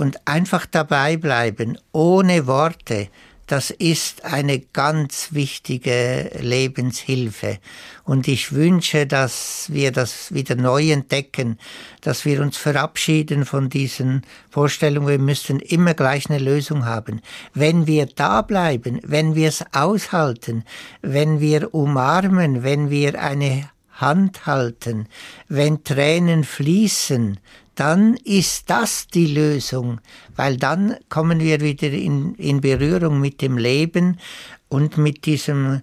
und 0.01 0.19
einfach 0.25 0.65
dabei 0.65 1.15
bleiben, 1.15 1.77
ohne 1.91 2.47
Worte, 2.47 3.07
das 3.45 3.69
ist 3.69 4.23
eine 4.23 4.59
ganz 4.59 5.29
wichtige 5.31 6.31
Lebenshilfe. 6.39 7.59
Und 8.03 8.27
ich 8.27 8.53
wünsche, 8.53 9.05
dass 9.05 9.65
wir 9.69 9.91
das 9.91 10.33
wieder 10.33 10.55
neu 10.55 10.89
entdecken, 10.91 11.59
dass 11.99 12.23
wir 12.23 12.41
uns 12.41 12.57
verabschieden 12.57 13.45
von 13.45 13.69
diesen 13.69 14.23
Vorstellungen, 14.49 15.07
wir 15.07 15.19
müssten 15.19 15.59
immer 15.59 15.93
gleich 15.93 16.29
eine 16.29 16.39
Lösung 16.39 16.85
haben. 16.85 17.21
Wenn 17.53 17.87
wir 17.87 18.05
da 18.05 18.41
bleiben, 18.41 19.01
wenn 19.03 19.35
wir 19.35 19.49
es 19.49 19.63
aushalten, 19.73 20.63
wenn 21.01 21.39
wir 21.41 21.73
umarmen, 21.75 22.63
wenn 22.63 22.89
wir 22.89 23.21
eine 23.21 23.69
Hand 24.01 24.47
halten, 24.47 25.07
wenn 25.47 25.83
Tränen 25.83 26.43
fließen, 26.43 27.37
dann 27.75 28.15
ist 28.15 28.69
das 28.69 29.07
die 29.07 29.27
Lösung, 29.27 30.01
weil 30.35 30.57
dann 30.57 30.97
kommen 31.09 31.39
wir 31.39 31.61
wieder 31.61 31.89
in, 31.89 32.35
in 32.35 32.61
Berührung 32.61 33.19
mit 33.19 33.41
dem 33.41 33.57
Leben 33.57 34.19
und 34.67 34.97
mit 34.97 35.25
diesem, 35.25 35.81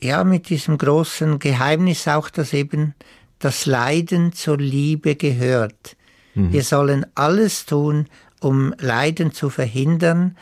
ja, 0.00 0.24
mit 0.24 0.50
diesem 0.50 0.78
großen 0.78 1.38
Geheimnis 1.38 2.06
auch, 2.06 2.28
dass 2.28 2.52
eben 2.52 2.94
das 3.38 3.66
Leiden 3.66 4.32
zur 4.32 4.58
Liebe 4.58 5.16
gehört. 5.16 5.96
Mhm. 6.34 6.52
Wir 6.52 6.62
sollen 6.62 7.06
alles 7.14 7.66
tun, 7.66 8.06
um 8.40 8.74
Leiden 8.78 9.32
zu 9.32 9.48
verhindern 9.50 10.36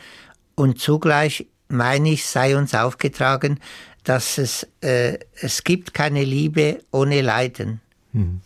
und 0.55 0.79
zugleich, 0.79 1.47
meine 1.69 2.11
ich, 2.11 2.25
sei 2.25 2.57
uns 2.57 2.73
aufgetragen, 2.73 3.59
dass 4.03 4.37
es, 4.37 4.67
äh, 4.81 5.17
es 5.41 5.63
gibt 5.63 5.93
keine 5.93 6.23
Liebe 6.23 6.83
ohne 6.91 7.21
Leiden. 7.21 7.79
Mhm 8.11 8.41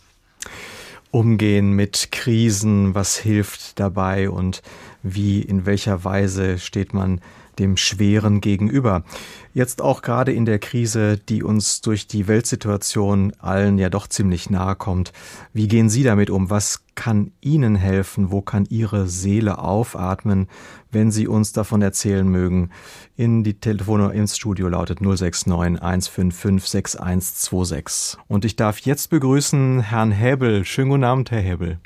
umgehen 1.10 1.72
mit 1.72 2.08
Krisen, 2.12 2.94
was 2.94 3.16
hilft 3.16 3.78
dabei 3.80 4.30
und 4.30 4.62
wie, 5.02 5.40
in 5.40 5.66
welcher 5.66 6.04
Weise 6.04 6.58
steht 6.58 6.94
man 6.94 7.20
dem 7.58 7.76
Schweren 7.76 8.40
gegenüber. 8.40 9.04
Jetzt 9.52 9.82
auch 9.82 10.02
gerade 10.02 10.32
in 10.32 10.46
der 10.46 10.58
Krise, 10.58 11.18
die 11.18 11.42
uns 11.42 11.80
durch 11.82 12.06
die 12.06 12.26
Weltsituation 12.26 13.32
allen 13.38 13.78
ja 13.78 13.90
doch 13.90 14.06
ziemlich 14.06 14.50
nahe 14.50 14.76
kommt. 14.76 15.12
Wie 15.52 15.68
gehen 15.68 15.90
Sie 15.90 16.02
damit 16.02 16.30
um? 16.30 16.50
Was 16.50 16.84
kann 16.94 17.32
Ihnen 17.40 17.76
helfen? 17.76 18.30
Wo 18.30 18.40
kann 18.40 18.66
Ihre 18.70 19.06
Seele 19.06 19.58
aufatmen, 19.58 20.48
wenn 20.92 21.10
Sie 21.10 21.28
uns 21.28 21.52
davon 21.52 21.82
erzählen 21.82 22.26
mögen? 22.26 22.70
In 23.16 23.44
die 23.44 23.60
Telefonnummer 23.60 24.12
ins 24.12 24.36
Studio 24.36 24.68
lautet 24.68 25.00
069 25.00 25.82
155 25.82 26.70
6126. 26.70 28.18
Und 28.28 28.44
ich 28.44 28.56
darf 28.56 28.78
jetzt 28.80 29.08
begrüßen 29.10 29.80
Herrn 29.80 30.10
Häbel. 30.10 30.64
Schönen 30.64 30.90
guten 30.90 31.04
Abend, 31.04 31.30
Herr 31.30 31.40
Häbel. 31.40 31.78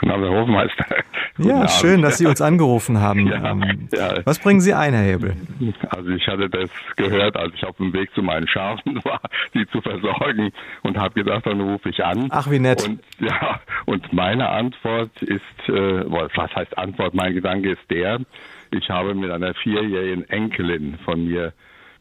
Guten 0.00 0.12
Abend, 0.12 0.24
Herr 0.26 0.40
Hofmeister. 0.40 0.86
Ja, 1.44 1.68
schön, 1.68 2.02
dass 2.02 2.18
Sie 2.18 2.26
uns 2.26 2.40
angerufen 2.40 3.00
haben. 3.00 3.26
ja, 3.26 3.50
ähm, 3.50 3.88
ja. 3.92 4.24
Was 4.24 4.38
bringen 4.38 4.60
Sie 4.60 4.74
ein, 4.74 4.94
Herr 4.94 5.04
Hebel? 5.04 5.36
Also 5.90 6.10
ich 6.10 6.26
hatte 6.26 6.48
das 6.48 6.70
gehört, 6.96 7.36
als 7.36 7.54
ich 7.54 7.64
auf 7.64 7.76
dem 7.76 7.92
Weg 7.92 8.12
zu 8.14 8.22
meinen 8.22 8.48
Schafen 8.48 9.00
war, 9.04 9.20
sie 9.52 9.66
zu 9.68 9.80
versorgen 9.80 10.50
und 10.82 10.98
habe 10.98 11.14
gedacht, 11.14 11.46
dann 11.46 11.60
rufe 11.60 11.88
ich 11.88 12.04
an. 12.04 12.28
Ach, 12.30 12.50
wie 12.50 12.58
nett. 12.58 12.86
Und, 12.88 13.00
ja, 13.20 13.60
und 13.86 14.12
meine 14.12 14.48
Antwort 14.48 15.10
ist, 15.22 15.42
äh, 15.68 16.04
was 16.06 16.54
heißt 16.54 16.76
Antwort? 16.78 17.14
Mein 17.14 17.34
Gedanke 17.34 17.72
ist 17.72 17.90
der, 17.90 18.20
ich 18.70 18.88
habe 18.90 19.14
mit 19.14 19.30
einer 19.30 19.54
vierjährigen 19.54 20.28
Enkelin 20.28 20.98
von 21.04 21.26
mir 21.26 21.52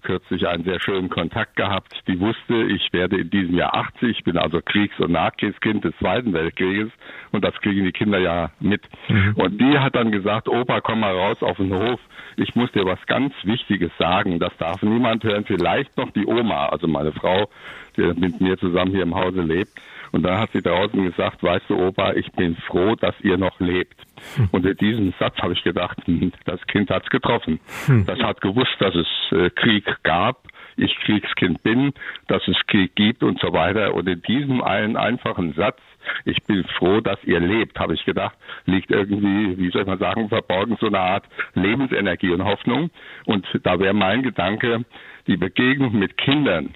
kürzlich 0.01 0.47
einen 0.47 0.63
sehr 0.63 0.79
schönen 0.79 1.09
Kontakt 1.09 1.55
gehabt. 1.55 1.93
Die 2.07 2.19
wusste, 2.19 2.63
ich 2.63 2.91
werde 2.93 3.17
in 3.17 3.29
diesem 3.29 3.55
Jahr 3.55 3.75
80, 3.75 4.23
bin 4.23 4.37
also 4.37 4.59
Kriegs- 4.61 4.99
und 4.99 5.11
Nachkriegskind 5.11 5.83
des 5.83 5.95
Zweiten 5.97 6.33
Weltkrieges 6.33 6.91
und 7.31 7.43
das 7.43 7.53
kriegen 7.61 7.83
die 7.85 7.91
Kinder 7.91 8.19
ja 8.19 8.51
mit. 8.59 8.81
Mhm. 9.09 9.33
Und 9.35 9.59
die 9.59 9.79
hat 9.79 9.95
dann 9.95 10.11
gesagt, 10.11 10.47
Opa, 10.49 10.81
komm 10.81 11.01
mal 11.01 11.15
raus 11.15 11.41
auf 11.41 11.57
den 11.57 11.73
Hof, 11.73 11.99
ich 12.37 12.55
muss 12.55 12.71
dir 12.71 12.85
was 12.85 12.99
ganz 13.07 13.33
Wichtiges 13.43 13.91
sagen, 13.97 14.39
das 14.39 14.55
darf 14.57 14.81
niemand 14.81 15.23
hören, 15.23 15.45
vielleicht 15.45 15.95
noch 15.97 16.11
die 16.11 16.25
Oma, 16.25 16.67
also 16.67 16.87
meine 16.87 17.11
Frau, 17.11 17.49
die 17.97 18.03
mit 18.19 18.39
mir 18.41 18.57
zusammen 18.57 18.91
hier 18.91 19.03
im 19.03 19.15
Hause 19.15 19.41
lebt. 19.41 19.71
Und 20.11 20.23
dann 20.23 20.39
hat 20.39 20.51
sie 20.51 20.61
draußen 20.61 21.01
gesagt, 21.03 21.41
weißt 21.41 21.69
du, 21.69 21.77
Opa, 21.77 22.13
ich 22.13 22.31
bin 22.33 22.55
froh, 22.67 22.95
dass 22.95 23.15
ihr 23.21 23.37
noch 23.37 23.59
lebt. 23.59 23.95
Hm. 24.35 24.49
Und 24.51 24.65
in 24.65 24.77
diesem 24.77 25.13
Satz 25.19 25.37
habe 25.39 25.53
ich 25.53 25.63
gedacht, 25.63 25.97
hm, 26.05 26.31
das 26.45 26.61
Kind 26.67 26.89
hat's 26.89 27.09
getroffen. 27.09 27.59
Hm. 27.85 28.05
Das 28.05 28.19
hat 28.19 28.41
gewusst, 28.41 28.75
dass 28.79 28.93
es 28.95 29.07
äh, 29.31 29.49
Krieg 29.51 29.85
gab, 30.03 30.47
ich 30.77 30.95
Kriegskind 30.99 31.63
bin, 31.63 31.93
dass 32.27 32.45
es 32.47 32.57
Krieg 32.67 32.95
gibt 32.95 33.23
und 33.23 33.39
so 33.39 33.53
weiter. 33.53 33.93
Und 33.93 34.07
in 34.07 34.21
diesem 34.21 34.61
einen 34.61 34.97
einfachen 34.97 35.53
Satz, 35.53 35.79
ich 36.25 36.41
bin 36.43 36.63
froh, 36.77 36.99
dass 37.01 37.23
ihr 37.23 37.39
lebt, 37.39 37.79
habe 37.79 37.93
ich 37.93 38.03
gedacht, 38.05 38.35
liegt 38.65 38.91
irgendwie, 38.91 39.57
wie 39.57 39.69
soll 39.69 39.85
man 39.85 39.99
sagen, 39.99 40.29
verborgen 40.29 40.77
so 40.79 40.87
eine 40.87 40.99
Art 40.99 41.25
Lebensenergie 41.53 42.31
und 42.31 42.43
Hoffnung. 42.43 42.89
Und 43.25 43.47
da 43.63 43.79
wäre 43.79 43.93
mein 43.93 44.23
Gedanke, 44.23 44.83
die 45.27 45.37
Begegnung 45.37 45.97
mit 45.97 46.17
Kindern, 46.17 46.73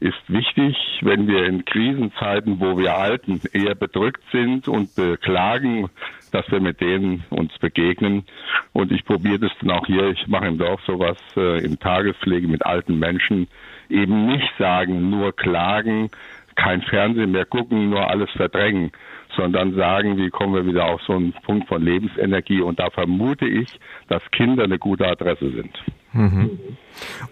ist 0.00 0.18
wichtig, 0.28 0.76
wenn 1.02 1.28
wir 1.28 1.44
in 1.44 1.64
Krisenzeiten, 1.66 2.58
wo 2.58 2.78
wir 2.78 2.96
Alten 2.96 3.40
eher 3.52 3.74
bedrückt 3.74 4.22
sind 4.32 4.66
und 4.66 4.94
beklagen, 4.96 5.90
dass 6.32 6.50
wir 6.50 6.60
mit 6.60 6.80
denen 6.80 7.24
uns 7.28 7.56
begegnen. 7.58 8.24
Und 8.72 8.92
ich 8.92 9.04
probiere 9.04 9.40
das 9.40 9.52
dann 9.60 9.70
auch 9.70 9.86
hier. 9.86 10.08
Ich 10.10 10.26
mache 10.26 10.46
im 10.46 10.56
Dorf 10.56 10.80
sowas 10.86 11.18
äh, 11.36 11.62
in 11.62 11.78
Tagespflege 11.78 12.48
mit 12.48 12.64
alten 12.64 12.98
Menschen. 12.98 13.48
Eben 13.90 14.26
nicht 14.26 14.50
sagen, 14.58 15.10
nur 15.10 15.36
klagen, 15.36 16.10
kein 16.56 16.80
Fernsehen 16.82 17.32
mehr 17.32 17.44
gucken, 17.44 17.90
nur 17.90 18.08
alles 18.08 18.30
verdrängen, 18.30 18.92
sondern 19.36 19.74
sagen, 19.74 20.16
wie 20.16 20.30
kommen 20.30 20.54
wir 20.54 20.66
wieder 20.66 20.86
auf 20.86 21.02
so 21.02 21.12
einen 21.12 21.34
Punkt 21.42 21.68
von 21.68 21.82
Lebensenergie. 21.82 22.62
Und 22.62 22.78
da 22.78 22.88
vermute 22.90 23.46
ich, 23.46 23.68
dass 24.08 24.22
Kinder 24.30 24.64
eine 24.64 24.78
gute 24.78 25.06
Adresse 25.06 25.50
sind. 25.50 25.78
Mhm. 26.12 26.58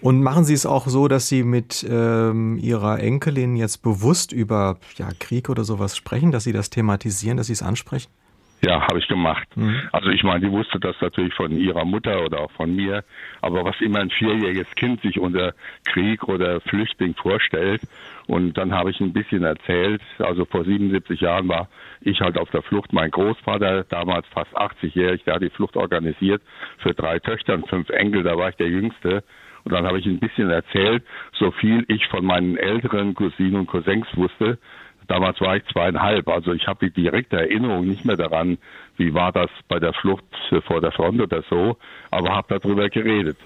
Und 0.01 0.23
machen 0.23 0.45
Sie 0.45 0.55
es 0.55 0.67
auch 0.67 0.87
so, 0.87 1.09
dass 1.09 1.29
Sie 1.29 1.43
mit 1.43 1.87
ähm, 1.89 2.59
Ihrer 2.59 3.01
Enkelin 3.01 3.57
jetzt 3.57 3.83
bewusst 3.83 4.33
über 4.33 4.79
ja, 4.97 5.09
Krieg 5.19 5.49
oder 5.49 5.65
sowas 5.65 5.97
sprechen, 5.97 6.33
dass 6.33 6.45
Sie 6.45 6.53
das 6.53 6.71
thematisieren, 6.71 7.37
dass 7.37 7.49
Sie 7.49 7.53
es 7.53 7.63
ansprechen? 7.63 8.11
Ja, 8.61 8.81
habe 8.89 8.99
ich 8.99 9.07
gemacht. 9.07 9.47
Mhm. 9.57 9.83
Also 9.93 10.09
ich 10.11 10.25
meine, 10.25 10.41
die 10.41 10.51
wusste 10.51 10.81
das 10.81 10.97
natürlich 11.01 11.33
von 11.35 11.53
ihrer 11.53 11.85
Mutter 11.85 12.25
oder 12.25 12.41
auch 12.41 12.51
von 12.53 12.75
mir. 12.75 13.05
Aber 13.41 13.65
was 13.65 13.81
immer 13.81 14.01
ein 14.01 14.11
vierjähriges 14.11 14.67
Kind 14.75 15.01
sich 15.03 15.19
unter 15.21 15.55
Krieg 15.85 16.25
oder 16.25 16.61
Flüchtling 16.63 17.15
vorstellt. 17.15 17.83
Und 18.29 18.59
dann 18.59 18.75
habe 18.75 18.91
ich 18.91 19.01
ein 19.01 19.15
bisschen 19.15 19.43
erzählt. 19.43 20.03
Also 20.19 20.45
vor 20.45 20.63
77 20.63 21.19
Jahren 21.19 21.49
war 21.49 21.69
ich 22.03 22.21
halt 22.21 22.37
auf 22.37 22.51
der 22.51 22.63
Flucht. 22.63 22.93
Mein 22.93 23.11
Großvater, 23.11 23.85
damals 23.85 24.27
fast 24.29 24.55
80-jährig, 24.55 25.25
der 25.25 25.37
hat 25.37 25.43
die 25.43 25.49
Flucht 25.49 25.77
organisiert 25.77 26.43
für 26.77 26.93
drei 26.93 27.19
Töchter 27.21 27.55
und 27.55 27.67
fünf 27.69 27.89
Enkel. 27.89 28.23
Da 28.23 28.37
war 28.37 28.51
ich 28.51 28.57
der 28.57 28.69
Jüngste. 28.69 29.25
Und 29.65 29.73
dann 29.73 29.87
habe 29.87 29.99
ich 29.99 30.05
ein 30.05 30.21
bisschen 30.21 30.51
erzählt, 30.51 31.03
so 31.33 31.51
viel 31.53 31.87
ich 31.89 32.07
von 32.09 32.25
meinen 32.25 32.59
älteren 32.59 33.15
Cousinen 33.15 33.61
und 33.61 33.67
Cousins 33.67 34.07
wusste. 34.15 34.59
Damals 35.07 35.41
war 35.41 35.57
ich 35.57 35.65
zweieinhalb, 35.73 36.29
also 36.29 36.53
ich 36.53 36.67
habe 36.67 36.87
die 36.87 36.93
direkte 36.93 37.39
Erinnerung 37.39 37.87
nicht 37.87 38.05
mehr 38.05 38.17
daran, 38.17 38.59
wie 38.99 39.15
war 39.15 39.33
das 39.33 39.49
bei 39.67 39.79
der 39.79 39.95
Flucht 39.95 40.25
vor 40.67 40.83
der 40.83 40.93
Front 40.93 41.23
oder 41.23 41.43
so, 41.49 41.79
aber 42.11 42.37
habe 42.37 42.59
darüber 42.59 42.91
geredet. 42.91 43.39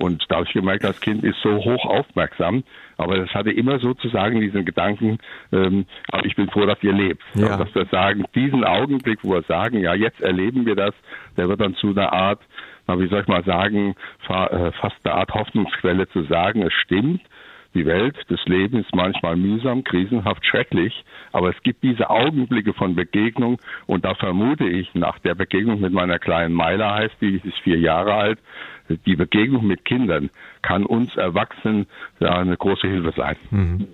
Und 0.00 0.24
da 0.28 0.36
habe 0.36 0.46
ich 0.46 0.54
gemerkt, 0.54 0.82
das 0.82 0.98
Kind 1.00 1.22
ist 1.24 1.36
so 1.42 1.58
hoch 1.58 1.84
aufmerksam, 1.84 2.64
aber 2.96 3.18
es 3.18 3.28
hatte 3.34 3.50
immer 3.50 3.78
sozusagen 3.80 4.40
diesen 4.40 4.64
Gedanken, 4.64 5.18
ähm, 5.52 5.84
aber 6.10 6.24
ich 6.24 6.34
bin 6.36 6.48
froh, 6.48 6.64
dass 6.64 6.82
ihr 6.82 6.94
lebt. 6.94 7.22
Ja. 7.34 7.58
Dass 7.58 7.74
wir 7.74 7.84
sagen, 7.86 8.24
diesen 8.34 8.64
Augenblick, 8.64 9.18
wo 9.22 9.34
wir 9.34 9.42
sagen, 9.42 9.78
ja, 9.78 9.94
jetzt 9.94 10.22
erleben 10.22 10.64
wir 10.64 10.74
das, 10.74 10.94
der 11.36 11.50
wird 11.50 11.60
dann 11.60 11.74
zu 11.74 11.88
einer 11.88 12.12
Art, 12.14 12.40
na, 12.86 12.98
wie 12.98 13.08
soll 13.08 13.20
ich 13.20 13.28
mal 13.28 13.44
sagen, 13.44 13.94
äh, 14.28 14.72
fast 14.72 14.96
eine 15.04 15.14
Art 15.14 15.34
Hoffnungsquelle 15.34 16.08
zu 16.08 16.22
sagen, 16.24 16.62
es 16.62 16.72
stimmt, 16.72 17.20
die 17.74 17.86
Welt 17.86 18.16
des 18.28 18.40
Lebens 18.46 18.86
ist 18.86 18.94
manchmal 18.94 19.36
mühsam, 19.36 19.84
krisenhaft, 19.84 20.44
schrecklich, 20.44 21.04
aber 21.32 21.50
es 21.50 21.62
gibt 21.62 21.82
diese 21.82 22.10
Augenblicke 22.10 22.72
von 22.72 22.94
Begegnung 22.96 23.58
und 23.86 24.04
da 24.04 24.14
vermute 24.14 24.64
ich, 24.64 24.92
nach 24.94 25.18
der 25.20 25.34
Begegnung 25.34 25.80
mit 25.80 25.92
meiner 25.92 26.18
kleinen 26.18 26.54
Meiler 26.54 26.94
heißt, 26.94 27.14
die 27.20 27.40
ist 27.42 27.58
vier 27.62 27.78
Jahre 27.78 28.14
alt, 28.14 28.38
die 29.06 29.16
Begegnung 29.16 29.66
mit 29.66 29.84
Kindern 29.84 30.30
kann 30.62 30.84
uns 30.84 31.16
Erwachsenen 31.16 31.86
ja, 32.18 32.38
eine 32.38 32.56
große 32.56 32.88
Hilfe 32.88 33.12
sein. 33.16 33.36
Mhm. 33.50 33.86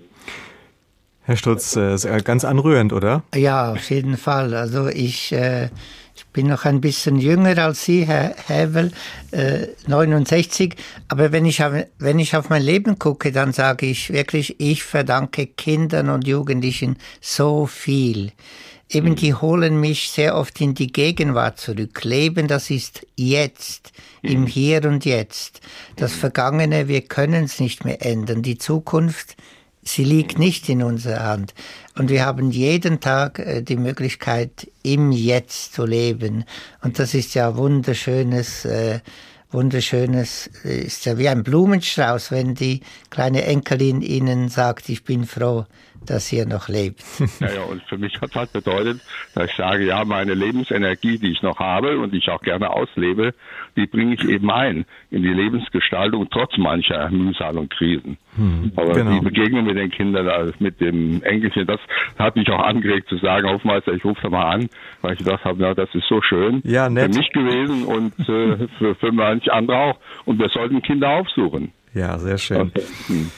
Herr 1.22 1.36
Stutz, 1.36 1.76
äh, 1.76 2.22
ganz 2.22 2.44
anrührend, 2.44 2.92
oder? 2.92 3.24
Ja, 3.34 3.72
auf 3.72 3.90
jeden 3.90 4.16
Fall. 4.16 4.54
Also 4.54 4.86
ich, 4.86 5.32
äh, 5.32 5.70
ich 6.16 6.26
bin 6.32 6.46
noch 6.46 6.64
ein 6.64 6.80
bisschen 6.80 7.18
jünger 7.18 7.58
als 7.58 7.84
Sie, 7.84 8.06
Herr 8.06 8.34
Hävel, 8.46 8.90
äh, 9.32 9.66
69. 9.86 10.74
Aber 11.08 11.30
wenn 11.30 11.44
ich, 11.44 11.62
auf, 11.62 11.74
wenn 11.98 12.18
ich 12.18 12.34
auf 12.34 12.48
mein 12.48 12.62
Leben 12.62 12.98
gucke, 12.98 13.32
dann 13.32 13.52
sage 13.52 13.86
ich 13.86 14.10
wirklich, 14.12 14.58
ich 14.58 14.82
verdanke 14.82 15.46
Kindern 15.46 16.08
und 16.08 16.26
Jugendlichen 16.26 16.96
so 17.20 17.66
viel. 17.66 18.32
Eben 18.88 19.16
die 19.16 19.34
holen 19.34 19.80
mich 19.80 20.10
sehr 20.10 20.36
oft 20.36 20.60
in 20.60 20.74
die 20.74 20.92
Gegenwart 20.92 21.58
zurück. 21.58 22.04
Leben, 22.04 22.46
das 22.46 22.70
ist 22.70 23.04
jetzt, 23.16 23.92
im 24.22 24.46
Hier 24.46 24.84
und 24.84 25.04
Jetzt. 25.04 25.60
Das 25.96 26.14
Vergangene, 26.14 26.88
wir 26.88 27.02
können 27.02 27.44
es 27.44 27.60
nicht 27.60 27.84
mehr 27.84 28.04
ändern. 28.04 28.42
Die 28.42 28.58
Zukunft, 28.58 29.36
sie 29.86 30.04
liegt 30.04 30.38
nicht 30.38 30.68
in 30.68 30.82
unserer 30.82 31.24
Hand. 31.24 31.54
Und 31.96 32.10
wir 32.10 32.24
haben 32.24 32.50
jeden 32.50 33.00
Tag 33.00 33.38
äh, 33.38 33.62
die 33.62 33.76
Möglichkeit, 33.76 34.70
im 34.82 35.12
Jetzt 35.12 35.74
zu 35.74 35.84
leben. 35.84 36.44
Und 36.82 36.98
das 36.98 37.14
ist 37.14 37.34
ja 37.34 37.56
wunderschönes, 37.56 38.64
äh, 38.64 39.00
wunderschönes, 39.50 40.50
äh, 40.64 40.80
ist 40.80 41.06
ja 41.06 41.16
wie 41.18 41.28
ein 41.28 41.42
Blumenstrauß, 41.42 42.30
wenn 42.30 42.54
die 42.54 42.80
kleine 43.10 43.44
Enkelin 43.44 44.02
Ihnen 44.02 44.48
sagt, 44.48 44.88
ich 44.88 45.04
bin 45.04 45.24
froh, 45.24 45.66
dass 46.06 46.32
ihr 46.32 46.46
noch 46.46 46.68
lebt. 46.68 47.02
Ja, 47.40 47.52
ja, 47.52 47.62
und 47.62 47.82
für 47.82 47.98
mich 47.98 48.14
hat 48.20 48.30
das 48.30 48.34
halt 48.34 48.52
bedeutet, 48.52 49.00
dass 49.34 49.50
ich 49.50 49.56
sage, 49.56 49.84
ja, 49.84 50.04
meine 50.04 50.32
Lebensenergie, 50.34 51.18
die 51.18 51.32
ich 51.32 51.42
noch 51.42 51.58
habe 51.58 51.98
und 51.98 52.12
die 52.12 52.18
ich 52.18 52.30
auch 52.30 52.40
gerne 52.40 52.70
auslebe, 52.70 53.34
die 53.76 53.86
bringe 53.86 54.14
ich 54.14 54.24
eben 54.24 54.50
ein 54.50 54.86
in 55.10 55.22
die 55.22 55.32
Lebensgestaltung 55.32 56.28
trotz 56.30 56.56
mancher 56.56 57.10
Mühsal 57.10 57.58
und 57.58 57.70
Krisen. 57.70 58.16
Hm, 58.36 58.72
Aber 58.76 58.94
genau. 58.94 59.12
die 59.12 59.20
Begegnung 59.20 59.64
mit 59.64 59.76
den 59.76 59.90
Kindern, 59.90 60.28
also 60.28 60.52
mit 60.60 60.80
dem 60.80 61.22
Enkelchen, 61.22 61.66
das 61.66 61.80
hat 62.18 62.36
mich 62.36 62.48
auch 62.50 62.62
angeregt 62.62 63.08
zu 63.08 63.18
sagen, 63.18 63.48
Hofmeister, 63.48 63.92
ich 63.92 64.04
rufe 64.04 64.20
da 64.22 64.30
mal 64.30 64.50
an, 64.50 64.68
weil 65.02 65.12
ich 65.12 65.18
gedacht 65.18 65.44
habe, 65.44 65.62
ja, 65.62 65.74
das 65.74 65.94
ist 65.94 66.06
so 66.08 66.22
schön 66.22 66.62
ja, 66.64 66.88
nett. 66.88 67.12
für 67.12 67.20
mich 67.20 67.32
gewesen 67.32 67.84
und 67.84 68.18
äh, 68.28 68.68
für, 68.78 68.94
für 68.94 69.12
manche 69.12 69.52
andere 69.52 69.76
auch. 69.76 69.98
Und 70.24 70.38
wir 70.38 70.48
sollten 70.48 70.80
Kinder 70.82 71.08
aufsuchen. 71.10 71.72
Ja, 71.94 72.18
sehr 72.18 72.38
schön. 72.38 72.60
Okay. 72.60 72.82
Hm. 73.06 73.30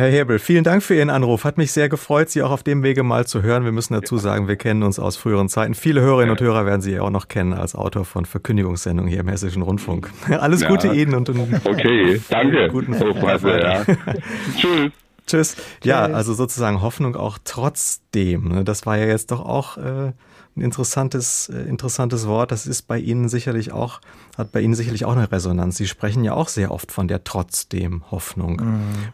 Herr 0.00 0.08
Hebel, 0.08 0.38
vielen 0.38 0.64
Dank 0.64 0.82
für 0.82 0.94
Ihren 0.94 1.10
Anruf. 1.10 1.44
Hat 1.44 1.58
mich 1.58 1.72
sehr 1.72 1.90
gefreut, 1.90 2.30
Sie 2.30 2.42
auch 2.42 2.50
auf 2.50 2.62
dem 2.62 2.82
Wege 2.82 3.02
mal 3.02 3.26
zu 3.26 3.42
hören. 3.42 3.66
Wir 3.66 3.72
müssen 3.72 3.92
dazu 3.92 4.16
sagen, 4.16 4.48
wir 4.48 4.56
kennen 4.56 4.82
uns 4.82 4.98
aus 4.98 5.18
früheren 5.18 5.50
Zeiten. 5.50 5.74
Viele 5.74 6.00
Hörerinnen 6.00 6.30
und 6.30 6.40
Hörer 6.40 6.64
werden 6.64 6.80
Sie 6.80 6.92
ja 6.92 7.02
auch 7.02 7.10
noch 7.10 7.28
kennen 7.28 7.52
als 7.52 7.74
Autor 7.74 8.06
von 8.06 8.24
Verkündigungssendungen 8.24 9.10
hier 9.10 9.20
im 9.20 9.28
Hessischen 9.28 9.60
Rundfunk. 9.60 10.10
Alles 10.30 10.64
Gute 10.64 10.86
ja. 10.86 10.94
Ihnen 10.94 11.14
und 11.14 11.28
einen 11.28 11.60
okay, 11.64 12.18
danke. 12.30 12.68
guten 12.68 12.98
Hofmeister. 12.98 13.62
Ja. 13.62 13.84
Tschüss. 14.56 14.90
Tschüss. 15.26 15.56
Ja, 15.84 16.06
also 16.06 16.32
sozusagen 16.32 16.80
Hoffnung 16.80 17.14
auch 17.14 17.36
trotzdem. 17.44 18.48
Ne? 18.48 18.64
Das 18.64 18.86
war 18.86 18.96
ja 18.96 19.04
jetzt 19.04 19.30
doch 19.30 19.44
auch 19.44 19.76
äh, 19.76 20.12
ein 20.56 20.62
interessantes, 20.62 21.48
äh, 21.48 21.62
interessantes 21.62 22.26
Wort. 22.26 22.52
Das 22.52 22.66
ist 22.66 22.82
bei 22.82 22.98
Ihnen 22.98 23.28
sicherlich 23.28 23.72
auch, 23.72 24.00
hat 24.36 24.52
bei 24.52 24.60
Ihnen 24.60 24.74
sicherlich 24.74 25.04
auch 25.04 25.16
eine 25.16 25.30
Resonanz. 25.30 25.76
Sie 25.76 25.86
sprechen 25.86 26.24
ja 26.24 26.34
auch 26.34 26.48
sehr 26.48 26.70
oft 26.70 26.92
von 26.92 27.08
der 27.08 27.24
trotzdem 27.24 28.10
Hoffnung. 28.10 28.56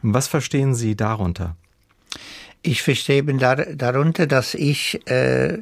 Mhm. 0.02 0.12
Was 0.14 0.28
verstehen 0.28 0.74
Sie 0.74 0.96
darunter? 0.96 1.56
Ich 2.62 2.82
verstehe 2.82 3.18
eben 3.18 3.38
dar 3.38 3.56
darunter, 3.56 4.26
dass 4.26 4.54
ich 4.54 5.06
äh, 5.08 5.58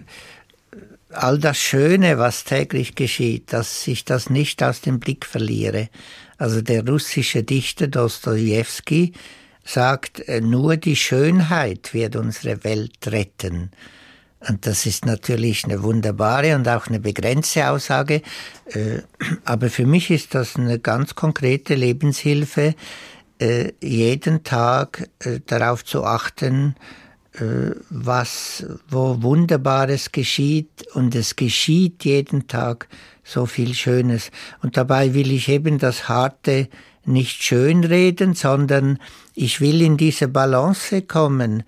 all 1.10 1.38
das 1.38 1.58
Schöne, 1.58 2.18
was 2.18 2.44
täglich 2.44 2.94
geschieht, 2.94 3.52
dass 3.52 3.86
ich 3.86 4.04
das 4.04 4.30
nicht 4.30 4.62
aus 4.62 4.80
dem 4.80 5.00
Blick 5.00 5.26
verliere. 5.26 5.88
Also 6.38 6.62
der 6.62 6.86
russische 6.86 7.42
Dichter 7.42 7.88
Dostoevsky 7.88 9.12
sagt, 9.64 10.20
äh, 10.28 10.40
nur 10.40 10.76
die 10.76 10.96
Schönheit 10.96 11.94
wird 11.94 12.16
unsere 12.16 12.64
Welt 12.64 13.06
retten. 13.06 13.70
Und 14.48 14.66
das 14.66 14.86
ist 14.86 15.06
natürlich 15.06 15.64
eine 15.64 15.82
wunderbare 15.82 16.54
und 16.54 16.68
auch 16.68 16.86
eine 16.86 17.00
begrenzte 17.00 17.70
Aussage. 17.70 18.22
Äh, 18.66 19.00
aber 19.44 19.70
für 19.70 19.86
mich 19.86 20.10
ist 20.10 20.34
das 20.34 20.56
eine 20.56 20.78
ganz 20.78 21.14
konkrete 21.14 21.74
Lebenshilfe, 21.74 22.74
äh, 23.38 23.72
jeden 23.82 24.44
Tag 24.44 25.08
äh, 25.20 25.40
darauf 25.46 25.84
zu 25.84 26.04
achten, 26.04 26.74
was, 27.90 28.64
wo 28.88 29.20
Wunderbares 29.20 30.12
geschieht 30.12 30.86
und 30.94 31.16
es 31.16 31.34
geschieht 31.34 32.04
jeden 32.04 32.46
Tag 32.46 32.86
so 33.24 33.46
viel 33.46 33.74
Schönes. 33.74 34.30
Und 34.62 34.76
dabei 34.76 35.14
will 35.14 35.32
ich 35.32 35.48
eben 35.48 35.78
das 35.78 36.08
Harte 36.08 36.68
nicht 37.04 37.42
schönreden, 37.42 38.34
sondern 38.34 39.00
ich 39.34 39.60
will 39.60 39.82
in 39.82 39.96
diese 39.96 40.28
Balance 40.28 41.02
kommen 41.02 41.64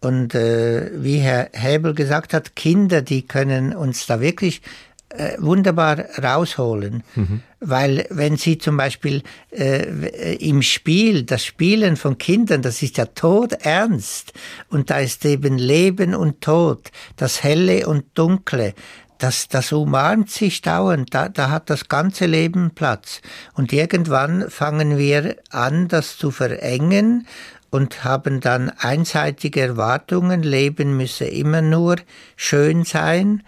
und 0.00 0.34
äh, 0.34 0.90
wie 0.94 1.18
Herr 1.18 1.50
Häbel 1.52 1.94
gesagt 1.94 2.32
hat, 2.32 2.56
Kinder, 2.56 3.02
die 3.02 3.26
können 3.26 3.74
uns 3.74 4.06
da 4.06 4.20
wirklich 4.20 4.62
äh, 5.10 5.36
wunderbar 5.38 5.98
rausholen. 6.22 7.02
Mhm. 7.14 7.42
Weil 7.60 8.06
wenn 8.10 8.36
sie 8.36 8.58
zum 8.58 8.76
Beispiel 8.76 9.22
äh, 9.50 10.36
im 10.36 10.62
Spiel, 10.62 11.24
das 11.24 11.44
Spielen 11.44 11.96
von 11.96 12.16
Kindern, 12.16 12.62
das 12.62 12.82
ist 12.82 12.96
ja 12.96 13.06
todernst. 13.06 14.32
Und 14.68 14.88
da 14.90 15.00
ist 15.00 15.24
eben 15.24 15.58
Leben 15.58 16.14
und 16.14 16.40
Tod, 16.40 16.90
das 17.16 17.42
Helle 17.42 17.86
und 17.86 18.06
Dunkle. 18.14 18.74
Das, 19.18 19.48
das 19.48 19.72
umarmt 19.72 20.30
sich 20.30 20.62
dauernd, 20.62 21.12
da, 21.12 21.28
da 21.28 21.50
hat 21.50 21.68
das 21.68 21.88
ganze 21.88 22.24
Leben 22.24 22.70
Platz. 22.70 23.20
Und 23.52 23.70
irgendwann 23.70 24.48
fangen 24.48 24.96
wir 24.96 25.36
an, 25.50 25.88
das 25.88 26.16
zu 26.16 26.30
verengen 26.30 27.26
und 27.70 28.04
haben 28.04 28.40
dann 28.40 28.70
einseitige 28.70 29.60
Erwartungen, 29.60 30.42
Leben 30.42 30.96
müsse 30.96 31.24
immer 31.24 31.62
nur 31.62 31.96
schön 32.36 32.84
sein. 32.84 33.42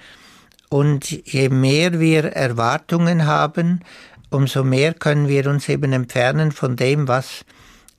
Und 0.69 1.11
je 1.11 1.49
mehr 1.49 2.01
wir 2.01 2.25
Erwartungen 2.25 3.27
haben, 3.27 3.81
umso 4.31 4.65
mehr 4.65 4.95
können 4.95 5.29
wir 5.29 5.47
uns 5.49 5.69
eben 5.69 5.93
entfernen 5.93 6.53
von 6.53 6.77
dem, 6.77 7.09
was 7.09 7.45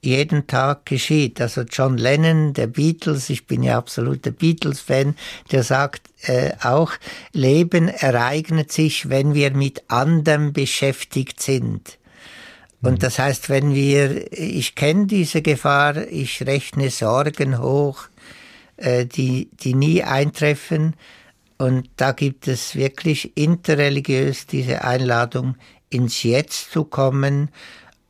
jeden 0.02 0.48
Tag 0.48 0.86
geschieht. 0.86 1.40
Also 1.40 1.62
John 1.62 1.98
Lennon, 1.98 2.54
der 2.54 2.68
Beatles, 2.68 3.30
ich 3.30 3.48
bin 3.48 3.64
ja 3.64 3.78
absoluter 3.78 4.32
Beatles-Fan, 4.32 5.16
der 5.52 5.64
sagt 5.64 6.10
äh, 6.24 6.52
auch, 6.62 6.92
Leben 7.32 7.88
ereignet 7.88 8.72
sich, 8.72 9.10
wenn 9.10 9.34
wir 9.34 9.52
mit 9.52 9.84
anderem 9.90 10.52
beschäftigt 10.52 11.42
sind. 11.42 11.98
Und 12.84 13.02
das 13.02 13.18
heißt, 13.18 13.50
wenn 13.50 13.74
wir, 13.74 14.32
ich 14.34 14.76
kenne 14.76 15.08
diese 15.08 15.42
Gefahr, 15.42 16.06
ich 16.08 16.46
rechne 16.46 16.90
Sorgen 16.90 17.60
hoch, 17.60 18.08
äh, 18.76 19.06
die, 19.06 19.50
die 19.54 19.74
nie 19.74 20.04
eintreffen. 20.04 20.96
Und 21.58 21.90
da 21.96 22.12
gibt 22.12 22.48
es 22.48 22.76
wirklich 22.76 23.38
interreligiös 23.38 24.48
diese 24.48 24.84
Einladung, 24.84 25.56
ins 25.90 26.24
Jetzt 26.24 26.72
zu 26.72 26.84
kommen 26.84 27.50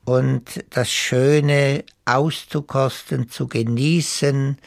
und 0.06 0.66
das 0.72 0.92
Schöne 0.92 1.84
auszukosten, 2.06 3.30
zu 3.30 3.48
genießen. 3.48 4.58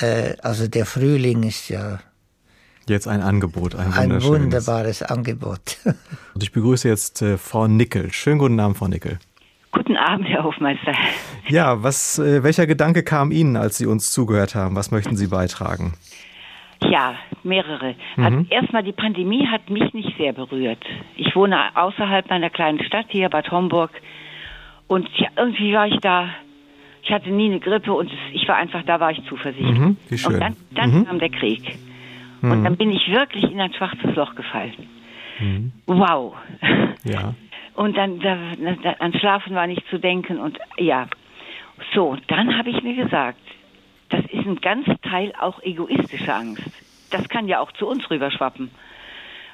Äh, 0.00 0.34
also 0.42 0.66
der 0.66 0.84
Frühling 0.84 1.44
ist 1.44 1.68
ja 1.68 2.00
Jetzt 2.88 3.06
ein 3.06 3.20
Angebot, 3.20 3.74
ein, 3.74 3.92
ein 3.92 4.22
wunderbares 4.22 5.02
Angebot. 5.02 5.76
Und 6.34 6.42
ich 6.42 6.52
begrüße 6.52 6.88
jetzt 6.88 7.20
äh, 7.20 7.36
Frau 7.36 7.68
Nickel. 7.68 8.10
Schönen 8.12 8.38
guten 8.38 8.58
Abend, 8.58 8.78
Frau 8.78 8.88
Nickel. 8.88 9.18
Guten 9.98 10.12
Abend, 10.12 10.28
Herr 10.28 10.44
Hofmeister. 10.44 10.92
Ja, 11.48 11.82
was, 11.82 12.18
äh, 12.18 12.42
welcher 12.44 12.66
Gedanke 12.66 13.02
kam 13.02 13.32
Ihnen, 13.32 13.56
als 13.56 13.78
Sie 13.78 13.86
uns 13.86 14.12
zugehört 14.12 14.54
haben? 14.54 14.76
Was 14.76 14.90
möchten 14.90 15.16
Sie 15.16 15.26
beitragen? 15.26 15.94
Ja, 16.82 17.16
mehrere. 17.42 17.96
Mhm. 18.16 18.46
Erstmal, 18.50 18.84
die 18.84 18.92
Pandemie 18.92 19.46
hat 19.48 19.68
mich 19.70 19.92
nicht 19.94 20.16
sehr 20.16 20.32
berührt. 20.32 20.84
Ich 21.16 21.34
wohne 21.34 21.56
außerhalb 21.74 22.30
meiner 22.30 22.50
kleinen 22.50 22.82
Stadt 22.84 23.06
hier, 23.08 23.28
Bad 23.28 23.50
Homburg. 23.50 23.90
Und 24.86 25.08
ja, 25.16 25.28
irgendwie 25.36 25.74
war 25.74 25.88
ich 25.88 25.98
da. 26.00 26.28
Ich 27.02 27.10
hatte 27.10 27.30
nie 27.30 27.46
eine 27.46 27.58
Grippe 27.58 27.92
und 27.92 28.10
ich 28.32 28.46
war 28.46 28.56
einfach, 28.56 28.82
da 28.84 29.00
war 29.00 29.10
ich 29.10 29.20
zuversichtlich. 29.28 29.78
Mhm, 29.78 29.96
wie 30.08 30.18
schön. 30.18 30.34
Und 30.34 30.40
dann, 30.40 30.56
dann 30.70 30.94
mhm. 30.94 31.06
kam 31.06 31.18
der 31.18 31.30
Krieg. 31.30 31.76
Und 32.42 32.60
mhm. 32.60 32.64
dann 32.64 32.76
bin 32.76 32.92
ich 32.92 33.10
wirklich 33.10 33.50
in 33.50 33.60
ein 33.60 33.72
schwarzes 33.72 34.14
Loch 34.14 34.34
gefallen. 34.36 34.74
Mhm. 35.40 35.72
Wow. 35.86 36.34
Ja. 37.04 37.34
Und 37.78 37.96
dann 37.96 38.18
da, 38.18 38.36
da, 38.82 38.90
an 38.98 39.12
Schlafen 39.12 39.54
war 39.54 39.68
nicht 39.68 39.86
zu 39.88 40.00
denken 40.00 40.40
und 40.40 40.58
ja. 40.78 41.06
So, 41.94 42.16
dann 42.26 42.58
habe 42.58 42.70
ich 42.70 42.82
mir 42.82 42.96
gesagt, 42.96 43.38
das 44.08 44.24
ist 44.32 44.44
ein 44.46 44.60
ganz 44.60 44.88
Teil 45.02 45.32
auch 45.38 45.62
egoistische 45.62 46.34
Angst. 46.34 46.68
Das 47.12 47.28
kann 47.28 47.46
ja 47.46 47.60
auch 47.60 47.70
zu 47.70 47.86
uns 47.86 48.10
rüberschwappen. 48.10 48.72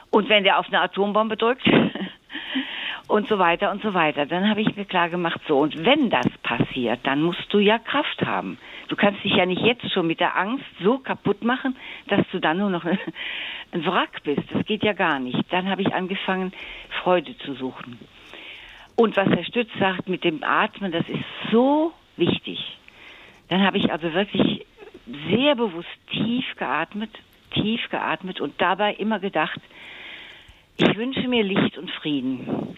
Und 0.09 0.31
wenn 0.31 0.43
der 0.43 0.59
auf 0.59 0.69
eine 0.69 0.81
Atombombe 0.81 1.37
drückt 1.37 1.67
und 3.07 3.29
so 3.29 3.39
weiter 3.39 3.71
und 3.71 3.83
so 3.83 3.93
weiter, 3.93 4.27
dann 4.27 4.49
habe 4.49 4.63
ich 4.63 4.77
mir 4.77 4.85
klar 4.85 5.11
gemacht, 5.11 5.41
so, 5.47 5.59
und 5.59 5.85
wenn 5.85 6.11
das 6.11 6.27
passiert, 6.43 7.01
dann 7.05 7.23
musst 7.23 7.53
du 7.53 7.59
ja 7.59 7.79
Kraft 7.79 8.25
haben. 8.25 8.59
Du 8.89 8.97
kannst 8.97 9.23
dich 9.23 9.35
ja 9.35 9.47
nicht 9.47 9.63
jetzt 9.63 9.91
schon 9.93 10.07
mit 10.07 10.21
der 10.21 10.37
Angst 10.37 10.65
so 10.83 10.99
kaputt 10.99 11.45
machen, 11.45 11.77
dass 12.09 12.27
du 12.33 12.41
dann 12.41 12.59
nur 12.59 12.71
noch 12.71 12.85
ein 13.73 13.87
Wrack 13.87 14.23
bist. 14.25 14.43
Das 14.53 14.65
geht 14.65 14.83
ja 14.83 14.93
gar 14.95 15.19
nicht. 15.19 15.41
Dann 15.51 15.69
habe 15.69 15.83
ich 15.83 15.93
angefangen, 15.95 16.53
Freude 17.03 17.37
zu 17.39 17.55
suchen. 17.55 17.99
Und 18.97 19.17
was 19.17 19.29
Herr 19.29 19.45
Stütz 19.45 19.71
sagt 19.79 20.09
mit 20.09 20.25
dem 20.25 20.43
Atmen, 20.43 20.93
das 20.93 21.07
ist 21.09 21.25
so 21.51 21.93
wichtig. 22.17 22.79
Dann 23.49 23.63
habe 23.63 23.77
ich 23.79 23.93
also 23.93 24.13
wirklich 24.15 24.65
sehr 25.29 25.55
bewusst 25.57 25.89
tief 26.11 26.45
geatmet, 26.57 27.11
tief 27.53 27.81
geatmet 27.91 28.41
und 28.41 28.61
dabei 28.61 28.95
immer 28.95 29.19
gedacht, 29.19 29.61
ich 30.77 30.97
wünsche 30.97 31.29
mir 31.29 31.43
Licht 31.43 31.77
und 31.77 31.91
Frieden. 31.91 32.77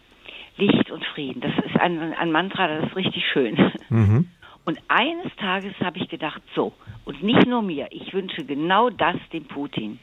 Licht 0.56 0.90
und 0.90 1.04
Frieden. 1.06 1.40
Das 1.40 1.52
ist 1.64 1.78
ein, 1.78 2.14
ein 2.14 2.32
Mantra, 2.32 2.68
das 2.68 2.86
ist 2.86 2.96
richtig 2.96 3.24
schön. 3.32 3.72
Mhm. 3.88 4.28
Und 4.64 4.80
eines 4.88 5.34
Tages 5.36 5.74
habe 5.80 5.98
ich 5.98 6.08
gedacht, 6.08 6.42
so, 6.54 6.72
und 7.04 7.22
nicht 7.22 7.46
nur 7.46 7.62
mir, 7.62 7.86
ich 7.90 8.12
wünsche 8.12 8.44
genau 8.44 8.90
das 8.90 9.16
dem 9.32 9.44
Putin. 9.44 10.00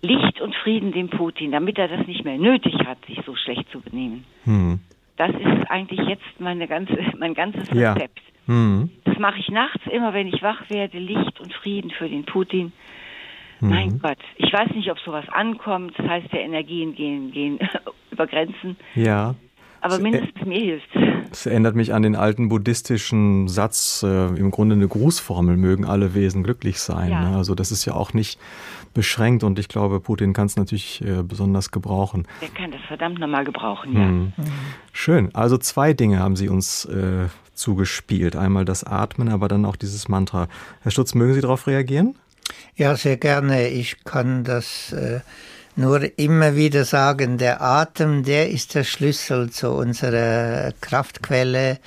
Licht 0.00 0.40
und 0.40 0.54
Frieden 0.56 0.92
dem 0.92 1.08
Putin, 1.08 1.52
damit 1.52 1.78
er 1.78 1.88
das 1.88 2.06
nicht 2.06 2.24
mehr 2.24 2.38
nötig 2.38 2.74
hat, 2.86 3.04
sich 3.06 3.20
so 3.26 3.34
schlecht 3.36 3.68
zu 3.70 3.80
benehmen. 3.80 4.24
Mhm. 4.44 4.80
Das 5.16 5.30
ist 5.30 5.70
eigentlich 5.70 6.00
jetzt 6.08 6.40
meine 6.40 6.66
ganze, 6.66 6.96
mein 7.18 7.34
ganzes 7.34 7.70
Rezept. 7.70 8.20
Ja. 8.46 8.54
Mhm. 8.54 8.90
Das 9.04 9.18
mache 9.18 9.38
ich 9.38 9.48
nachts 9.48 9.80
immer, 9.90 10.12
wenn 10.12 10.28
ich 10.28 10.42
wach 10.42 10.68
werde, 10.68 10.98
Licht 10.98 11.40
und 11.40 11.52
Frieden 11.54 11.90
für 11.90 12.08
den 12.08 12.24
Putin. 12.24 12.72
Mhm. 13.60 13.68
Mein 13.68 13.98
Gott, 13.98 14.18
ich 14.36 14.52
weiß 14.52 14.70
nicht, 14.74 14.90
ob 14.90 14.98
sowas 15.00 15.28
ankommt. 15.28 15.98
Das 15.98 16.06
heißt, 16.06 16.32
der 16.32 16.42
Energien 16.42 16.94
gehen, 16.94 17.32
gehen 17.32 17.58
über 18.10 18.26
Grenzen. 18.26 18.76
Ja. 18.94 19.34
Aber 19.84 19.98
mindestens 19.98 20.46
mir 20.46 20.60
hilft 20.60 20.88
es. 21.30 21.44
erinnert 21.44 21.74
mich 21.74 21.92
an 21.92 22.02
den 22.02 22.16
alten 22.16 22.48
buddhistischen 22.48 23.48
Satz, 23.48 24.02
äh, 24.02 24.28
im 24.28 24.50
Grunde 24.50 24.76
eine 24.76 24.88
Grußformel, 24.88 25.58
mögen 25.58 25.84
alle 25.84 26.14
Wesen 26.14 26.42
glücklich 26.42 26.80
sein. 26.80 27.10
Ja. 27.10 27.28
Ne? 27.28 27.36
Also 27.36 27.54
das 27.54 27.70
ist 27.70 27.84
ja 27.84 27.92
auch 27.92 28.14
nicht 28.14 28.40
beschränkt 28.94 29.44
und 29.44 29.58
ich 29.58 29.68
glaube, 29.68 30.00
Putin 30.00 30.32
kann 30.32 30.46
es 30.46 30.56
natürlich 30.56 31.04
äh, 31.04 31.22
besonders 31.22 31.70
gebrauchen. 31.70 32.26
Der 32.40 32.48
kann 32.48 32.70
das 32.70 32.80
verdammt 32.88 33.18
nochmal 33.18 33.44
gebrauchen, 33.44 33.92
ja. 33.92 34.06
Mhm. 34.06 34.32
Schön. 34.94 35.34
Also 35.34 35.58
zwei 35.58 35.92
Dinge 35.92 36.18
haben 36.18 36.36
Sie 36.36 36.48
uns 36.48 36.86
äh, 36.86 37.26
zugespielt. 37.52 38.36
Einmal 38.36 38.64
das 38.64 38.84
Atmen, 38.84 39.28
aber 39.28 39.48
dann 39.48 39.66
auch 39.66 39.76
dieses 39.76 40.08
Mantra. 40.08 40.48
Herr 40.80 40.92
Stutz, 40.92 41.12
mögen 41.12 41.34
Sie 41.34 41.42
darauf 41.42 41.66
reagieren? 41.66 42.14
Ja, 42.74 42.96
sehr 42.96 43.18
gerne. 43.18 43.68
Ich 43.68 44.02
kann 44.04 44.44
das 44.44 44.94
äh, 44.94 45.20
nur 45.76 46.18
immer 46.18 46.56
wieder 46.56 46.84
sagen, 46.84 47.38
der 47.38 47.60
Atem, 47.60 48.22
der 48.22 48.50
ist 48.50 48.74
der 48.74 48.84
Schlüssel 48.84 49.50
zu 49.50 49.70
unserer 49.70 50.72
Kraftquelle, 50.80 51.78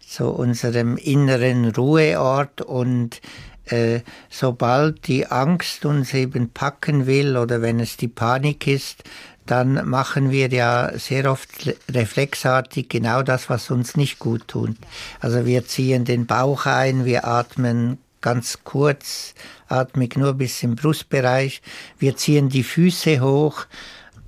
zu 0.00 0.28
unserem 0.28 0.96
inneren 0.96 1.70
Ruheort 1.70 2.60
und 2.60 3.20
äh, 3.66 4.00
sobald 4.28 5.06
die 5.06 5.26
Angst 5.26 5.84
uns 5.84 6.12
eben 6.14 6.50
packen 6.50 7.06
will 7.06 7.36
oder 7.36 7.62
wenn 7.62 7.80
es 7.80 7.96
die 7.96 8.08
Panik 8.08 8.66
ist, 8.66 9.04
dann 9.46 9.88
machen 9.88 10.30
wir 10.30 10.48
ja 10.48 10.96
sehr 10.96 11.30
oft 11.30 11.48
reflexartig 11.90 12.88
genau 12.88 13.22
das, 13.22 13.48
was 13.50 13.70
uns 13.70 13.96
nicht 13.96 14.18
gut 14.18 14.46
tut. 14.48 14.76
Also 15.20 15.46
wir 15.46 15.66
ziehen 15.66 16.04
den 16.04 16.26
Bauch 16.26 16.66
ein, 16.66 17.04
wir 17.04 17.26
atmen 17.26 17.98
ganz 18.20 18.58
kurz, 18.64 19.34
atmig 19.68 20.16
nur 20.16 20.34
bis 20.34 20.62
im 20.62 20.76
Brustbereich. 20.76 21.62
Wir 21.98 22.16
ziehen 22.16 22.48
die 22.48 22.62
Füße 22.62 23.20
hoch 23.20 23.66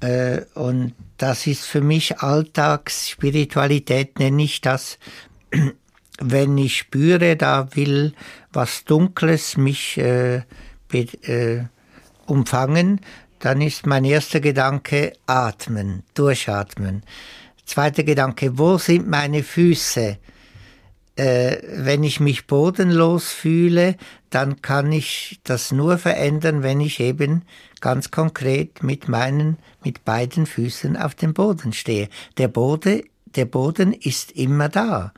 äh, 0.01 0.43
und 0.55 0.95
das 1.19 1.47
ist 1.47 1.65
für 1.65 1.81
mich 1.81 2.19
Alltagsspiritualität, 2.19 4.19
nenne 4.19 4.43
ich 4.43 4.61
das. 4.61 4.99
Wenn 6.21 6.59
ich 6.59 6.79
spüre, 6.79 7.37
da 7.37 7.75
will 7.75 8.13
was 8.53 8.85
Dunkles 8.85 9.57
mich 9.57 9.99
äh, 9.99 10.43
äh, 10.93 11.65
umfangen, 12.27 13.01
dann 13.39 13.61
ist 13.61 13.87
mein 13.87 14.05
erster 14.05 14.41
Gedanke 14.41 15.15
atmen, 15.27 16.05
durchatmen. 16.15 17.03
Zweiter 17.65 18.05
Gedanke, 18.05 18.59
wo 18.59 18.79
sind 18.79 19.09
meine 19.09 19.43
Füße? 19.43 20.19
Äh, 21.17 21.59
wenn 21.85 22.05
ich 22.05 22.21
mich 22.21 22.47
bodenlos 22.47 23.33
fühle, 23.33 23.97
dann 24.31 24.63
kann 24.63 24.93
ich 24.93 25.41
das 25.45 25.73
nur 25.73 25.99
verändern, 25.99 26.63
wenn 26.63 26.81
ich 26.81 27.01
eben 27.01 27.43
ganz 27.81 28.11
konkret 28.11 28.83
mit 28.83 29.09
meinen, 29.09 29.59
mit 29.85 30.05
beiden 30.05 30.47
Füßen 30.47 30.97
auf 30.97 31.15
dem 31.15 31.35
Boden 31.35 31.73
stehe. 31.73 32.09
Der 32.39 32.49
Boden, 32.49 33.03
der 33.37 33.45
Boden 33.45 33.93
ist 33.93 34.33
immer 34.33 34.69
da. 34.69 35.13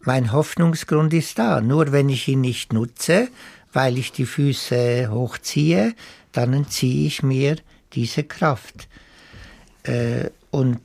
Mein 0.00 0.32
Hoffnungsgrund 0.32 1.14
ist 1.14 1.38
da. 1.38 1.60
Nur 1.60 1.92
wenn 1.92 2.08
ich 2.08 2.26
ihn 2.28 2.40
nicht 2.40 2.72
nutze, 2.72 3.28
weil 3.72 3.98
ich 3.98 4.12
die 4.12 4.26
Füße 4.26 5.10
hochziehe, 5.10 5.94
dann 6.32 6.52
entziehe 6.52 7.06
ich 7.06 7.22
mir 7.22 7.56
diese 7.92 8.24
Kraft. 8.24 8.88
Äh, 9.84 10.30
und 10.50 10.80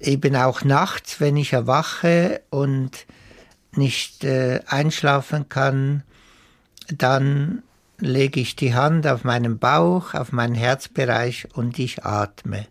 eben 0.00 0.36
auch 0.36 0.64
nachts, 0.64 1.20
wenn 1.20 1.36
ich 1.36 1.52
erwache 1.52 2.42
und 2.50 3.06
nicht 3.72 4.24
äh, 4.24 4.60
einschlafen 4.66 5.48
kann, 5.48 6.02
dann 6.88 7.62
lege 7.98 8.40
ich 8.40 8.56
die 8.56 8.74
Hand 8.74 9.06
auf 9.06 9.24
meinen 9.24 9.58
Bauch, 9.58 10.14
auf 10.14 10.32
meinen 10.32 10.54
Herzbereich 10.54 11.48
und 11.54 11.78
ich 11.78 12.04
atme. 12.04 12.66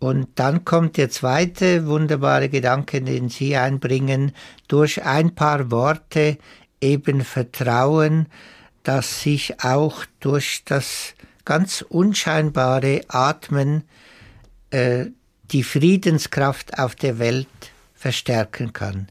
Und 0.00 0.28
dann 0.36 0.64
kommt 0.64 0.96
der 0.96 1.10
zweite 1.10 1.86
wunderbare 1.86 2.48
Gedanke, 2.48 3.02
den 3.02 3.28
Sie 3.28 3.56
einbringen, 3.56 4.32
durch 4.68 5.04
ein 5.04 5.34
paar 5.34 5.70
Worte 5.70 6.38
eben 6.80 7.22
Vertrauen, 7.22 8.26
dass 8.84 9.22
sich 9.22 9.62
auch 9.64 10.04
durch 10.20 10.62
das 10.64 11.14
ganz 11.44 11.82
unscheinbare 11.82 13.00
Atmen 13.08 13.84
äh, 14.70 15.06
die 15.50 15.62
Friedenskraft 15.62 16.78
auf 16.78 16.94
der 16.94 17.18
Welt 17.18 17.48
verstärken 17.94 18.72
kann. 18.72 19.08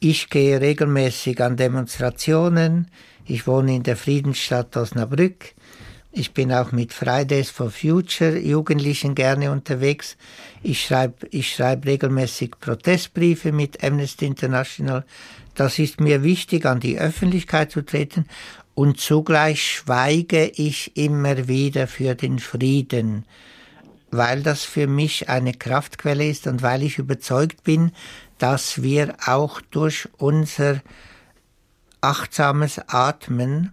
Ich 0.00 0.30
gehe 0.30 0.60
regelmäßig 0.60 1.42
an 1.42 1.56
Demonstrationen. 1.56 2.88
Ich 3.24 3.46
wohne 3.46 3.76
in 3.76 3.82
der 3.82 3.96
Friedensstadt 3.96 4.76
Osnabrück. 4.76 5.54
Ich 6.12 6.32
bin 6.32 6.52
auch 6.52 6.72
mit 6.72 6.94
Fridays 6.94 7.50
for 7.50 7.70
Future 7.70 8.38
Jugendlichen 8.38 9.14
gerne 9.14 9.50
unterwegs. 9.50 10.16
Ich 10.62 10.82
schreibe 10.82 11.26
ich 11.30 11.54
schreib 11.54 11.84
regelmäßig 11.84 12.52
Protestbriefe 12.58 13.52
mit 13.52 13.84
Amnesty 13.84 14.24
International. 14.24 15.04
Das 15.54 15.78
ist 15.78 16.00
mir 16.00 16.22
wichtig, 16.22 16.64
an 16.64 16.80
die 16.80 16.98
Öffentlichkeit 16.98 17.70
zu 17.70 17.82
treten. 17.82 18.26
Und 18.74 19.00
zugleich 19.00 19.62
schweige 19.62 20.46
ich 20.46 20.96
immer 20.96 21.48
wieder 21.48 21.86
für 21.86 22.14
den 22.14 22.38
Frieden 22.38 23.26
weil 24.16 24.42
das 24.42 24.64
für 24.64 24.86
mich 24.86 25.28
eine 25.28 25.52
Kraftquelle 25.52 26.28
ist 26.28 26.46
und 26.46 26.62
weil 26.62 26.82
ich 26.82 26.98
überzeugt 26.98 27.64
bin, 27.64 27.92
dass 28.38 28.82
wir 28.82 29.16
auch 29.26 29.60
durch 29.60 30.08
unser 30.18 30.80
achtsames 32.00 32.78
Atmen 32.88 33.72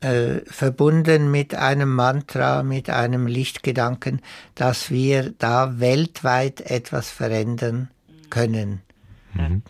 äh, 0.00 0.40
verbunden 0.46 1.30
mit 1.30 1.54
einem 1.54 1.94
Mantra, 1.94 2.62
mit 2.62 2.90
einem 2.90 3.26
Lichtgedanken, 3.26 4.20
dass 4.54 4.90
wir 4.90 5.32
da 5.38 5.78
weltweit 5.78 6.60
etwas 6.62 7.10
verändern 7.10 7.88
können. 8.30 8.82
Mhm. 9.34 9.62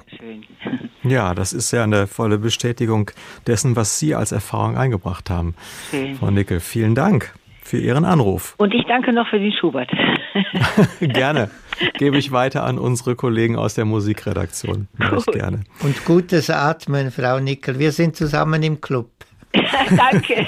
Ja, 1.05 1.35
das 1.35 1.53
ist 1.53 1.73
ja 1.73 1.83
eine 1.83 2.07
volle 2.07 2.39
Bestätigung 2.39 3.11
dessen, 3.47 3.75
was 3.77 3.99
Sie 3.99 4.15
als 4.15 4.33
Erfahrung 4.33 4.77
eingebracht 4.77 5.31
haben. 5.31 5.55
Schön. 5.91 6.15
Frau 6.17 6.31
Nickel, 6.31 6.61
vielen 6.61 6.95
Dank 6.95 7.35
für 7.63 7.79
Ihren 7.79 8.05
Anruf. 8.05 8.55
Und 8.59 8.75
ich 8.75 8.85
danke 8.87 9.13
noch 9.13 9.29
für 9.29 9.39
den 9.39 9.53
Schubert. 9.53 9.91
gerne. 11.01 11.51
Gebe 11.99 12.19
ich 12.19 12.33
weiter 12.33 12.65
an 12.65 12.79
unsere 12.79 13.17
Kollegen 13.17 13.57
aus 13.57 13.75
der 13.75 13.85
Musikredaktion. 13.85 14.89
Cool. 15.01 15.23
gerne. 15.33 15.65
Und 15.83 16.05
gutes 16.05 16.51
Atmen, 16.51 17.11
Frau 17.11 17.39
Nickel. 17.39 17.79
Wir 17.79 17.93
sind 17.93 18.17
zusammen 18.17 18.63
im 18.63 18.81
Club. 18.81 19.11
Danke, 19.97 20.47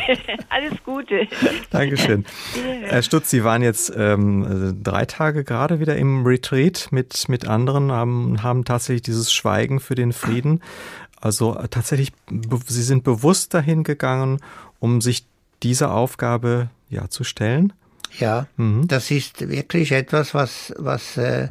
alles 0.48 0.72
Gute. 0.83 1.29
Dankeschön. 1.70 2.24
Herr 2.85 3.03
Stutz, 3.03 3.29
Sie 3.29 3.44
waren 3.44 3.61
jetzt 3.61 3.92
ähm, 3.94 4.81
drei 4.83 5.05
Tage 5.05 5.44
gerade 5.44 5.79
wieder 5.79 5.96
im 5.96 6.24
Retreat 6.24 6.88
mit, 6.90 7.29
mit 7.29 7.46
anderen, 7.46 7.92
haben, 7.92 8.42
haben 8.42 8.64
tatsächlich 8.64 9.03
dieses 9.03 9.31
Schweigen 9.31 9.81
für 9.81 9.94
den 9.94 10.14
Frieden. 10.14 10.62
Also 11.20 11.55
tatsächlich, 11.70 12.12
Sie 12.66 12.83
sind 12.83 13.05
bewusst 13.05 13.53
dahin 13.53 13.85
gegangen, 13.85 14.40
um 14.79 15.03
sich 15.03 15.26
dieser 15.62 15.95
Aufgabe 15.95 16.70
ja, 16.95 17.09
zu 17.11 17.24
stellen? 17.24 17.72
Ja, 18.18 18.47
mhm. 18.57 18.86
das 18.86 19.11
ist 19.11 19.49
wirklich 19.49 19.92
etwas, 19.92 20.34
was, 20.34 20.72
was, 20.78 21.16
äh, 21.16 21.49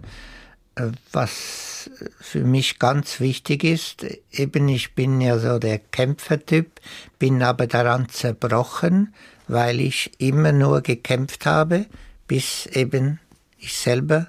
äh, 0.76 0.92
was 1.12 1.90
für 2.20 2.44
mich 2.44 2.80
ganz 2.80 3.20
wichtig 3.20 3.64
ist. 3.64 4.06
Eben, 4.32 4.70
ich 4.70 4.96
bin 4.96 5.20
ja 5.22 5.38
so 5.38 5.60
der 5.60 5.80
Kämpfertyp, 5.80 6.80
bin 7.20 7.44
aber 7.44 7.68
daran 7.68 8.10
zerbrochen, 8.10 9.14
weil 9.48 9.82
ich 9.82 10.12
immer 10.20 10.54
nur 10.54 10.82
gekämpft 10.82 11.46
habe, 11.46 11.86
bis 12.28 12.66
eben 12.68 13.20
ich 13.58 13.74
selber 13.78 14.28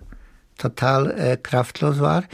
total 0.58 1.10
äh, 1.12 1.36
kraftlos 1.36 2.00
war. 2.00 2.24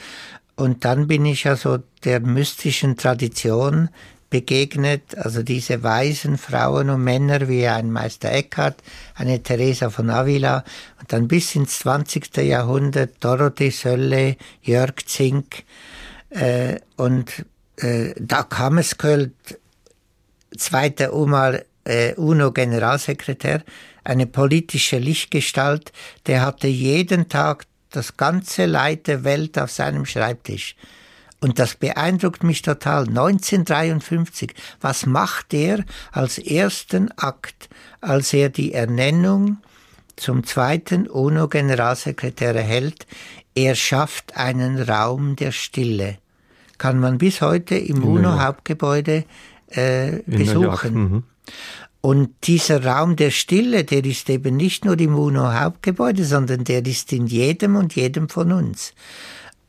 Und 0.57 0.85
dann 0.85 1.07
bin 1.07 1.24
ich 1.24 1.45
ja 1.45 1.57
so 1.57 1.78
der 2.05 2.20
mystischen 2.20 2.97
Tradition 2.97 3.91
begegnet, 4.31 5.18
also 5.18 5.43
diese 5.43 5.83
weisen 5.83 6.39
Frauen 6.39 6.89
und 6.89 7.03
Männer 7.03 7.49
wie 7.49 7.66
ein 7.66 7.91
Meister 7.91 8.31
Eckhart, 8.31 8.83
eine 9.16 9.43
Teresa 9.43 9.91
von 9.91 10.09
Avila 10.09 10.64
und 11.01 11.12
dann 11.12 11.28
bis 11.28 11.55
ins 11.57 11.81
20. 11.81 12.37
Jahrhundert 12.39 13.16
Dorothee 13.20 13.70
Sölle, 13.70 14.37
Jörg 14.62 15.05
Zink 15.05 15.64
äh, 16.31 16.76
und 16.97 17.45
äh, 17.76 18.14
Dag 18.18 18.57
Hammarskjöld, 18.57 19.35
zweiter 20.57 21.12
äh, 21.85 22.14
UNO-Generalsekretär, 22.14 23.64
eine 24.05 24.26
politische 24.26 24.99
Lichtgestalt, 24.99 25.93
der 26.26 26.43
hatte 26.43 26.68
jeden 26.68 27.28
Tag 27.28 27.66
das 27.91 28.16
ganze 28.16 28.66
Leid 28.66 29.09
der 29.09 29.24
Welt 29.24 29.59
auf 29.59 29.70
seinem 29.70 30.07
Schreibtisch. 30.07 30.76
Und 31.41 31.59
das 31.59 31.74
beeindruckt 31.74 32.45
mich 32.45 32.62
total. 32.62 33.09
1953, 33.09 34.55
was 34.80 35.07
macht 35.07 35.55
er 35.55 35.84
als 36.12 36.38
ersten 36.38 37.11
Akt, 37.12 37.70
als 38.01 38.32
er 38.32 38.51
die 38.51 38.74
Ernennung 38.74 39.59
zum 40.16 40.45
zweiten 40.45 41.09
UNO-Generalsekretär 41.09 42.55
erhält? 42.55 43.07
Er 43.55 43.74
schafft 43.74 44.36
einen 44.36 44.80
Raum 44.82 45.34
der 45.36 45.53
Stille. 45.53 46.18
Kann 46.76 47.01
man 47.01 47.18
bis 47.18 47.41
heute 47.41 47.74
im 47.74 48.05
UNO-Hauptgebäude 48.05 49.24
äh, 49.68 50.18
besuchen. 50.26 50.95
Mhm. 50.95 51.22
Und 52.03 52.30
dieser 52.45 52.84
Raum 52.84 53.16
der 53.16 53.30
Stille, 53.30 53.84
der 53.84 54.05
ist 54.05 54.30
eben 54.30 54.57
nicht 54.57 54.84
nur 54.84 54.99
im 54.99 55.14
UNO-Hauptgebäude, 55.14 56.24
sondern 56.24 56.64
der 56.64 56.84
ist 56.86 57.12
in 57.12 57.26
jedem 57.26 57.76
und 57.76 57.95
jedem 57.95 58.28
von 58.28 58.53
uns. 58.53 58.95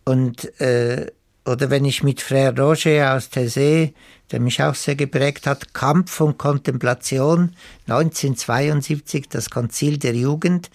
Und 0.05 0.59
äh, 0.61 1.07
oder 1.45 1.69
wenn 1.69 1.85
ich 1.85 2.03
mit 2.03 2.21
Frère 2.21 2.57
Roger 2.59 3.15
aus 3.15 3.31
Tessé, 3.31 3.93
der 4.31 4.39
mich 4.39 4.61
auch 4.61 4.75
sehr 4.75 4.95
geprägt 4.95 5.47
hat, 5.47 5.73
Kampf 5.73 6.21
und 6.21 6.37
Kontemplation, 6.37 7.55
1972, 7.87 9.27
das 9.29 9.49
Konzil 9.49 9.97
der 9.97 10.15
Jugend. 10.15 10.69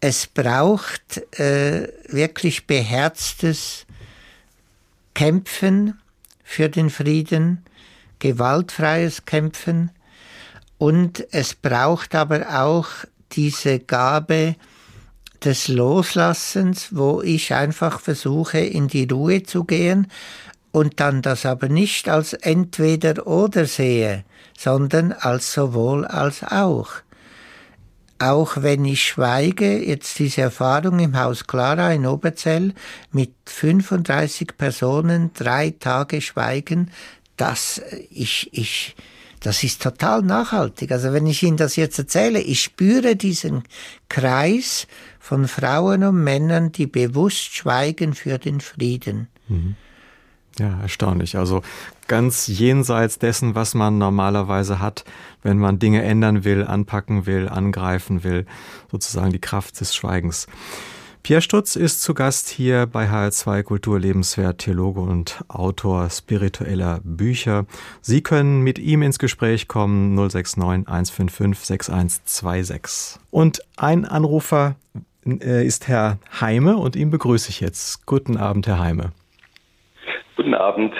Es 0.00 0.26
braucht 0.26 1.18
äh, 1.38 1.88
wirklich 2.08 2.66
beherztes 2.66 3.86
Kämpfen 5.14 6.00
für 6.42 6.68
den 6.68 6.88
Frieden, 6.88 7.64
gewaltfreies 8.18 9.26
Kämpfen 9.26 9.90
und 10.78 11.26
es 11.30 11.54
braucht 11.54 12.14
aber 12.14 12.62
auch 12.62 12.88
diese 13.32 13.78
Gabe, 13.80 14.56
des 15.44 15.68
Loslassens, 15.68 16.88
wo 16.90 17.22
ich 17.22 17.54
einfach 17.54 18.00
versuche, 18.00 18.58
in 18.58 18.88
die 18.88 19.08
Ruhe 19.10 19.42
zu 19.42 19.64
gehen 19.64 20.06
und 20.72 21.00
dann 21.00 21.22
das 21.22 21.46
aber 21.46 21.68
nicht 21.68 22.08
als 22.08 22.32
entweder 22.32 23.26
oder 23.26 23.66
sehe, 23.66 24.24
sondern 24.56 25.12
als 25.12 25.52
sowohl 25.52 26.06
als 26.06 26.42
auch. 26.44 26.88
Auch 28.18 28.58
wenn 28.58 28.84
ich 28.84 29.02
schweige, 29.02 29.82
jetzt 29.82 30.18
diese 30.18 30.42
Erfahrung 30.42 30.98
im 30.98 31.18
Haus 31.18 31.46
Clara 31.46 31.92
in 31.92 32.06
Oberzell 32.06 32.74
mit 33.12 33.32
35 33.46 34.58
Personen, 34.58 35.30
drei 35.32 35.70
Tage 35.70 36.20
schweigen, 36.20 36.90
dass 37.38 37.80
ich, 38.10 38.50
ich, 38.52 38.94
das 39.40 39.64
ist 39.64 39.82
total 39.82 40.20
nachhaltig. 40.20 40.92
Also 40.92 41.14
wenn 41.14 41.26
ich 41.26 41.42
Ihnen 41.42 41.56
das 41.56 41.76
jetzt 41.76 41.98
erzähle, 41.98 42.40
ich 42.40 42.62
spüre 42.62 43.16
diesen 43.16 43.64
Kreis 44.10 44.86
von 45.20 45.46
Frauen 45.46 46.02
und 46.02 46.24
Männern, 46.24 46.72
die 46.72 46.86
bewusst 46.86 47.54
schweigen 47.54 48.14
für 48.14 48.38
den 48.38 48.60
Frieden. 48.60 49.28
Mhm. 49.48 49.76
Ja, 50.58 50.80
erstaunlich. 50.80 51.36
Also 51.36 51.62
ganz 52.08 52.48
jenseits 52.48 53.18
dessen, 53.18 53.54
was 53.54 53.74
man 53.74 53.98
normalerweise 53.98 54.80
hat, 54.80 55.04
wenn 55.42 55.58
man 55.58 55.78
Dinge 55.78 56.02
ändern 56.02 56.42
will, 56.44 56.64
anpacken 56.64 57.26
will, 57.26 57.48
angreifen 57.48 58.24
will, 58.24 58.46
sozusagen 58.90 59.30
die 59.30 59.38
Kraft 59.38 59.80
des 59.80 59.94
Schweigens. 59.94 60.48
Pierre 61.22 61.42
Stutz 61.42 61.76
ist 61.76 62.02
zu 62.02 62.14
Gast 62.14 62.48
hier 62.48 62.86
bei 62.86 63.08
HR2 63.10 63.62
Kultur 63.62 64.00
Lebenswert, 64.00 64.58
Theologe 64.58 65.00
und 65.00 65.44
Autor 65.48 66.08
spiritueller 66.08 67.00
Bücher. 67.04 67.66
Sie 68.00 68.22
können 68.22 68.62
mit 68.62 68.78
ihm 68.78 69.02
ins 69.02 69.18
Gespräch 69.18 69.68
kommen 69.68 70.14
069 70.14 70.88
155 70.88 71.66
6126. 71.66 73.20
Und 73.30 73.60
ein 73.76 74.06
Anrufer 74.06 74.76
ist 75.24 75.88
Herr 75.88 76.18
Heime 76.40 76.76
und 76.76 76.96
ihn 76.96 77.10
begrüße 77.10 77.50
ich 77.50 77.60
jetzt. 77.60 78.06
Guten 78.06 78.36
Abend, 78.36 78.66
Herr 78.66 78.78
Heime. 78.78 79.12
Guten 80.36 80.54
Abend. 80.54 80.94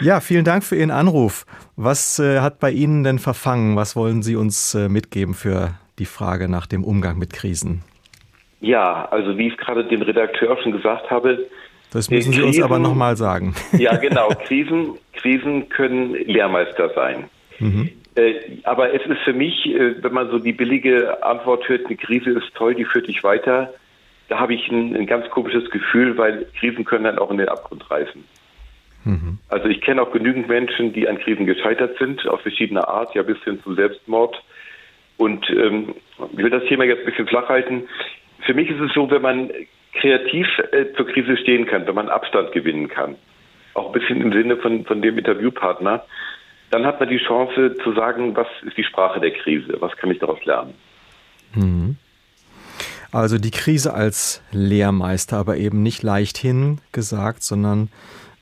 Ja, 0.00 0.20
vielen 0.20 0.44
Dank 0.44 0.64
für 0.64 0.76
Ihren 0.76 0.90
Anruf. 0.90 1.44
Was 1.76 2.18
äh, 2.18 2.40
hat 2.40 2.58
bei 2.58 2.70
Ihnen 2.70 3.04
denn 3.04 3.18
verfangen? 3.18 3.76
Was 3.76 3.96
wollen 3.96 4.22
Sie 4.22 4.34
uns 4.34 4.74
äh, 4.74 4.88
mitgeben 4.88 5.34
für 5.34 5.74
die 5.98 6.06
Frage 6.06 6.48
nach 6.48 6.66
dem 6.66 6.84
Umgang 6.84 7.18
mit 7.18 7.32
Krisen? 7.32 7.82
Ja, 8.60 9.06
also 9.10 9.36
wie 9.36 9.48
ich 9.48 9.56
gerade 9.58 9.84
dem 9.84 10.02
Redakteur 10.02 10.56
schon 10.62 10.72
gesagt 10.72 11.10
habe. 11.10 11.46
Das 11.92 12.10
müssen 12.10 12.32
Sie 12.32 12.40
Krisen, 12.40 12.46
uns 12.46 12.62
aber 12.62 12.78
nochmal 12.78 13.16
sagen. 13.16 13.54
Ja, 13.76 13.96
genau. 13.96 14.28
Krisen, 14.46 14.94
Krisen 15.14 15.68
können 15.68 16.14
Lehrmeister 16.14 16.90
sein. 16.94 17.24
Mhm. 17.58 17.90
Äh, 18.18 18.58
aber 18.64 18.92
es 18.92 19.06
ist 19.06 19.20
für 19.22 19.32
mich, 19.32 19.66
äh, 19.66 20.02
wenn 20.02 20.12
man 20.12 20.28
so 20.30 20.40
die 20.40 20.52
billige 20.52 21.22
Antwort 21.22 21.68
hört, 21.68 21.86
eine 21.86 21.96
Krise 21.96 22.30
ist 22.30 22.52
toll, 22.54 22.74
die 22.74 22.84
führt 22.84 23.06
dich 23.06 23.22
weiter, 23.22 23.72
da 24.28 24.40
habe 24.40 24.54
ich 24.54 24.68
ein, 24.68 24.96
ein 24.96 25.06
ganz 25.06 25.30
komisches 25.30 25.70
Gefühl, 25.70 26.18
weil 26.18 26.46
Krisen 26.58 26.84
können 26.84 27.04
dann 27.04 27.18
auch 27.18 27.30
in 27.30 27.38
den 27.38 27.48
Abgrund 27.48 27.88
reißen. 27.88 28.24
Mhm. 29.04 29.38
Also 29.48 29.68
ich 29.68 29.80
kenne 29.80 30.02
auch 30.02 30.10
genügend 30.10 30.48
Menschen, 30.48 30.92
die 30.92 31.08
an 31.08 31.20
Krisen 31.20 31.46
gescheitert 31.46 31.96
sind, 31.98 32.26
auf 32.26 32.40
verschiedene 32.40 32.88
Art, 32.88 33.14
ja 33.14 33.22
bis 33.22 33.38
hin 33.44 33.60
zum 33.62 33.76
Selbstmord. 33.76 34.42
Und 35.16 35.48
ähm, 35.50 35.94
ich 36.32 36.38
will 36.38 36.50
das 36.50 36.64
Thema 36.64 36.84
jetzt 36.84 37.00
ein 37.00 37.06
bisschen 37.06 37.28
flach 37.28 37.48
halten. 37.48 37.88
Für 38.40 38.54
mich 38.54 38.68
ist 38.68 38.80
es 38.80 38.92
so, 38.94 39.08
wenn 39.12 39.22
man 39.22 39.50
kreativ 39.92 40.46
äh, 40.72 40.86
zur 40.96 41.06
Krise 41.06 41.36
stehen 41.36 41.66
kann, 41.66 41.86
wenn 41.86 41.94
man 41.94 42.08
Abstand 42.08 42.50
gewinnen 42.50 42.88
kann, 42.88 43.14
auch 43.74 43.86
ein 43.86 44.00
bisschen 44.00 44.20
im 44.20 44.32
Sinne 44.32 44.56
von, 44.56 44.84
von 44.84 45.02
dem 45.02 45.18
Interviewpartner, 45.18 46.04
dann 46.70 46.84
hat 46.84 47.00
man 47.00 47.08
die 47.08 47.18
Chance 47.18 47.76
zu 47.82 47.92
sagen, 47.94 48.36
was 48.36 48.46
ist 48.64 48.76
die 48.76 48.84
Sprache 48.84 49.20
der 49.20 49.32
Krise, 49.32 49.76
was 49.80 49.96
kann 49.96 50.10
ich 50.10 50.18
daraus 50.18 50.44
lernen. 50.44 50.74
Mhm. 51.54 51.96
Also 53.10 53.38
die 53.38 53.50
Krise 53.50 53.94
als 53.94 54.42
Lehrmeister, 54.52 55.38
aber 55.38 55.56
eben 55.56 55.82
nicht 55.82 56.02
leichthin 56.02 56.80
gesagt, 56.92 57.42
sondern 57.42 57.88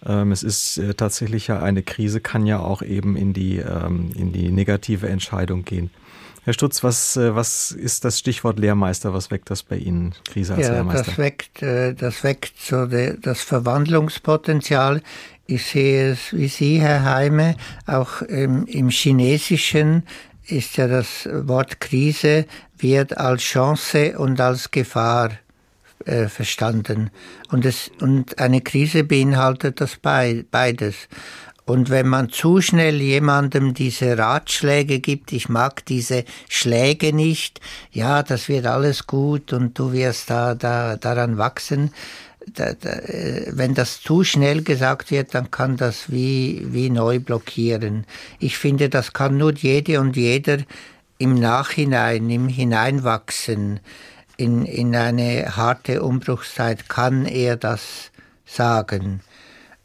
ähm, 0.05 0.33
es 0.33 0.43
ist 0.43 0.79
äh, 0.79 0.95
tatsächlich 0.95 1.47
ja 1.47 1.61
eine 1.61 1.83
Krise, 1.83 2.21
kann 2.21 2.47
ja 2.47 2.59
auch 2.59 2.83
eben 2.83 3.17
in 3.17 3.33
die, 3.33 3.59
ähm, 3.59 4.11
in 4.17 4.33
die 4.33 4.51
negative 4.51 5.09
Entscheidung 5.09 5.65
gehen. 5.65 5.91
Herr 6.47 6.55
Stutz, 6.55 6.83
was, 6.83 7.17
äh, 7.17 7.35
was 7.35 7.73
ist 7.73 8.07
das 8.07 8.19
Stichwort 8.19 8.59
Lehrmeister? 8.59 9.13
Was 9.13 9.31
weckt 9.31 9.51
das 9.51 9.63
bei 9.63 9.77
Ihnen, 9.77 10.15
Krise 10.25 10.55
als 10.55 10.67
ja, 10.67 10.73
Lehrmeister? 10.75 11.05
Das 11.05 11.19
weckt, 11.19 11.63
äh, 11.63 11.93
das 11.93 12.23
weckt 12.25 12.59
so 12.59 12.87
das 12.87 13.43
Verwandlungspotenzial 13.43 15.03
ich 15.49 15.65
sehe 15.65 16.11
es 16.11 16.33
wie 16.33 16.49
Sie, 16.49 16.81
Herr 16.81 17.05
Heime, 17.05 17.55
auch 17.87 18.23
im, 18.23 18.67
im 18.67 18.89
Chinesischen 18.89 20.03
ist 20.49 20.77
ja 20.77 20.89
das 20.89 21.29
Wort 21.31 21.81
Krise 21.81 22.47
wird 22.79 23.17
als 23.17 23.43
Chance 23.43 24.19
und 24.19 24.41
als 24.41 24.71
Gefahr 24.73 25.31
äh, 26.05 26.27
verstanden. 26.27 27.11
Und, 27.51 27.65
es, 27.65 27.91
und 28.01 28.39
eine 28.39 28.61
Krise 28.61 29.05
beinhaltet 29.05 29.81
das 29.81 29.97
beides. 29.97 31.09
Und 31.67 31.91
wenn 31.91 32.07
man 32.07 32.31
zu 32.31 32.61
schnell 32.61 33.03
jemandem 33.03 33.75
diese 33.75 34.17
Ratschläge 34.17 35.01
gibt, 35.01 35.33
ich 35.33 35.49
mag 35.49 35.85
diese 35.85 36.25
Schläge 36.49 37.13
nicht, 37.13 37.61
ja, 37.91 38.23
das 38.23 38.49
wird 38.49 38.67
alles 38.67 39.09
gut 39.09 39.53
und 39.53 39.77
du 39.77 39.93
wirst 39.93 40.31
da, 40.31 40.55
da 40.55 40.97
daran 40.97 41.39
wachsen, 41.39 41.93
da, 42.55 42.73
da, 42.73 42.91
äh, 42.91 43.51
wenn 43.51 43.75
das 43.75 44.01
zu 44.01 44.23
schnell 44.23 44.63
gesagt 44.63 45.11
wird, 45.11 45.35
dann 45.35 45.51
kann 45.51 45.77
das 45.77 46.09
wie, 46.09 46.65
wie 46.71 46.89
neu 46.89 47.19
blockieren. 47.19 48.07
Ich 48.39 48.59
finde, 48.59 48.89
das 48.89 49.13
kann 49.13 49.37
nur 49.37 49.53
jede 49.53 50.01
und 50.01 50.15
jeder 50.15 50.59
im 51.19 51.35
Nachhinein, 51.35 52.31
im 52.31 52.47
Hineinwachsen, 52.47 53.81
in, 54.37 54.65
in 54.67 54.95
eine 54.95 55.57
harte 55.57 56.03
Umbruchszeit, 56.03 56.89
kann 56.89 57.27
er 57.27 57.57
das 57.57 58.13
sagen. 58.45 59.21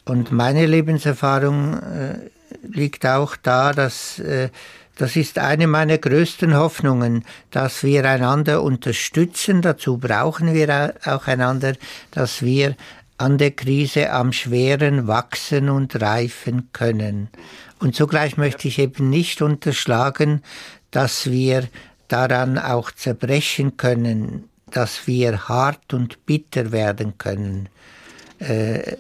Und 0.06 0.32
meine 0.32 0.66
Lebenserfahrung 0.66 1.74
äh, 1.74 2.16
liegt 2.64 3.06
auch 3.06 3.36
da, 3.36 3.72
dass 3.72 4.20
äh, 4.20 4.50
das 4.98 5.16
ist 5.16 5.40
eine 5.40 5.68
meiner 5.68 5.98
größten 5.98 6.56
Hoffnungen, 6.56 7.26
dass 7.50 7.82
wir 7.84 8.06
einander 8.06 8.62
unterstützen. 8.62 9.62
Dazu 9.62 9.98
brauchen 9.98 10.54
wir 10.54 10.94
auch 11.06 11.28
einander, 11.28 11.74
dass 12.12 12.44
wir 12.44 12.76
an 13.18 13.38
der 13.38 13.52
Krise 13.52 14.12
am 14.12 14.32
Schweren 14.32 15.08
wachsen 15.08 15.70
und 15.70 16.02
reifen 16.02 16.70
können. 16.74 17.30
Und 17.80 17.96
zugleich 17.96 18.38
möchte 18.38 18.68
ich 18.68 18.80
eben 18.80 19.10
nicht 19.10 19.42
unterschlagen, 19.42 20.44
dass 20.92 21.30
wir 21.30 21.68
daran 22.08 22.60
auch 22.60 22.92
zerbrechen 22.92 23.78
können, 23.78 24.50
dass 24.70 25.08
wir 25.08 25.48
hart 25.48 25.94
und 25.94 26.26
bitter 26.26 26.72
werden 26.72 27.18
können. 27.18 27.70
Äh, 28.40 28.98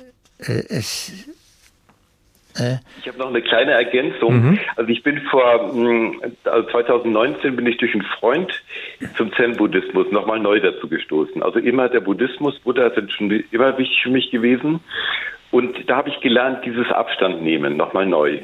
es, 0.48 1.28
äh. 2.60 2.78
Ich 3.00 3.08
habe 3.08 3.18
noch 3.18 3.30
eine 3.30 3.42
kleine 3.42 3.72
Ergänzung. 3.72 4.34
Mhm. 4.34 4.60
Also 4.76 4.90
ich 4.90 5.04
bin 5.04 5.22
vor 5.30 5.72
hm, 5.72 6.22
also 6.44 6.70
2019 6.70 7.56
bin 7.56 7.66
ich 7.66 7.78
durch 7.78 7.94
einen 7.94 8.04
Freund 8.20 8.52
zum 9.16 9.34
Zen-Buddhismus 9.34 10.12
nochmal 10.12 10.40
neu 10.40 10.60
dazu 10.60 10.88
gestoßen. 10.88 11.42
Also 11.44 11.60
immer 11.60 11.90
der 11.90 12.02
Buddhismus, 12.02 12.60
Buddha 12.60 12.92
sind 12.92 13.12
schon 13.12 13.32
immer 13.52 13.78
wichtig 13.78 14.02
für 14.04 14.10
mich 14.10 14.32
gewesen. 14.32 14.82
Und 15.52 15.90
da 15.90 15.98
habe 15.98 16.10
ich 16.10 16.20
gelernt, 16.22 16.66
dieses 16.66 16.90
Abstand 16.92 17.42
nehmen, 17.42 17.78
nochmal 17.78 18.06
neu. 18.06 18.40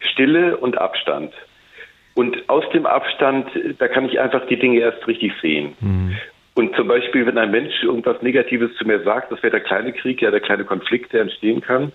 Stille 0.00 0.56
und 0.56 0.78
Abstand. 0.78 1.32
Und 2.14 2.48
aus 2.48 2.64
dem 2.74 2.86
Abstand, 2.86 3.48
da 3.78 3.88
kann 3.88 4.06
ich 4.06 4.18
einfach 4.18 4.46
die 4.46 4.58
Dinge 4.58 4.80
erst 4.80 5.06
richtig 5.06 5.32
sehen. 5.40 5.74
Mhm. 5.80 6.16
Und 6.54 6.74
zum 6.76 6.88
Beispiel, 6.88 7.26
wenn 7.26 7.38
ein 7.38 7.50
Mensch 7.50 7.82
irgendwas 7.82 8.20
Negatives 8.22 8.74
zu 8.76 8.84
mir 8.84 9.00
sagt, 9.00 9.30
das 9.30 9.42
wäre 9.42 9.52
der 9.52 9.60
kleine 9.60 9.92
Krieg, 9.92 10.20
ja 10.20 10.30
der 10.30 10.40
kleine 10.40 10.64
Konflikt, 10.64 11.12
der 11.12 11.22
entstehen 11.22 11.60
kann, 11.60 11.92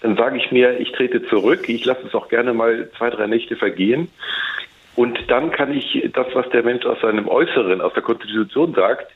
dann 0.00 0.16
sage 0.16 0.36
ich 0.36 0.52
mir, 0.52 0.78
ich 0.78 0.92
trete 0.92 1.24
zurück, 1.26 1.68
ich 1.68 1.84
lasse 1.84 2.06
es 2.06 2.14
auch 2.14 2.28
gerne 2.28 2.54
mal 2.54 2.88
zwei, 2.96 3.10
drei 3.10 3.26
Nächte 3.26 3.56
vergehen. 3.56 4.08
Und 4.94 5.18
dann 5.28 5.50
kann 5.50 5.72
ich 5.72 6.08
das, 6.14 6.26
was 6.34 6.48
der 6.50 6.62
Mensch 6.62 6.86
aus 6.86 7.00
seinem 7.00 7.28
Äußeren, 7.28 7.80
aus 7.80 7.92
der 7.94 8.02
Konstitution 8.02 8.74
sagt, 8.74 9.12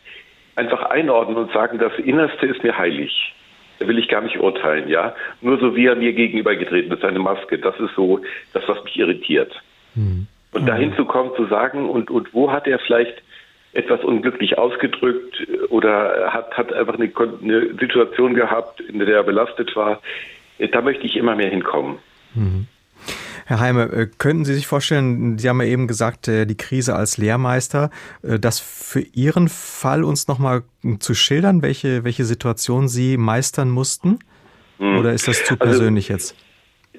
einfach 0.57 0.83
einordnen 0.91 1.37
und 1.37 1.53
sagen, 1.53 1.79
das 1.79 1.93
Innerste 1.99 2.47
ist 2.47 2.63
mir 2.63 2.77
heilig. 2.77 3.35
Da 3.79 3.89
will 3.89 3.99
ich 3.99 4.09
gar 4.09 4.21
nicht 4.21 4.39
urteilen, 4.39 4.89
ja. 4.89 5.15
Nur 5.41 5.59
so 5.59 5.75
wie 5.75 5.87
er 5.87 5.97
mir 5.97 6.13
gegenübergetreten 6.13 6.93
ist, 6.93 7.01
seine 7.01 7.19
Maske, 7.19 7.59
das 7.59 7.79
ist 7.81 7.95
so 7.97 8.21
das, 8.53 8.63
was 8.69 8.85
mich 8.85 8.99
irritiert. 8.99 9.53
Mhm. 9.95 10.27
Und 10.53 10.67
dahin 10.67 10.95
zu 10.97 11.05
kommen, 11.07 11.31
zu 11.37 11.47
sagen, 11.47 11.89
und, 11.89 12.11
und 12.11 12.35
wo 12.35 12.53
hat 12.53 12.67
er 12.67 12.79
vielleicht 12.81 13.23
etwas 13.73 14.03
unglücklich 14.03 14.59
ausgedrückt 14.59 15.47
oder 15.69 16.33
hat, 16.33 16.53
hat 16.57 16.73
einfach 16.73 16.95
eine, 16.95 17.11
eine 17.43 17.75
Situation 17.79 18.35
gehabt, 18.35 18.81
in 18.81 18.99
der 18.99 19.09
er 19.09 19.23
belastet 19.23 19.75
war, 19.77 20.01
da 20.59 20.83
möchte 20.83 21.07
ich 21.07 21.17
immer 21.17 21.37
mehr 21.37 21.51
hinkommen. 21.51 21.99
Mhm. 22.35 22.67
Herr 23.51 23.59
Heime, 23.59 23.83
äh, 23.85 24.07
könnten 24.19 24.45
Sie 24.45 24.55
sich 24.55 24.69
vorstellen, 24.69 25.37
Sie 25.39 25.49
haben 25.49 25.61
ja 25.61 25.67
eben 25.67 25.89
gesagt, 25.89 26.29
äh, 26.29 26.47
die 26.47 26.57
Krise 26.57 26.95
als 26.95 27.19
Lehrmeister, 27.19 27.91
äh, 28.23 28.39
das 28.39 28.61
für 28.61 29.01
Ihren 29.01 29.49
Fall 29.49 30.05
uns 30.05 30.29
nochmal 30.29 30.63
zu 31.01 31.15
schildern, 31.15 31.61
welche, 31.61 32.05
welche 32.05 32.25
Situation 32.25 32.87
Sie 32.87 33.17
meistern 33.17 33.69
mussten? 33.69 34.21
Mhm. 34.79 34.99
Oder 34.99 35.15
ist 35.15 35.27
das 35.27 35.45
zu 35.45 35.55
also 35.55 35.65
persönlich 35.65 36.13
also, 36.13 36.33
jetzt? 36.33 36.37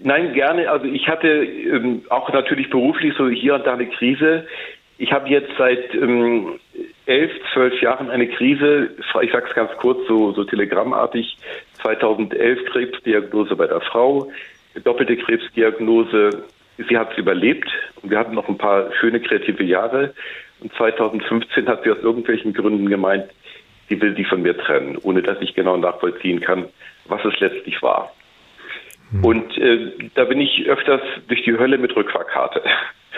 Nein, 0.03 0.34
gerne. 0.34 0.69
Also 0.69 0.88
ich 0.88 1.07
hatte 1.07 1.28
ähm, 1.28 2.01
auch 2.09 2.32
natürlich 2.34 2.69
beruflich 2.69 3.13
so 3.17 3.30
hier 3.30 3.55
und 3.55 3.65
da 3.65 3.74
eine 3.74 3.88
Krise. 3.88 4.45
Ich 5.02 5.12
habe 5.12 5.28
jetzt 5.30 5.49
seit 5.58 5.95
ähm, 5.95 6.60
elf, 7.08 7.32
zwölf 7.56 7.82
Jahren 7.82 8.12
eine 8.12 8.28
Krise, 8.28 8.91
ich 9.24 9.32
sage 9.32 9.47
es 9.49 9.56
ganz 9.56 9.72
kurz, 9.78 9.97
so, 10.08 10.32
so 10.32 10.43
telegrammartig, 10.43 11.38
2011 11.82 12.66
Krebsdiagnose 12.66 13.56
bei 13.56 13.66
der 13.66 13.82
Frau, 13.82 14.32
doppelte 14.84 15.18
Krebsdiagnose, 15.18 16.43
sie 16.78 16.97
hat 16.99 17.14
es 17.14 17.18
überlebt 17.18 17.68
und 18.04 18.12
wir 18.12 18.20
hatten 18.20 18.36
noch 18.36 18.47
ein 18.47 18.60
paar 18.60 18.93
schöne 18.99 19.20
kreative 19.20 19.64
Jahre. 19.64 20.14
Und 20.60 20.72
2015 20.76 21.68
hat 21.68 21.84
sie 21.84 21.89
aus 21.89 22.04
irgendwelchen 22.04 22.54
Gründen 22.54 22.88
gemeint, 22.88 23.26
sie 23.89 23.99
will 23.99 24.16
sich 24.16 24.28
von 24.28 24.43
mir 24.43 24.56
trennen, 24.56 24.99
ohne 25.02 25.24
dass 25.24 25.41
ich 25.41 25.56
genau 25.56 25.78
nachvollziehen 25.78 26.41
kann, 26.41 26.66
was 27.06 27.26
es 27.26 27.39
letztlich 27.39 27.82
war. 27.82 28.14
Hm. 29.12 29.26
Und 29.26 29.57
äh, 29.57 29.91
da 30.16 30.26
bin 30.26 30.41
ich 30.41 30.66
öfters 30.66 31.01
durch 31.28 31.43
die 31.43 31.57
Hölle 31.57 31.78
mit 31.78 31.95
Rückfahrkarte. 31.95 32.62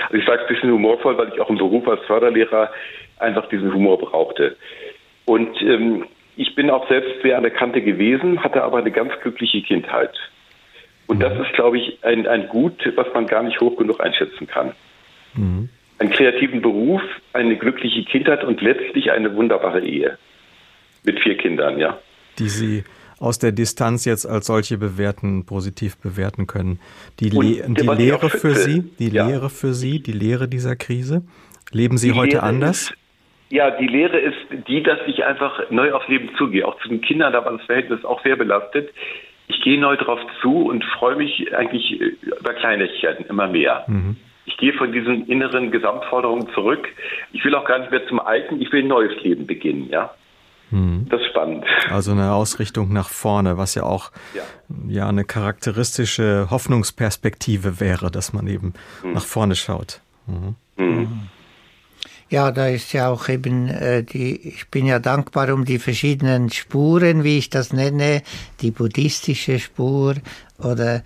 Also 0.06 0.18
ich 0.18 0.26
sage 0.26 0.42
es 0.42 0.50
ein 0.50 0.56
bisschen 0.56 0.72
humorvoll, 0.72 1.18
weil 1.20 1.32
ich 1.32 1.40
auch 1.40 1.52
im 1.52 1.60
Beruf 1.60 1.88
als 1.88 2.04
Förderlehrer 2.06 2.72
einfach 3.20 3.48
diesen 3.50 3.72
Humor 3.72 4.00
brauchte. 4.00 4.58
Und 5.26 5.62
ähm, 5.62 6.06
ich 6.36 6.56
bin 6.56 6.72
auch 6.72 6.88
selbst 6.90 7.22
sehr 7.22 7.38
an 7.38 7.44
der 7.44 7.52
Kante 7.52 7.80
gewesen, 7.82 8.44
hatte 8.44 8.64
aber 8.64 8.80
eine 8.80 8.92
ganz 8.92 9.14
glückliche 9.22 9.62
Kindheit. 9.62 10.14
Und 11.06 11.22
das 11.22 11.38
ist, 11.40 11.54
glaube 11.54 11.78
ich, 11.78 12.04
ein, 12.04 12.28
ein 12.28 12.48
Gut, 12.48 12.92
was 12.96 13.08
man 13.14 13.28
gar 13.28 13.44
nicht 13.44 13.62
hoch 13.62 13.78
genug 13.78 14.00
einschätzen 14.02 14.48
kann. 14.48 14.72
Mhm. 15.36 15.70
Einen 16.00 16.10
kreativen 16.10 16.62
Beruf, 16.62 17.02
eine 17.34 17.56
glückliche 17.56 18.04
Kindheit 18.04 18.44
und 18.44 18.62
letztlich 18.62 19.12
eine 19.12 19.36
wunderbare 19.36 19.82
Ehe. 19.82 20.18
Mit 21.04 21.20
vier 21.20 21.38
Kindern, 21.38 21.78
ja. 21.78 22.00
Die 22.40 22.50
Sie 22.50 22.84
aus 23.24 23.40
der 23.40 23.52
Distanz 23.52 24.06
jetzt 24.06 24.26
als 24.26 24.48
solche 24.48 24.78
bewerten, 24.78 25.46
positiv 25.46 25.98
bewerten 25.98 26.46
können. 26.48 26.80
Die, 27.20 27.30
Le 27.30 27.64
die 27.68 27.88
Lehre 27.88 28.30
für 28.30 28.56
Sie, 28.56 28.84
die 29.00 29.10
ja. 29.10 29.28
Lehre 29.28 29.50
für 29.50 29.74
Sie, 29.74 30.02
die 30.02 30.12
Lehre 30.12 30.48
dieser 30.48 30.76
Krise. 30.76 31.24
Leben 31.72 31.98
Sie 31.98 32.12
die 32.12 32.18
heute 32.18 32.32
Lehre 32.34 32.44
anders? 32.44 32.92
Ist, 32.92 32.98
ja, 33.50 33.72
die 33.72 33.88
Lehre 33.88 34.20
ist 34.20 34.68
die, 34.68 34.84
dass 34.84 35.00
ich 35.08 35.24
einfach 35.24 35.70
neu 35.70 35.94
aufs 35.94 36.08
Leben 36.08 36.30
zugehe. 36.38 36.68
Auch 36.68 36.80
zu 36.82 36.90
den 36.90 37.02
Kindern, 37.02 37.34
da 37.34 37.44
war 37.46 37.52
das 37.58 37.66
Verhältnis 37.66 38.04
auch 38.04 38.22
sehr 38.24 38.36
belastet 38.36 38.90
ich 39.48 39.62
gehe 39.62 39.80
neu 39.80 39.98
drauf 39.98 40.20
zu 40.42 40.68
und 40.68 40.84
freue 40.84 41.16
mich 41.16 41.56
eigentlich 41.56 42.00
über 42.00 42.54
Kleinigkeiten 42.54 43.26
immer 43.26 43.48
mehr. 43.48 43.84
Mhm. 43.88 44.16
Ich 44.46 44.58
gehe 44.58 44.74
von 44.74 44.92
diesen 44.92 45.28
inneren 45.28 45.72
Gesamtforderungen 45.72 46.50
zurück. 46.54 46.88
Ich 47.32 47.44
will 47.46 47.56
auch 47.56 47.66
gar 47.66 47.80
nicht 47.80 47.92
mehr 47.92 48.06
zum 48.08 48.20
Alten, 48.20 48.62
ich 48.62 48.72
will 48.72 48.84
ein 48.84 48.88
neues 48.88 49.22
Leben 49.24 49.48
beginnen, 49.48 49.90
ja. 49.90 50.12
Mhm. 50.74 51.06
Das 51.10 51.22
ist 51.22 51.28
spannend. 51.28 51.66
Also 51.92 52.12
eine 52.12 52.34
Ausrichtung 52.34 52.92
nach 52.92 53.10
vorne, 53.10 53.58
was 53.58 53.76
ja 53.76 53.84
auch 53.84 54.12
ja, 54.34 54.42
ja 54.88 55.08
eine 55.08 55.24
charakteristische 55.24 56.48
Hoffnungsperspektive 56.50 57.80
wäre, 57.80 58.10
dass 58.10 58.34
man 58.34 58.48
eben 58.48 58.74
mhm. 59.04 59.14
nach 59.14 59.26
vorne 59.26 59.56
schaut. 59.56 60.02
Mhm. 60.26 60.56
mhm. 60.78 61.30
Ja, 62.30 62.50
da 62.50 62.68
ist 62.68 62.94
ja 62.94 63.10
auch 63.10 63.30
eben 63.30 63.68
äh, 63.68 64.02
die, 64.02 64.36
ich 64.48 64.70
bin 64.70 64.88
ja 64.88 64.98
dankbar 64.98 65.54
um 65.54 65.66
die 65.66 65.78
verschiedenen 65.78 66.50
Spuren, 66.50 67.24
wie 67.24 67.38
ich 67.38 67.52
das 67.52 67.74
nenne, 67.74 68.24
die 68.62 68.72
buddhistische 68.72 69.60
Spur 69.60 70.16
oder 70.58 71.04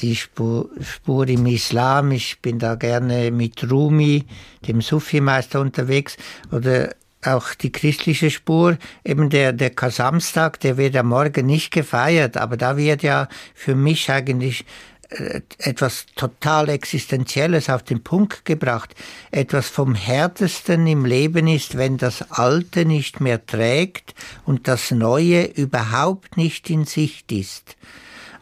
die 0.00 0.14
Spur, 0.14 0.68
Spur 0.80 1.26
im 1.26 1.44
Islam. 1.46 2.12
Ich 2.12 2.38
bin 2.40 2.60
da 2.60 2.76
gerne 2.76 3.32
mit 3.32 3.68
Rumi, 3.68 4.26
dem 4.68 4.80
Sufi-Meister 4.80 5.60
unterwegs 5.60 6.16
oder 6.52 6.90
auch 7.34 7.54
die 7.54 7.72
christliche 7.72 8.30
Spur, 8.30 8.78
eben 9.04 9.30
der, 9.30 9.52
der 9.52 9.70
Kasamstag, 9.70 10.60
der 10.60 10.76
wird 10.76 10.94
ja 10.94 11.02
morgen 11.02 11.46
nicht 11.46 11.70
gefeiert, 11.70 12.36
aber 12.36 12.56
da 12.56 12.76
wird 12.76 13.02
ja 13.02 13.28
für 13.54 13.74
mich 13.74 14.10
eigentlich 14.10 14.64
äh, 15.10 15.40
etwas 15.58 16.04
total 16.16 16.68
Existenzielles 16.68 17.70
auf 17.70 17.82
den 17.82 18.02
Punkt 18.02 18.44
gebracht. 18.44 18.94
Etwas 19.30 19.68
vom 19.68 19.94
Härtesten 19.94 20.86
im 20.86 21.06
Leben 21.06 21.46
ist, 21.46 21.78
wenn 21.78 21.96
das 21.96 22.30
Alte 22.30 22.84
nicht 22.84 23.20
mehr 23.20 23.44
trägt 23.44 24.14
und 24.44 24.68
das 24.68 24.90
Neue 24.90 25.44
überhaupt 25.44 26.36
nicht 26.36 26.68
in 26.68 26.84
Sicht 26.84 27.32
ist. 27.32 27.76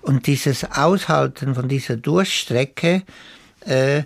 Und 0.03 0.26
dieses 0.26 0.64
Aushalten 0.64 1.55
von 1.55 1.68
dieser 1.68 1.97
Durchstrecke, 1.97 3.03
äh, 3.61 4.03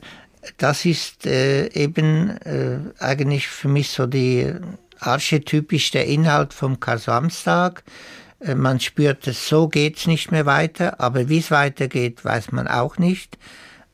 das 0.56 0.84
ist 0.84 1.26
äh, 1.26 1.68
eben 1.68 2.30
äh, 2.38 2.78
eigentlich 2.98 3.48
für 3.48 3.68
mich 3.68 3.90
so 3.90 4.06
die 4.06 4.52
archetypischste 4.98 5.98
Inhalt 5.98 6.54
vom 6.54 6.80
Kar-Samstag. 6.80 7.82
Äh, 8.40 8.54
man 8.54 8.80
spürt 8.80 9.26
es, 9.26 9.48
so 9.48 9.68
geht's 9.68 10.06
nicht 10.06 10.32
mehr 10.32 10.46
weiter, 10.46 11.00
aber 11.00 11.28
wie 11.28 11.38
es 11.38 11.50
weitergeht, 11.50 12.24
weiß 12.24 12.52
man 12.52 12.68
auch 12.68 12.98
nicht. 12.98 13.38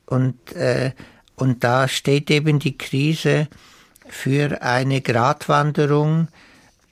Und, 0.07 0.53
äh, 0.53 0.93
und 1.35 1.65
da 1.65 1.89
steht 1.89 2.31
eben 2.31 2.59
die 2.59 2.79
Krise 2.79 3.49
für 4.09 4.63
eine 4.63 5.01
Gratwanderung. 5.01 6.29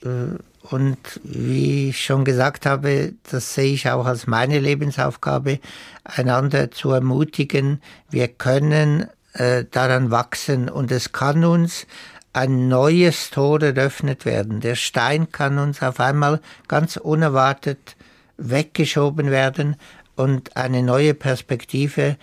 Äh, 0.03 0.39
und 0.71 0.99
wie 1.23 1.91
ich 1.91 2.03
schon 2.03 2.25
gesagt 2.25 2.65
habe, 2.65 3.13
das 3.31 3.55
sehe 3.55 3.75
ich 3.75 3.91
auch 3.91 4.07
als 4.07 4.27
meine 4.27 4.59
Lebensaufgabe, 4.59 5.61
einander 6.05 6.71
zu 6.71 6.91
ermutigen. 6.91 7.83
Wir 8.11 8.29
können 8.29 9.07
äh, 9.35 9.65
daran 9.71 10.11
wachsen 10.11 10.69
und 10.69 10.91
es 10.91 11.13
kann 11.13 11.45
uns 11.45 11.87
ein 12.33 12.69
neues 12.69 13.31
Tor 13.31 13.63
eröffnet 13.63 14.27
werden. 14.27 14.61
Der 14.61 14.75
Stein 14.75 15.31
kann 15.31 15.59
uns 15.59 15.83
auf 15.83 16.01
einmal 16.01 16.41
ganz 16.69 16.97
unerwartet 16.97 17.97
weggeschoben 18.37 19.31
werden 19.31 19.77
und 20.17 20.57
eine 20.57 20.83
neue 20.83 21.15
Perspektive 21.15 22.17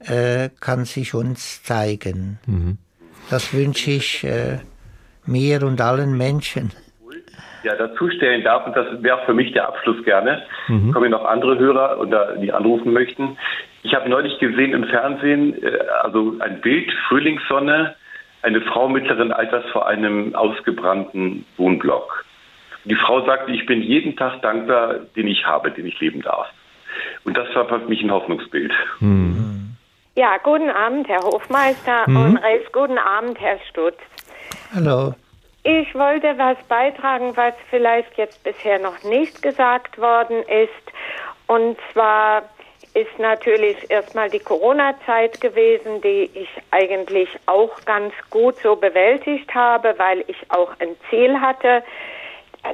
äh, 0.00 0.48
kann 0.60 0.84
sich 0.84 1.14
uns 1.14 1.62
zeigen. 1.62 2.38
Mhm. 2.46 2.78
Das 3.30 3.52
wünsche 3.52 3.90
ich 3.90 4.24
äh, 4.24 4.58
mir 5.26 5.62
und 5.62 5.80
allen 5.80 6.16
Menschen. 6.16 6.72
Ja, 7.64 7.74
dazu 7.76 8.08
stellen 8.08 8.44
darf, 8.44 8.66
und 8.66 8.76
das 8.76 9.02
wäre 9.02 9.20
für 9.26 9.34
mich 9.34 9.52
der 9.52 9.68
Abschluss 9.68 10.02
gerne, 10.04 10.42
mhm. 10.68 10.92
kommen 10.92 11.10
noch 11.10 11.24
andere 11.24 11.58
Hörer, 11.58 11.98
oder 11.98 12.36
die 12.36 12.52
anrufen 12.52 12.92
möchten. 12.92 13.36
Ich 13.82 13.94
habe 13.94 14.08
neulich 14.08 14.38
gesehen 14.38 14.72
im 14.72 14.84
Fernsehen, 14.84 15.62
äh, 15.62 15.78
also 16.02 16.34
ein 16.40 16.60
Bild, 16.60 16.90
Frühlingssonne, 17.08 17.94
eine 18.42 18.60
Frau 18.62 18.88
mittleren 18.88 19.32
Alters 19.32 19.64
vor 19.72 19.86
einem 19.86 20.34
ausgebrannten 20.34 21.44
Wohnblock. 21.56 22.24
Die 22.84 22.94
Frau 22.94 23.24
sagte, 23.26 23.52
ich 23.52 23.66
bin 23.66 23.82
jeden 23.82 24.16
Tag 24.16 24.40
dankbar, 24.42 24.94
den 25.16 25.26
ich 25.26 25.44
habe, 25.44 25.70
den 25.70 25.86
ich 25.86 25.98
leben 26.00 26.22
darf. 26.22 26.46
Und 27.24 27.36
das 27.36 27.54
war 27.54 27.66
für 27.66 27.78
mich 27.80 28.02
ein 28.02 28.10
Hoffnungsbild. 28.10 28.72
Hm. 29.00 29.76
Ja, 30.16 30.36
guten 30.42 30.70
Abend, 30.70 31.08
Herr 31.08 31.22
Hofmeister 31.22 32.06
hm. 32.06 32.16
und 32.16 32.36
recht 32.38 32.72
guten 32.72 32.98
Abend, 32.98 33.38
Herr 33.40 33.58
Stutz. 33.70 33.98
Hallo. 34.74 35.14
Ich 35.64 35.94
wollte 35.94 36.38
was 36.38 36.56
beitragen, 36.68 37.36
was 37.36 37.54
vielleicht 37.68 38.16
jetzt 38.16 38.42
bisher 38.42 38.78
noch 38.78 39.02
nicht 39.04 39.42
gesagt 39.42 39.98
worden 39.98 40.42
ist. 40.44 40.92
Und 41.46 41.76
zwar 41.92 42.42
ist 42.94 43.18
natürlich 43.18 43.76
erstmal 43.90 44.30
die 44.30 44.38
Corona-Zeit 44.38 45.40
gewesen, 45.40 46.00
die 46.02 46.30
ich 46.34 46.48
eigentlich 46.70 47.28
auch 47.46 47.84
ganz 47.84 48.12
gut 48.30 48.56
so 48.62 48.76
bewältigt 48.76 49.54
habe, 49.54 49.94
weil 49.98 50.24
ich 50.26 50.36
auch 50.48 50.72
ein 50.78 50.96
Ziel 51.08 51.40
hatte. 51.40 51.82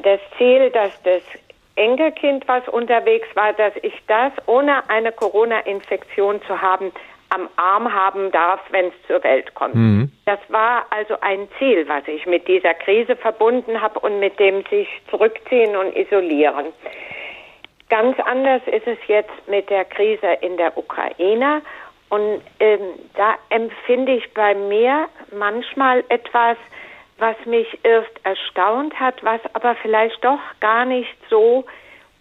Das 0.03 0.21
Ziel, 0.39 0.71
dass 0.71 0.91
das 1.03 1.23
Enkelkind, 1.77 2.47
was 2.47 2.67
unterwegs 2.69 3.27
war, 3.35 3.53
dass 3.53 3.73
ich 3.83 3.95
das 4.07 4.33
ohne 4.47 4.89
eine 4.89 5.12
Corona-Infektion 5.12 6.41
zu 6.43 6.61
haben 6.61 6.93
am 7.31 7.49
Arm 7.57 7.93
haben 7.93 8.31
darf, 8.31 8.61
wenn 8.71 8.87
es 8.87 8.95
zur 9.09 9.23
Welt 9.25 9.55
kommt. 9.55 9.75
Mhm. 9.75 10.12
Das 10.25 10.39
war 10.49 10.87
also 10.91 11.17
ein 11.21 11.49
Ziel, 11.59 11.89
was 11.89 12.07
ich 12.07 12.27
mit 12.27 12.47
dieser 12.47 12.75
Krise 12.75 13.17
verbunden 13.17 13.81
habe 13.81 13.99
und 14.01 14.21
mit 14.21 14.39
dem 14.39 14.62
sich 14.71 14.89
zurückziehen 15.11 15.77
und 15.77 15.97
isolieren. 15.97 16.67
Ganz 17.89 18.18
anders 18.20 18.62
ist 18.66 18.87
es 18.87 18.99
jetzt 19.07 19.49
mit 19.49 19.68
der 19.70 19.85
Krise 19.85 20.39
in 20.41 20.57
der 20.57 20.76
Ukraine. 20.76 21.62
Und 22.09 22.43
ähm, 22.61 22.80
da 23.14 23.35
empfinde 23.51 24.12
ich 24.12 24.32
bei 24.35 24.55
mir 24.55 25.09
manchmal 25.32 26.05
etwas, 26.09 26.57
was 27.18 27.37
mich 27.45 27.78
erst 27.82 28.12
erstaunt 28.24 28.99
hat, 28.99 29.22
was 29.24 29.41
aber 29.53 29.74
vielleicht 29.76 30.24
doch 30.24 30.41
gar 30.61 30.85
nicht 30.85 31.14
so 31.30 31.64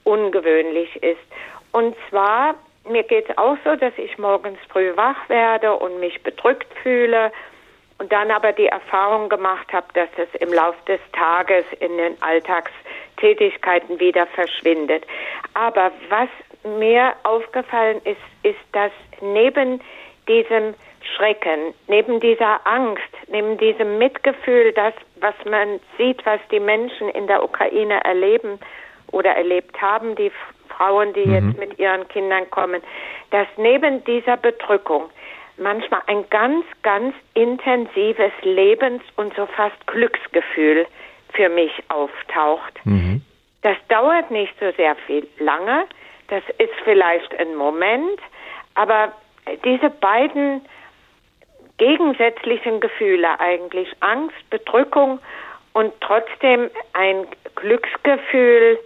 ungewöhnlich 0.03 1.01
ist. 1.01 1.22
Und 1.72 1.95
zwar 2.09 2.55
mir 2.88 3.03
geht 3.03 3.30
es 3.30 3.38
auch 3.38 3.57
so, 3.64 3.76
dass 3.76 3.93
ich 3.97 4.18
morgens 4.18 4.59
früh 4.70 4.95
wach 4.95 5.30
werde 5.30 5.74
und 5.76 5.99
mich 5.99 6.22
bedrückt 6.24 6.68
fühle 6.82 7.32
und 7.97 8.11
dann 8.11 8.32
aber 8.32 8.51
die 8.51 8.68
Erfahrung 8.68 9.30
gemacht 9.30 9.72
habe, 9.72 9.88
dass 9.93 10.09
es 10.18 10.41
im 10.41 10.51
Laufe 10.51 10.78
des 10.88 10.99
Tages 11.14 11.66
in 11.80 11.97
den 11.97 12.22
Alltagstätigkeiten 13.24 13.99
wieder 13.99 14.28
verschwindet. 14.28 15.05
Aber 15.53 15.91
was 16.09 16.30
mir 16.78 17.13
aufgefallen 17.24 18.01
ist, 18.03 18.17
ist, 18.43 18.59
dass 18.71 18.91
neben 19.21 19.82
diesem 20.28 20.74
Schrecken, 21.15 21.74
neben 21.88 22.19
dieser 22.19 22.65
Angst, 22.65 23.01
neben 23.28 23.57
diesem 23.57 23.97
Mitgefühl, 23.97 24.71
das, 24.74 24.93
was 25.19 25.36
man 25.49 25.80
sieht, 25.97 26.26
was 26.26 26.39
die 26.51 26.59
Menschen 26.59 27.09
in 27.09 27.28
der 27.28 27.43
Ukraine 27.43 28.03
erleben 28.05 28.59
oder 29.11 29.32
erlebt 29.32 29.82
haben, 29.82 30.15
die 30.15 30.32
Frauen, 30.69 31.13
die 31.13 31.26
mhm. 31.28 31.34
jetzt 31.34 31.59
mit 31.59 31.80
ihren 31.80 32.07
Kindern 32.07 32.49
kommen, 32.49 32.82
dass 33.32 33.47
neben 33.57 34.03
dieser 34.05 34.38
Bedrückung 34.38 35.09
manchmal 35.57 36.01
ein 36.07 36.28
ganz, 36.30 36.65
ganz 36.82 37.13
intensives 37.34 38.32
Lebens- 38.41 39.03
und 39.17 39.36
so 39.36 39.45
fast 39.45 39.86
Glücksgefühl 39.88 40.88
für 41.34 41.49
mich 41.49 41.71
auftaucht. 41.89 42.79
Mhm. 42.86 43.21
Das 43.61 43.77
dauert 43.88 44.29
nicht 44.31 44.53
so 44.59 44.71
sehr 44.77 44.95
viel 45.07 45.27
lange, 45.39 45.86
das 46.27 46.43
ist 46.57 46.73
vielleicht 46.84 47.38
ein 47.39 47.55
Moment, 47.55 48.19
aber 48.75 49.11
diese 49.63 49.89
beiden 49.89 50.61
gegensätzlichen 51.77 52.79
Gefühle 52.79 53.39
eigentlich, 53.39 53.89
Angst, 53.99 54.49
Bedrückung 54.49 55.19
und 55.73 55.91
trotzdem 56.01 56.69
ein 56.93 57.25
Glücksgefühl, 57.55 58.79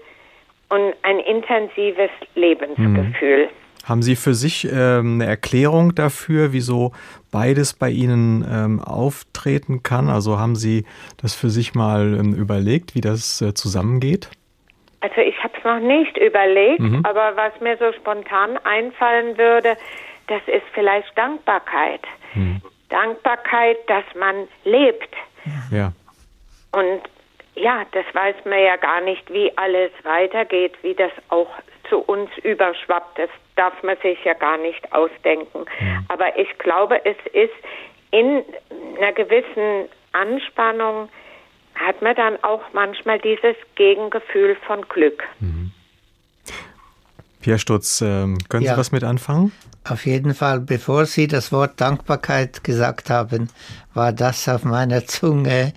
und 0.69 0.93
ein 1.03 1.19
intensives 1.19 2.09
Lebensgefühl. 2.35 3.45
Mhm. 3.45 3.66
Haben 3.87 4.01
Sie 4.01 4.15
für 4.15 4.33
sich 4.33 4.67
ähm, 4.69 5.21
eine 5.21 5.25
Erklärung 5.25 5.95
dafür, 5.95 6.51
wieso 6.51 6.91
beides 7.31 7.73
bei 7.73 7.89
Ihnen 7.89 8.45
ähm, 8.49 8.81
auftreten 8.81 9.81
kann? 9.81 10.09
Also 10.09 10.37
haben 10.37 10.55
Sie 10.55 10.85
das 11.21 11.33
für 11.33 11.49
sich 11.49 11.73
mal 11.73 12.17
ähm, 12.19 12.33
überlegt, 12.33 12.95
wie 12.95 13.01
das 13.01 13.41
äh, 13.41 13.53
zusammengeht? 13.53 14.29
Also 14.99 15.21
ich 15.21 15.41
habe 15.41 15.53
es 15.57 15.63
noch 15.63 15.79
nicht 15.79 16.17
überlegt, 16.17 16.81
mhm. 16.81 17.05
aber 17.05 17.37
was 17.37 17.59
mir 17.61 17.77
so 17.77 17.93
spontan 17.93 18.57
einfallen 18.65 19.37
würde, 19.37 19.77
das 20.27 20.41
ist 20.47 20.65
vielleicht 20.73 21.17
Dankbarkeit. 21.17 22.01
Mhm. 22.33 22.61
Dankbarkeit, 22.89 23.77
dass 23.87 24.03
man 24.19 24.47
lebt. 24.65 25.13
Ja. 25.71 25.93
Und 26.71 27.01
ja, 27.55 27.85
das 27.91 28.05
weiß 28.13 28.35
man 28.45 28.59
ja 28.59 28.75
gar 28.75 29.01
nicht, 29.01 29.31
wie 29.31 29.55
alles 29.57 29.91
weitergeht, 30.03 30.73
wie 30.81 30.93
das 30.93 31.11
auch 31.29 31.49
zu 31.89 31.99
uns 31.99 32.29
überschwappt. 32.43 33.17
Das 33.17 33.29
darf 33.57 33.81
man 33.83 33.97
sich 34.01 34.17
ja 34.23 34.33
gar 34.33 34.57
nicht 34.57 34.93
ausdenken. 34.93 35.65
Aber 36.07 36.37
ich 36.37 36.57
glaube, 36.59 37.03
es 37.05 37.17
ist 37.33 37.53
in 38.11 38.43
einer 38.97 39.11
gewissen 39.13 39.89
Anspannung 40.13 41.09
hat 41.75 42.01
man 42.01 42.15
dann 42.15 42.43
auch 42.43 42.61
manchmal 42.73 43.19
dieses 43.19 43.55
Gegengefühl 43.75 44.55
von 44.65 44.81
Glück. 44.87 45.23
Mhm. 45.39 45.71
Pierre 47.41 47.59
Stutz, 47.59 48.01
ähm, 48.01 48.37
können 48.49 48.63
ja, 48.63 48.73
Sie 48.73 48.79
was 48.79 48.91
mit 48.91 49.03
anfangen? 49.03 49.51
Auf 49.87 50.05
jeden 50.05 50.33
Fall, 50.33 50.59
bevor 50.59 51.05
Sie 51.05 51.27
das 51.27 51.51
Wort 51.51 51.79
Dankbarkeit 51.79 52.63
gesagt 52.63 53.09
haben, 53.09 53.49
war 53.93 54.11
das 54.11 54.49
auf 54.49 54.63
meiner 54.63 55.05
Zunge. 55.05 55.73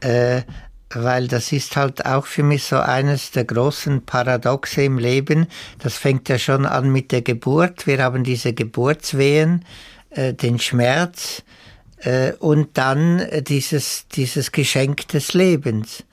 Äh, 0.00 0.42
weil 0.90 1.28
das 1.28 1.52
ist 1.52 1.76
halt 1.76 2.06
auch 2.06 2.26
für 2.26 2.42
mich 2.42 2.64
so 2.64 2.76
eines 2.76 3.30
der 3.32 3.44
großen 3.44 4.04
Paradoxe 4.04 4.82
im 4.82 4.98
Leben. 4.98 5.46
Das 5.80 5.96
fängt 5.96 6.28
ja 6.28 6.38
schon 6.38 6.64
an 6.64 6.90
mit 6.90 7.12
der 7.12 7.22
Geburt. 7.22 7.86
Wir 7.86 8.02
haben 8.02 8.24
diese 8.24 8.52
Geburtswehen, 8.52 9.64
äh, 10.10 10.32
den 10.32 10.58
Schmerz 10.58 11.42
äh, 11.98 12.32
und 12.34 12.78
dann 12.78 13.26
dieses, 13.46 14.06
dieses 14.08 14.52
Geschenk 14.52 15.08
des 15.08 15.34
Lebens. 15.34 16.04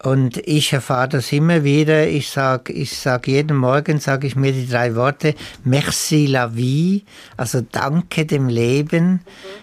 Und 0.00 0.36
ich 0.46 0.72
erfahre 0.72 1.08
das 1.08 1.32
immer 1.32 1.64
wieder. 1.64 2.06
Ich 2.06 2.30
sage 2.30 2.72
ich 2.72 2.96
sag 2.96 3.26
jeden 3.26 3.56
Morgen, 3.56 3.98
sage 3.98 4.28
ich 4.28 4.36
mir 4.36 4.52
die 4.52 4.68
drei 4.68 4.94
Worte, 4.94 5.34
merci 5.64 6.26
la 6.26 6.54
vie, 6.54 7.04
also 7.36 7.62
danke 7.72 8.24
dem 8.24 8.48
Leben. 8.48 9.22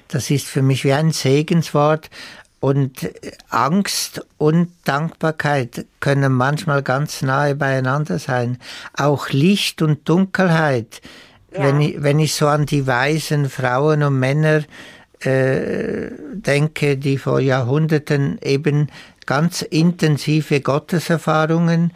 Das 0.09 0.29
ist 0.29 0.47
für 0.47 0.61
mich 0.61 0.83
wie 0.83 0.91
ein 0.91 1.11
Segenswort. 1.11 2.09
Und 2.65 3.11
Angst 3.51 4.25
und 4.39 4.69
Dankbarkeit 4.85 5.85
können 5.99 6.33
manchmal 6.33 6.81
ganz 6.81 7.21
nahe 7.21 7.53
beieinander 7.53 8.17
sein. 8.17 8.57
Auch 8.97 9.29
Licht 9.29 9.83
und 9.83 10.09
Dunkelheit. 10.09 10.99
Ja. 11.53 11.61
Wenn, 11.61 11.79
ich, 11.79 12.01
wenn 12.01 12.17
ich 12.17 12.33
so 12.33 12.47
an 12.47 12.65
die 12.65 12.87
weisen 12.87 13.51
Frauen 13.51 14.01
und 14.01 14.17
Männer 14.17 14.63
äh, 15.19 16.09
denke, 16.33 16.97
die 16.97 17.19
vor 17.19 17.39
Jahrhunderten 17.39 18.39
eben 18.41 18.87
ganz 19.27 19.61
intensive 19.61 20.59
Gotteserfahrungen 20.59 21.91
äh, 21.91 21.93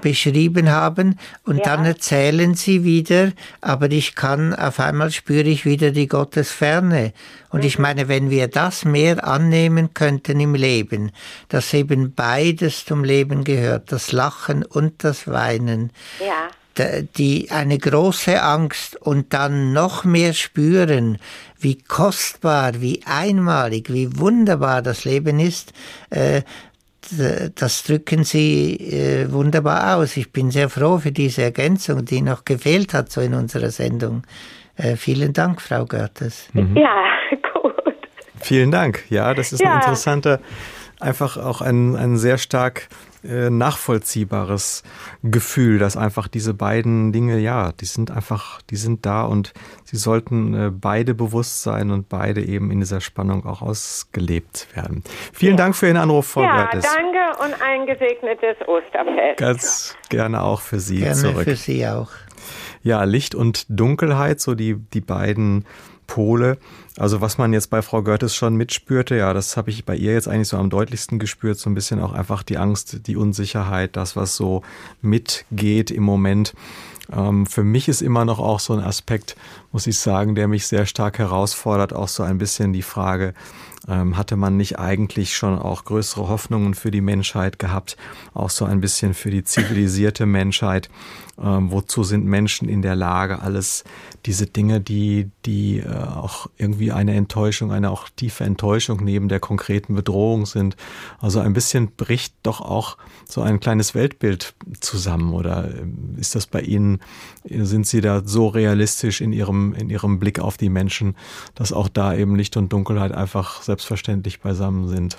beschrieben 0.00 0.70
haben 0.70 1.18
und 1.44 1.58
ja. 1.58 1.64
dann 1.64 1.84
erzählen 1.84 2.54
sie 2.54 2.84
wieder, 2.84 3.32
aber 3.60 3.90
ich 3.90 4.14
kann, 4.14 4.54
auf 4.54 4.78
einmal 4.78 5.10
spüre 5.10 5.48
ich 5.48 5.64
wieder 5.64 5.90
die 5.90 6.06
Gottesferne. 6.06 7.12
Und 7.50 7.60
mhm. 7.60 7.66
ich 7.66 7.78
meine, 7.78 8.08
wenn 8.08 8.30
wir 8.30 8.48
das 8.48 8.84
mehr 8.84 9.26
annehmen 9.26 9.92
könnten 9.92 10.38
im 10.40 10.54
Leben, 10.54 11.10
dass 11.48 11.74
eben 11.74 12.14
beides 12.14 12.84
zum 12.84 13.04
Leben 13.04 13.44
gehört, 13.44 13.90
das 13.90 14.12
Lachen 14.12 14.64
und 14.64 15.02
das 15.02 15.26
Weinen, 15.26 15.90
ja 16.20 16.48
die 17.16 17.50
eine 17.50 17.78
große 17.78 18.42
Angst 18.42 18.96
und 18.96 19.32
dann 19.32 19.72
noch 19.72 20.04
mehr 20.04 20.32
spüren, 20.32 21.18
wie 21.58 21.76
kostbar, 21.76 22.80
wie 22.80 23.02
einmalig, 23.06 23.92
wie 23.92 24.18
wunderbar 24.18 24.82
das 24.82 25.04
Leben 25.04 25.38
ist, 25.38 25.72
äh, 26.10 26.42
das 27.54 27.82
drücken 27.82 28.24
Sie 28.24 28.76
äh, 28.76 29.30
wunderbar 29.32 29.96
aus. 29.96 30.16
Ich 30.16 30.32
bin 30.32 30.50
sehr 30.50 30.68
froh 30.68 30.98
für 30.98 31.12
diese 31.12 31.42
Ergänzung, 31.42 32.04
die 32.04 32.22
noch 32.22 32.44
gefehlt 32.44 32.94
hat 32.94 33.10
so 33.10 33.20
in 33.20 33.34
unserer 33.34 33.70
Sendung. 33.70 34.22
Äh, 34.76 34.96
vielen 34.96 35.32
Dank, 35.32 35.60
Frau 35.60 35.84
Görtes. 35.84 36.48
Mhm. 36.52 36.76
Ja, 36.76 37.04
gut. 37.62 37.74
Vielen 38.40 38.70
Dank. 38.70 39.04
Ja, 39.10 39.34
das 39.34 39.52
ist 39.52 39.60
ja. 39.60 39.72
ein 39.72 39.80
interessanter, 39.80 40.40
einfach 41.00 41.36
auch 41.36 41.60
ein, 41.60 41.96
ein 41.96 42.16
sehr 42.16 42.38
stark 42.38 42.88
äh, 43.24 43.50
nachvollziehbares 43.50 44.82
Gefühl, 45.22 45.78
dass 45.78 45.96
einfach 45.96 46.28
diese 46.28 46.54
beiden 46.54 47.12
Dinge, 47.12 47.38
ja, 47.38 47.72
die 47.72 47.84
sind 47.86 48.10
einfach, 48.10 48.60
die 48.62 48.76
sind 48.76 49.06
da 49.06 49.22
und 49.22 49.52
sie 49.84 49.96
sollten 49.96 50.54
äh, 50.54 50.70
beide 50.70 51.14
bewusst 51.14 51.62
sein 51.62 51.90
und 51.90 52.08
beide 52.08 52.42
eben 52.44 52.70
in 52.70 52.80
dieser 52.80 53.00
Spannung 53.00 53.46
auch 53.46 53.62
ausgelebt 53.62 54.68
werden. 54.74 55.02
Vielen 55.32 55.52
ja. 55.52 55.64
Dank 55.64 55.76
für 55.76 55.86
Ihren 55.86 55.96
Anruf, 55.96 56.26
Frau 56.28 56.42
Ja, 56.42 56.66
Gertes. 56.66 56.92
danke 56.92 57.42
und 57.42 57.62
ein 57.62 57.86
gesegnetes 57.86 58.56
Osterfest. 58.66 59.38
Ganz 59.38 59.96
gerne 60.08 60.42
auch 60.42 60.60
für 60.60 60.80
Sie 60.80 60.98
gerne 60.98 61.14
zurück. 61.14 61.44
für 61.44 61.56
Sie 61.56 61.86
auch. 61.86 62.10
Ja, 62.82 63.04
Licht 63.04 63.34
und 63.34 63.64
Dunkelheit, 63.68 64.40
so 64.40 64.54
die, 64.54 64.74
die 64.74 65.00
beiden 65.00 65.64
Pole. 66.06 66.58
Also 66.96 67.20
was 67.20 67.38
man 67.38 67.52
jetzt 67.52 67.70
bei 67.70 67.82
Frau 67.82 68.02
Görtes 68.02 68.34
schon 68.34 68.56
mitspürte, 68.56 69.16
ja, 69.16 69.32
das 69.32 69.56
habe 69.56 69.70
ich 69.70 69.84
bei 69.84 69.96
ihr 69.96 70.12
jetzt 70.12 70.28
eigentlich 70.28 70.48
so 70.48 70.56
am 70.56 70.70
deutlichsten 70.70 71.18
gespürt, 71.18 71.58
so 71.58 71.68
ein 71.68 71.74
bisschen 71.74 72.00
auch 72.00 72.12
einfach 72.12 72.42
die 72.42 72.58
Angst, 72.58 73.06
die 73.06 73.16
Unsicherheit, 73.16 73.96
das, 73.96 74.16
was 74.16 74.36
so 74.36 74.62
mitgeht 75.02 75.90
im 75.90 76.02
Moment. 76.02 76.54
Ähm, 77.12 77.46
für 77.46 77.64
mich 77.64 77.88
ist 77.88 78.02
immer 78.02 78.24
noch 78.24 78.38
auch 78.38 78.60
so 78.60 78.72
ein 78.72 78.80
Aspekt, 78.80 79.36
muss 79.72 79.86
ich 79.86 79.98
sagen, 79.98 80.34
der 80.34 80.48
mich 80.48 80.66
sehr 80.66 80.86
stark 80.86 81.18
herausfordert, 81.18 81.92
auch 81.92 82.08
so 82.08 82.22
ein 82.22 82.38
bisschen 82.38 82.72
die 82.72 82.82
Frage, 82.82 83.34
ähm, 83.88 84.16
hatte 84.16 84.36
man 84.36 84.56
nicht 84.56 84.78
eigentlich 84.78 85.36
schon 85.36 85.58
auch 85.58 85.84
größere 85.84 86.28
Hoffnungen 86.28 86.74
für 86.74 86.90
die 86.90 87.02
Menschheit 87.02 87.58
gehabt, 87.58 87.96
auch 88.32 88.50
so 88.50 88.64
ein 88.64 88.80
bisschen 88.80 89.14
für 89.14 89.30
die 89.30 89.44
zivilisierte 89.44 90.26
Menschheit? 90.26 90.88
Wozu 91.36 92.04
sind 92.04 92.24
Menschen 92.24 92.68
in 92.68 92.82
der 92.82 92.94
Lage, 92.94 93.40
alles 93.42 93.84
diese 94.24 94.46
Dinge, 94.46 94.80
die, 94.80 95.30
die 95.44 95.80
äh, 95.80 95.88
auch 95.88 96.48
irgendwie 96.56 96.84
wie 96.84 96.92
eine 96.92 97.14
Enttäuschung, 97.14 97.72
eine 97.72 97.90
auch 97.90 98.08
tiefe 98.10 98.44
Enttäuschung 98.44 99.02
neben 99.02 99.28
der 99.28 99.40
konkreten 99.40 99.94
Bedrohung 99.94 100.44
sind. 100.44 100.76
Also 101.18 101.40
ein 101.40 101.54
bisschen 101.54 101.92
bricht 101.96 102.34
doch 102.42 102.60
auch 102.60 102.98
so 103.26 103.40
ein 103.40 103.58
kleines 103.58 103.94
Weltbild 103.94 104.54
zusammen. 104.80 105.32
Oder 105.32 105.70
ähm, 105.74 106.16
ist 106.18 106.34
das 106.34 106.46
bei 106.46 106.60
Ihnen, 106.60 107.00
sind 107.48 107.86
Sie 107.86 108.02
da 108.02 108.22
so 108.24 108.48
realistisch 108.48 109.22
in 109.22 109.32
Ihrem, 109.32 109.74
in 109.74 109.88
Ihrem 109.88 110.18
Blick 110.18 110.40
auf 110.40 110.58
die 110.58 110.68
Menschen, 110.68 111.16
dass 111.54 111.72
auch 111.72 111.88
da 111.88 112.14
eben 112.14 112.36
Licht 112.36 112.56
und 112.58 112.72
Dunkelheit 112.72 113.12
einfach 113.12 113.62
selbstverständlich 113.62 114.40
beisammen 114.40 114.88
sind? 114.88 115.16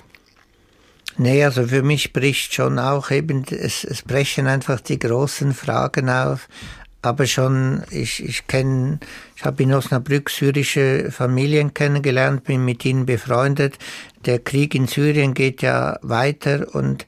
Nee, 1.18 1.45
also 1.45 1.68
für 1.68 1.82
mich 1.82 2.11
bricht 2.11 2.53
schon 2.53 2.78
auch 2.78 3.09
eben, 3.09 3.45
es, 3.49 3.86
es 3.86 4.01
brechen 4.01 4.47
einfach 4.47 4.82
die 4.82 4.99
großen 4.99 5.53
Fragen 5.53 6.09
auf. 6.09 6.49
Aber 7.01 7.28
schon, 7.28 7.84
ich, 7.91 8.24
ich 8.24 8.47
kenne, 8.47 8.99
ich 9.36 9.45
habe 9.45 9.61
in 9.61 9.74
Osnabrück 9.74 10.30
syrische 10.30 11.11
Familien 11.11 11.74
kennengelernt, 11.74 12.43
bin 12.45 12.66
mit 12.66 12.84
ihnen 12.84 13.05
befreundet. 13.05 13.78
Der 14.26 14.39
Krieg 14.39 14.74
in 14.74 14.88
Syrien 14.88 15.36
geht 15.36 15.61
ja 15.61 15.99
weiter 16.01 16.74
und 16.74 17.05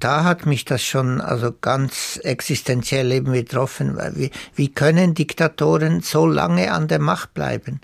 da 0.00 0.24
hat 0.24 0.46
mich 0.46 0.64
das 0.64 0.82
schon 0.82 1.20
also 1.20 1.54
ganz 1.60 2.18
existenziell 2.24 3.12
eben 3.12 3.30
betroffen. 3.30 3.96
Wie, 4.16 4.32
wie 4.56 4.68
können 4.68 5.14
Diktatoren 5.14 6.00
so 6.00 6.26
lange 6.26 6.72
an 6.72 6.88
der 6.88 6.98
Macht 6.98 7.32
bleiben? 7.32 7.80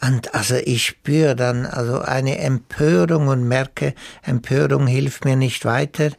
Und 0.00 0.34
also 0.34 0.56
ich 0.56 0.86
spüre 0.86 1.36
dann 1.36 1.66
also 1.66 2.00
eine 2.00 2.38
Empörung 2.38 3.28
und 3.28 3.46
merke, 3.46 3.94
Empörung 4.22 4.86
hilft 4.86 5.24
mir 5.24 5.36
nicht 5.36 5.64
weiter. 5.64 6.10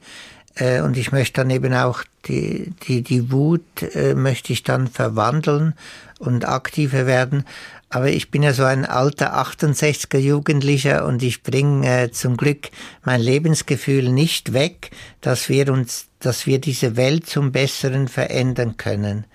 Äh, 0.56 0.82
und 0.82 0.98
ich 0.98 1.12
möchte 1.12 1.42
dann 1.42 1.50
eben 1.50 1.74
auch 1.74 2.04
die, 2.26 2.74
die, 2.88 3.02
die 3.02 3.32
Wut 3.32 3.82
äh, 3.96 4.14
möchte 4.14 4.54
ich 4.54 4.64
dann 4.64 4.88
verwandeln 4.88 5.74
und 6.20 6.48
aktiver 6.48 7.08
werden. 7.08 7.46
Aber 7.90 8.10
ich 8.10 8.32
bin 8.32 8.44
ja 8.44 8.54
so 8.54 8.64
ein 8.64 8.86
alter 8.86 9.36
68er 9.36 10.18
Jugendlicher 10.18 11.06
und 11.06 11.24
ich 11.24 11.44
bringe 11.44 12.04
äh, 12.04 12.12
zum 12.12 12.38
Glück 12.38 12.70
mein 13.04 13.20
Lebensgefühl 13.20 14.10
nicht 14.10 14.54
weg, 14.54 14.92
dass 15.20 15.50
wir 15.50 15.70
uns, 15.74 16.08
dass 16.20 16.46
wir 16.46 16.60
diese 16.60 16.96
Welt 16.96 17.28
zum 17.28 17.52
Besseren 17.52 18.08
verändern 18.08 18.78
können. 18.78 19.26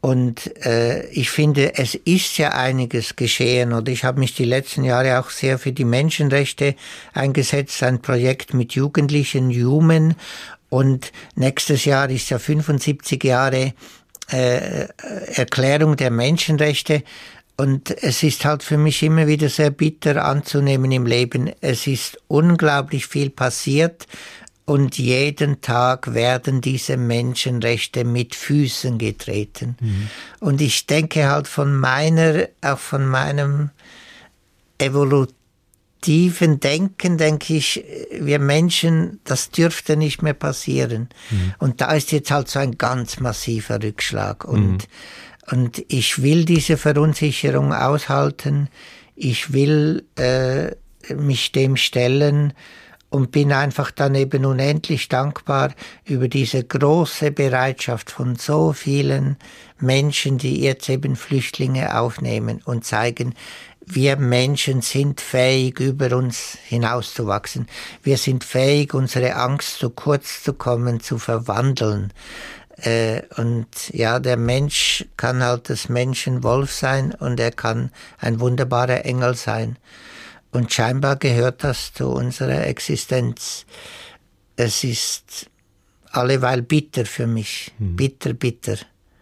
Und 0.00 0.64
äh, 0.64 1.06
ich 1.08 1.30
finde, 1.30 1.76
es 1.78 1.94
ist 1.94 2.38
ja 2.38 2.50
einiges 2.50 3.16
geschehen 3.16 3.72
und 3.72 3.88
ich 3.88 4.04
habe 4.04 4.20
mich 4.20 4.34
die 4.34 4.44
letzten 4.44 4.84
Jahre 4.84 5.18
auch 5.18 5.30
sehr 5.30 5.58
für 5.58 5.72
die 5.72 5.84
Menschenrechte 5.84 6.76
eingesetzt, 7.12 7.82
ein 7.82 8.00
Projekt 8.00 8.54
mit 8.54 8.74
Jugendlichen, 8.74 9.50
Human. 9.50 10.14
Und 10.68 11.12
nächstes 11.34 11.84
Jahr 11.84 12.10
ist 12.10 12.30
ja 12.30 12.38
75 12.38 13.22
Jahre 13.24 13.72
äh, 14.30 14.86
Erklärung 15.34 15.96
der 15.96 16.10
Menschenrechte. 16.10 17.02
Und 17.56 17.90
es 18.02 18.22
ist 18.22 18.44
halt 18.44 18.62
für 18.62 18.76
mich 18.76 19.02
immer 19.02 19.26
wieder 19.26 19.48
sehr 19.48 19.70
bitter 19.70 20.24
anzunehmen 20.24 20.92
im 20.92 21.06
Leben. 21.06 21.50
Es 21.62 21.86
ist 21.86 22.18
unglaublich 22.28 23.06
viel 23.06 23.30
passiert 23.30 24.06
und 24.66 24.98
jeden 24.98 25.60
Tag 25.60 26.12
werden 26.12 26.60
diese 26.60 26.96
Menschenrechte 26.96 28.04
mit 28.04 28.34
Füßen 28.34 28.98
getreten. 28.98 29.76
Mhm. 29.80 30.08
Und 30.40 30.60
ich 30.60 30.86
denke 30.86 31.28
halt 31.28 31.46
von 31.46 31.74
meiner, 31.74 32.48
auch 32.62 32.78
von 32.78 33.06
meinem 33.06 33.70
evolutiven 34.78 36.58
Denken, 36.58 37.16
denke 37.16 37.54
ich, 37.54 37.84
wir 38.10 38.40
Menschen, 38.40 39.20
das 39.22 39.52
dürfte 39.52 39.96
nicht 39.96 40.22
mehr 40.22 40.34
passieren. 40.34 41.10
Mhm. 41.30 41.54
Und 41.58 41.80
da 41.80 41.92
ist 41.92 42.10
jetzt 42.10 42.32
halt 42.32 42.48
so 42.48 42.58
ein 42.58 42.76
ganz 42.76 43.20
massiver 43.20 43.80
Rückschlag. 43.80 44.44
Und, 44.44 44.78
mhm. 44.78 45.52
und 45.52 45.84
ich 45.86 46.22
will 46.22 46.44
diese 46.44 46.76
Verunsicherung 46.76 47.72
aushalten. 47.72 48.68
Ich 49.14 49.52
will 49.52 50.04
äh, 50.16 50.72
mich 51.14 51.52
dem 51.52 51.76
stellen 51.76 52.52
und 53.10 53.30
bin 53.30 53.52
einfach 53.52 53.90
dann 53.90 54.14
eben 54.14 54.44
unendlich 54.44 55.08
dankbar 55.08 55.72
über 56.04 56.28
diese 56.28 56.64
große 56.64 57.30
Bereitschaft 57.30 58.10
von 58.10 58.36
so 58.36 58.72
vielen 58.72 59.36
Menschen, 59.78 60.38
die 60.38 60.60
jetzt 60.60 60.88
eben 60.88 61.16
Flüchtlinge 61.16 61.98
aufnehmen 61.98 62.60
und 62.64 62.84
zeigen, 62.84 63.34
wir 63.88 64.16
Menschen 64.16 64.82
sind 64.82 65.20
fähig, 65.20 65.78
über 65.78 66.16
uns 66.16 66.58
hinauszuwachsen. 66.64 67.68
Wir 68.02 68.16
sind 68.16 68.42
fähig, 68.42 68.94
unsere 68.94 69.36
Angst 69.36 69.78
zu 69.78 69.90
kurz 69.90 70.42
zu 70.42 70.54
kommen, 70.54 70.98
zu 70.98 71.18
verwandeln. 71.18 72.12
Äh, 72.78 73.22
und 73.36 73.68
ja, 73.92 74.18
der 74.18 74.36
Mensch 74.36 75.06
kann 75.16 75.42
halt 75.42 75.70
das 75.70 75.88
Menschenwolf 75.88 76.72
sein 76.72 77.14
und 77.14 77.38
er 77.38 77.52
kann 77.52 77.90
ein 78.18 78.40
wunderbarer 78.40 79.04
Engel 79.04 79.34
sein. 79.36 79.76
Und 80.56 80.72
scheinbar 80.72 81.16
gehört 81.16 81.64
das 81.64 81.92
zu 81.92 82.08
unserer 82.08 82.66
Existenz. 82.66 83.66
Es 84.56 84.84
ist 84.84 85.50
alleweil 86.12 86.62
bitter 86.62 87.04
für 87.04 87.26
mich. 87.26 87.74
Hm. 87.76 87.94
Bitter, 87.94 88.32
bitter. 88.32 88.78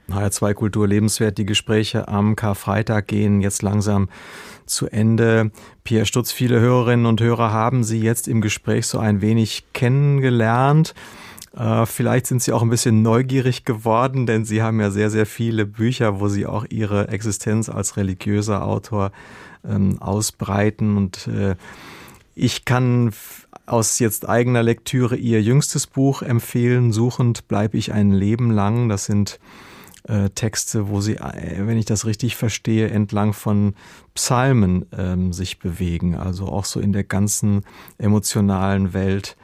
HR2 0.08 0.54
Kultur 0.54 0.86
lebenswert. 0.86 1.36
Die 1.36 1.44
Gespräche 1.44 2.06
am 2.06 2.36
Karfreitag 2.36 3.08
gehen 3.08 3.40
jetzt 3.40 3.62
langsam 3.62 4.10
zu 4.64 4.86
Ende. 4.86 5.50
Pierre 5.82 6.06
Stutz, 6.06 6.30
viele 6.30 6.60
Hörerinnen 6.60 7.06
und 7.06 7.20
Hörer 7.20 7.50
haben 7.50 7.82
Sie 7.82 7.98
jetzt 7.98 8.28
im 8.28 8.40
Gespräch 8.40 8.86
so 8.86 9.00
ein 9.00 9.20
wenig 9.20 9.64
kennengelernt. 9.72 10.94
Äh, 11.56 11.84
vielleicht 11.86 12.28
sind 12.28 12.44
Sie 12.44 12.52
auch 12.52 12.62
ein 12.62 12.70
bisschen 12.70 13.02
neugierig 13.02 13.64
geworden, 13.64 14.26
denn 14.26 14.44
Sie 14.44 14.62
haben 14.62 14.78
ja 14.80 14.92
sehr, 14.92 15.10
sehr 15.10 15.26
viele 15.26 15.66
Bücher, 15.66 16.20
wo 16.20 16.28
Sie 16.28 16.46
auch 16.46 16.64
Ihre 16.68 17.08
Existenz 17.08 17.68
als 17.68 17.96
religiöser 17.96 18.64
Autor 18.64 19.10
ähm, 19.68 20.00
ausbreiten. 20.00 20.96
Und 20.96 21.26
äh, 21.26 21.56
ich 22.34 22.64
kann 22.64 23.12
aus 23.66 23.98
jetzt 23.98 24.28
eigener 24.28 24.62
Lektüre 24.62 25.16
ihr 25.16 25.42
jüngstes 25.42 25.86
Buch 25.86 26.22
empfehlen, 26.22 26.92
Suchend 26.92 27.48
bleibe 27.48 27.78
ich 27.78 27.92
ein 27.92 28.10
Leben 28.10 28.50
lang. 28.50 28.88
Das 28.88 29.06
sind 29.06 29.38
äh, 30.06 30.28
Texte, 30.30 30.88
wo 30.88 31.00
sie, 31.00 31.16
äh, 31.16 31.66
wenn 31.66 31.78
ich 31.78 31.86
das 31.86 32.04
richtig 32.04 32.36
verstehe, 32.36 32.90
entlang 32.90 33.32
von 33.32 33.74
Psalmen 34.14 34.86
ähm, 34.96 35.32
sich 35.32 35.58
bewegen. 35.58 36.14
Also 36.14 36.46
auch 36.46 36.66
so 36.66 36.80
in 36.80 36.92
der 36.92 37.04
ganzen 37.04 37.64
emotionalen 37.96 38.92
Welt, 38.92 39.36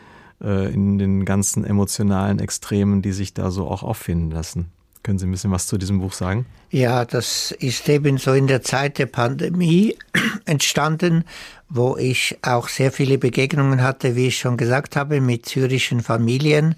äh, 0.43 0.73
in 0.73 0.99
den 0.99 1.25
ganzen 1.25 1.65
emotionalen 1.65 2.41
Extremen, 2.41 3.01
die 3.01 3.13
sich 3.13 3.33
da 3.33 3.51
so 3.51 3.69
auch 3.69 3.83
auffinden 3.83 4.31
lassen. 4.31 4.71
Können 5.03 5.19
Sie 5.19 5.27
ein 5.27 5.31
bisschen 5.31 5.51
was 5.51 5.67
zu 5.67 5.79
diesem 5.79 6.01
Buch 6.01 6.13
sagen? 6.13 6.47
Ja, 6.71 7.05
das 7.05 7.53
ist 7.53 7.89
eben 7.89 8.19
so 8.19 8.33
in 8.33 8.47
der 8.47 8.63
Zeit 8.63 8.99
der 8.99 9.07
Pandemie 9.07 9.97
entstanden, 10.45 11.25
wo 11.69 11.97
ich 11.97 12.37
auch 12.43 12.69
sehr 12.69 12.93
viele 12.93 13.17
Begegnungen 13.17 13.83
hatte, 13.83 14.15
wie 14.15 14.27
ich 14.27 14.39
schon 14.39 14.57
gesagt 14.57 14.97
habe, 14.97 15.21
mit 15.21 15.47
syrischen 15.47 16.01
Familien. 16.01 16.75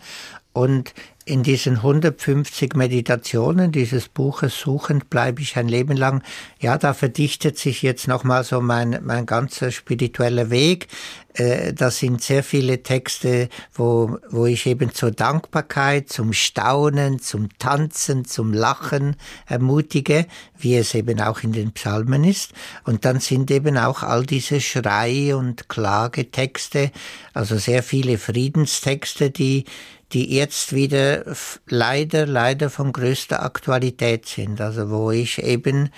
Und 0.52 0.94
in 1.24 1.42
diesen 1.42 1.76
150 1.76 2.74
Meditationen 2.74 3.70
dieses 3.70 4.08
Buches 4.08 4.58
Suchend 4.58 5.08
bleibe 5.08 5.40
ich 5.40 5.56
ein 5.56 5.68
Leben 5.68 5.96
lang, 5.96 6.22
ja, 6.60 6.78
da 6.78 6.94
verdichtet 6.94 7.58
sich 7.58 7.82
jetzt 7.82 8.08
nochmal 8.08 8.44
so 8.44 8.60
mein, 8.60 8.98
mein 9.02 9.26
ganzer 9.26 9.70
spiritueller 9.70 10.50
Weg. 10.50 10.88
Äh, 11.34 11.72
das 11.72 11.98
sind 11.98 12.22
sehr 12.22 12.42
viele 12.42 12.82
Texte, 12.82 13.48
wo, 13.72 14.18
wo 14.30 14.46
ich 14.46 14.66
eben 14.66 14.92
zur 14.92 15.12
Dankbarkeit, 15.12 16.08
zum 16.08 16.32
Staunen, 16.32 17.20
zum 17.20 17.56
Tanzen, 17.58 18.24
zum 18.24 18.52
Lachen 18.52 19.16
ermutige, 19.46 20.26
wie 20.58 20.76
es 20.76 20.94
eben 20.94 21.20
auch 21.20 21.42
in 21.42 21.52
den 21.52 21.72
Psalmen 21.72 22.24
ist. 22.24 22.52
Und 22.84 23.04
dann 23.04 23.20
sind 23.20 23.50
eben 23.50 23.78
auch 23.78 24.02
all 24.02 24.26
diese 24.26 24.60
Schrei- 24.60 25.34
und 25.36 25.68
Klagetexte, 25.68 26.90
also 27.32 27.58
sehr 27.58 27.82
viele 27.82 28.18
Friedenstexte, 28.18 29.30
die, 29.30 29.64
die 30.12 30.34
jetzt 30.34 30.74
wieder 30.74 31.24
leider, 31.66 32.26
leider 32.26 32.70
von 32.70 32.92
größter 32.92 33.42
Aktualität 33.42 34.26
sind. 34.26 34.60
Also 34.60 34.90
wo 34.90 35.10
ich 35.10 35.42
eben 35.42 35.90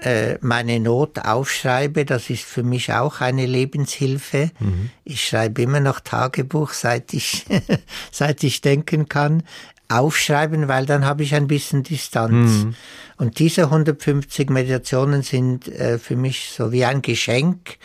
äh, 0.00 0.38
meine 0.40 0.80
Not 0.80 1.18
aufschreibe, 1.18 2.04
das 2.04 2.30
ist 2.30 2.44
für 2.44 2.62
mich 2.62 2.92
auch 2.92 3.20
eine 3.20 3.46
Lebenshilfe. 3.46 4.50
Mhm. 4.58 4.90
Ich 5.04 5.26
schreibe 5.26 5.62
immer 5.62 5.80
noch 5.80 6.00
Tagebuch, 6.00 6.72
seit 6.72 7.12
ich, 7.12 7.44
seit 8.10 8.42
ich 8.42 8.60
denken 8.60 9.08
kann. 9.08 9.42
Aufschreiben, 9.88 10.68
weil 10.68 10.86
dann 10.86 11.04
habe 11.04 11.24
ich 11.24 11.34
ein 11.34 11.48
bisschen 11.48 11.82
Distanz. 11.82 12.64
Mhm. 12.64 12.74
Und 13.16 13.38
diese 13.40 13.64
150 13.64 14.48
Meditationen 14.48 15.22
sind 15.22 15.66
äh, 15.68 15.98
für 15.98 16.16
mich 16.16 16.52
so 16.56 16.70
wie 16.70 16.84
ein 16.84 17.02
Geschenk. 17.02 17.76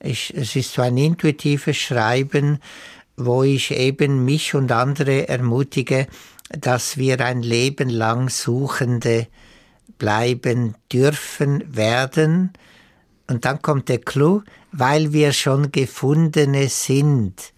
Ich, 0.00 0.34
es 0.36 0.56
ist 0.56 0.72
so 0.72 0.82
ein 0.82 0.96
intuitives 0.98 1.76
Schreiben, 1.76 2.58
wo 3.16 3.42
ich 3.42 3.72
eben 3.72 4.24
mich 4.24 4.54
und 4.54 4.72
andere 4.72 5.28
ermutige, 5.28 6.06
dass 6.50 6.96
wir 6.96 7.20
ein 7.20 7.42
Leben 7.42 7.88
lang 7.88 8.28
Suchende 8.28 9.28
bleiben 9.98 10.74
dürfen, 10.92 11.76
werden. 11.76 12.52
Und 13.28 13.44
dann 13.44 13.62
kommt 13.62 13.88
der 13.88 13.98
Clou, 13.98 14.42
weil 14.72 15.12
wir 15.12 15.32
schon 15.32 15.72
Gefundene 15.72 16.68
sind. 16.68 17.52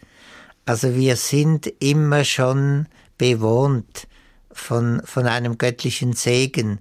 Also 0.67 0.95
wir 0.95 1.17
sind 1.17 1.67
immer 1.81 2.25
schon 2.25 2.87
bewohnt 3.19 4.07
von, 4.53 5.03
von 5.05 5.27
einem 5.27 5.59
göttlichen 5.59 6.13
Segen. 6.13 6.81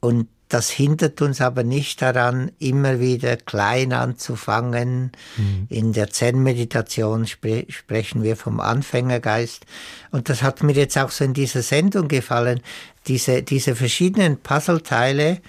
Und 0.00 0.28
das 0.50 0.68
hindert 0.68 1.22
uns 1.22 1.40
aber 1.40 1.62
nicht 1.62 2.02
daran, 2.02 2.50
immer 2.58 2.98
wieder 2.98 3.36
klein 3.36 3.92
anzufangen. 3.92 5.12
Mhm. 5.36 5.66
In 5.68 5.92
der 5.92 6.10
Zen-Meditation 6.10 7.26
spre 7.26 7.64
sprechen 7.68 8.24
wir 8.24 8.36
vom 8.36 8.58
Anfängergeist. 8.58 9.64
Und 10.10 10.28
das 10.28 10.42
hat 10.42 10.62
mir 10.62 10.72
jetzt 10.72 10.98
auch 10.98 11.10
so 11.10 11.24
in 11.24 11.34
dieser 11.34 11.62
Sendung 11.62 12.08
gefallen, 12.08 12.60
diese, 13.06 13.42
diese 13.42 13.76
verschiedenen 13.76 14.38
Puzzleteile, 14.38 15.40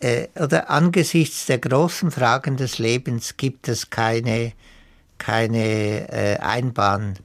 äh, 0.00 0.28
oder 0.34 0.70
angesichts 0.70 1.46
der 1.46 1.58
großen 1.58 2.10
Fragen 2.10 2.56
des 2.56 2.78
Lebens 2.78 3.36
gibt 3.36 3.68
es 3.68 3.90
keine, 3.90 4.52
keine 5.18 6.10
äh, 6.10 6.38
Einbahn. 6.38 7.18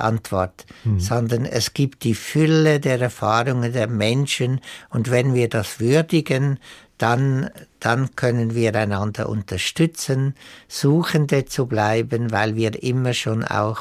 Antwort, 0.00 0.66
mhm. 0.84 1.00
sondern 1.00 1.44
es 1.44 1.74
gibt 1.74 2.04
die 2.04 2.14
Fülle 2.14 2.80
der 2.80 3.00
Erfahrungen 3.00 3.72
der 3.72 3.88
Menschen 3.88 4.60
und 4.90 5.10
wenn 5.10 5.34
wir 5.34 5.48
das 5.48 5.80
würdigen, 5.80 6.58
dann, 6.98 7.50
dann 7.80 8.16
können 8.16 8.54
wir 8.54 8.74
einander 8.74 9.28
unterstützen, 9.28 10.34
Suchende 10.68 11.44
zu 11.44 11.66
bleiben, 11.66 12.32
weil 12.32 12.56
wir 12.56 12.82
immer 12.82 13.12
schon 13.12 13.44
auch 13.44 13.80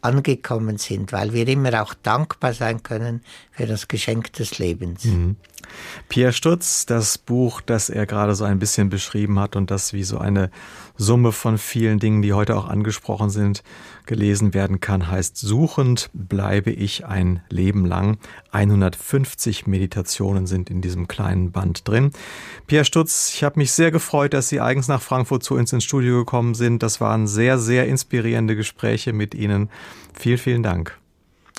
angekommen 0.00 0.78
sind, 0.78 1.12
weil 1.12 1.32
wir 1.32 1.46
immer 1.48 1.82
auch 1.82 1.94
dankbar 1.94 2.54
sein 2.54 2.82
können 2.82 3.22
für 3.50 3.66
das 3.66 3.88
Geschenk 3.88 4.32
des 4.34 4.58
Lebens. 4.58 5.04
Mhm. 5.04 5.36
Pierre 6.08 6.32
Stutz, 6.32 6.86
das 6.86 7.18
Buch, 7.18 7.60
das 7.60 7.90
er 7.90 8.06
gerade 8.06 8.34
so 8.34 8.44
ein 8.44 8.58
bisschen 8.58 8.88
beschrieben 8.88 9.38
hat 9.38 9.56
und 9.56 9.70
das 9.70 9.92
wie 9.92 10.04
so 10.04 10.18
eine 10.18 10.50
Summe 10.96 11.32
von 11.32 11.58
vielen 11.58 11.98
Dingen, 11.98 12.22
die 12.22 12.32
heute 12.32 12.56
auch 12.56 12.68
angesprochen 12.68 13.30
sind, 13.30 13.62
gelesen 14.06 14.54
werden 14.54 14.80
kann, 14.80 15.10
heißt 15.10 15.36
Suchend 15.36 16.10
bleibe 16.14 16.70
ich 16.70 17.06
ein 17.06 17.42
Leben 17.50 17.84
lang. 17.84 18.18
150 18.52 19.66
Meditationen 19.66 20.46
sind 20.46 20.70
in 20.70 20.80
diesem 20.80 21.08
kleinen 21.08 21.52
Band 21.52 21.86
drin. 21.86 22.10
Pierre 22.66 22.84
Stutz, 22.84 23.32
ich 23.34 23.44
habe 23.44 23.58
mich 23.58 23.72
sehr 23.72 23.90
gefreut, 23.90 24.32
dass 24.32 24.48
Sie 24.48 24.60
eigens 24.60 24.88
nach 24.88 25.02
Frankfurt 25.02 25.42
zu 25.42 25.54
uns 25.54 25.72
ins 25.72 25.84
Studio 25.84 26.18
gekommen 26.18 26.54
sind. 26.54 26.82
Das 26.82 27.00
waren 27.00 27.26
sehr, 27.26 27.58
sehr 27.58 27.86
inspirierende 27.86 28.56
Gespräche 28.56 29.12
mit 29.12 29.34
Ihnen. 29.34 29.68
Vielen, 30.14 30.38
vielen 30.38 30.62
Dank. 30.62 30.98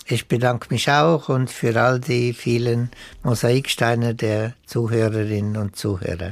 Ich 0.10 0.30
bedanke 0.30 0.68
mich 0.70 0.90
auch 0.90 1.28
und 1.28 1.52
für 1.52 1.82
all 1.82 2.00
die 2.00 2.32
vielen 2.32 2.92
Mosaiksteine 3.24 4.16
der 4.16 4.54
Zuhörerinnen 4.66 5.58
und 5.58 5.76
Zuhörer. 5.76 6.32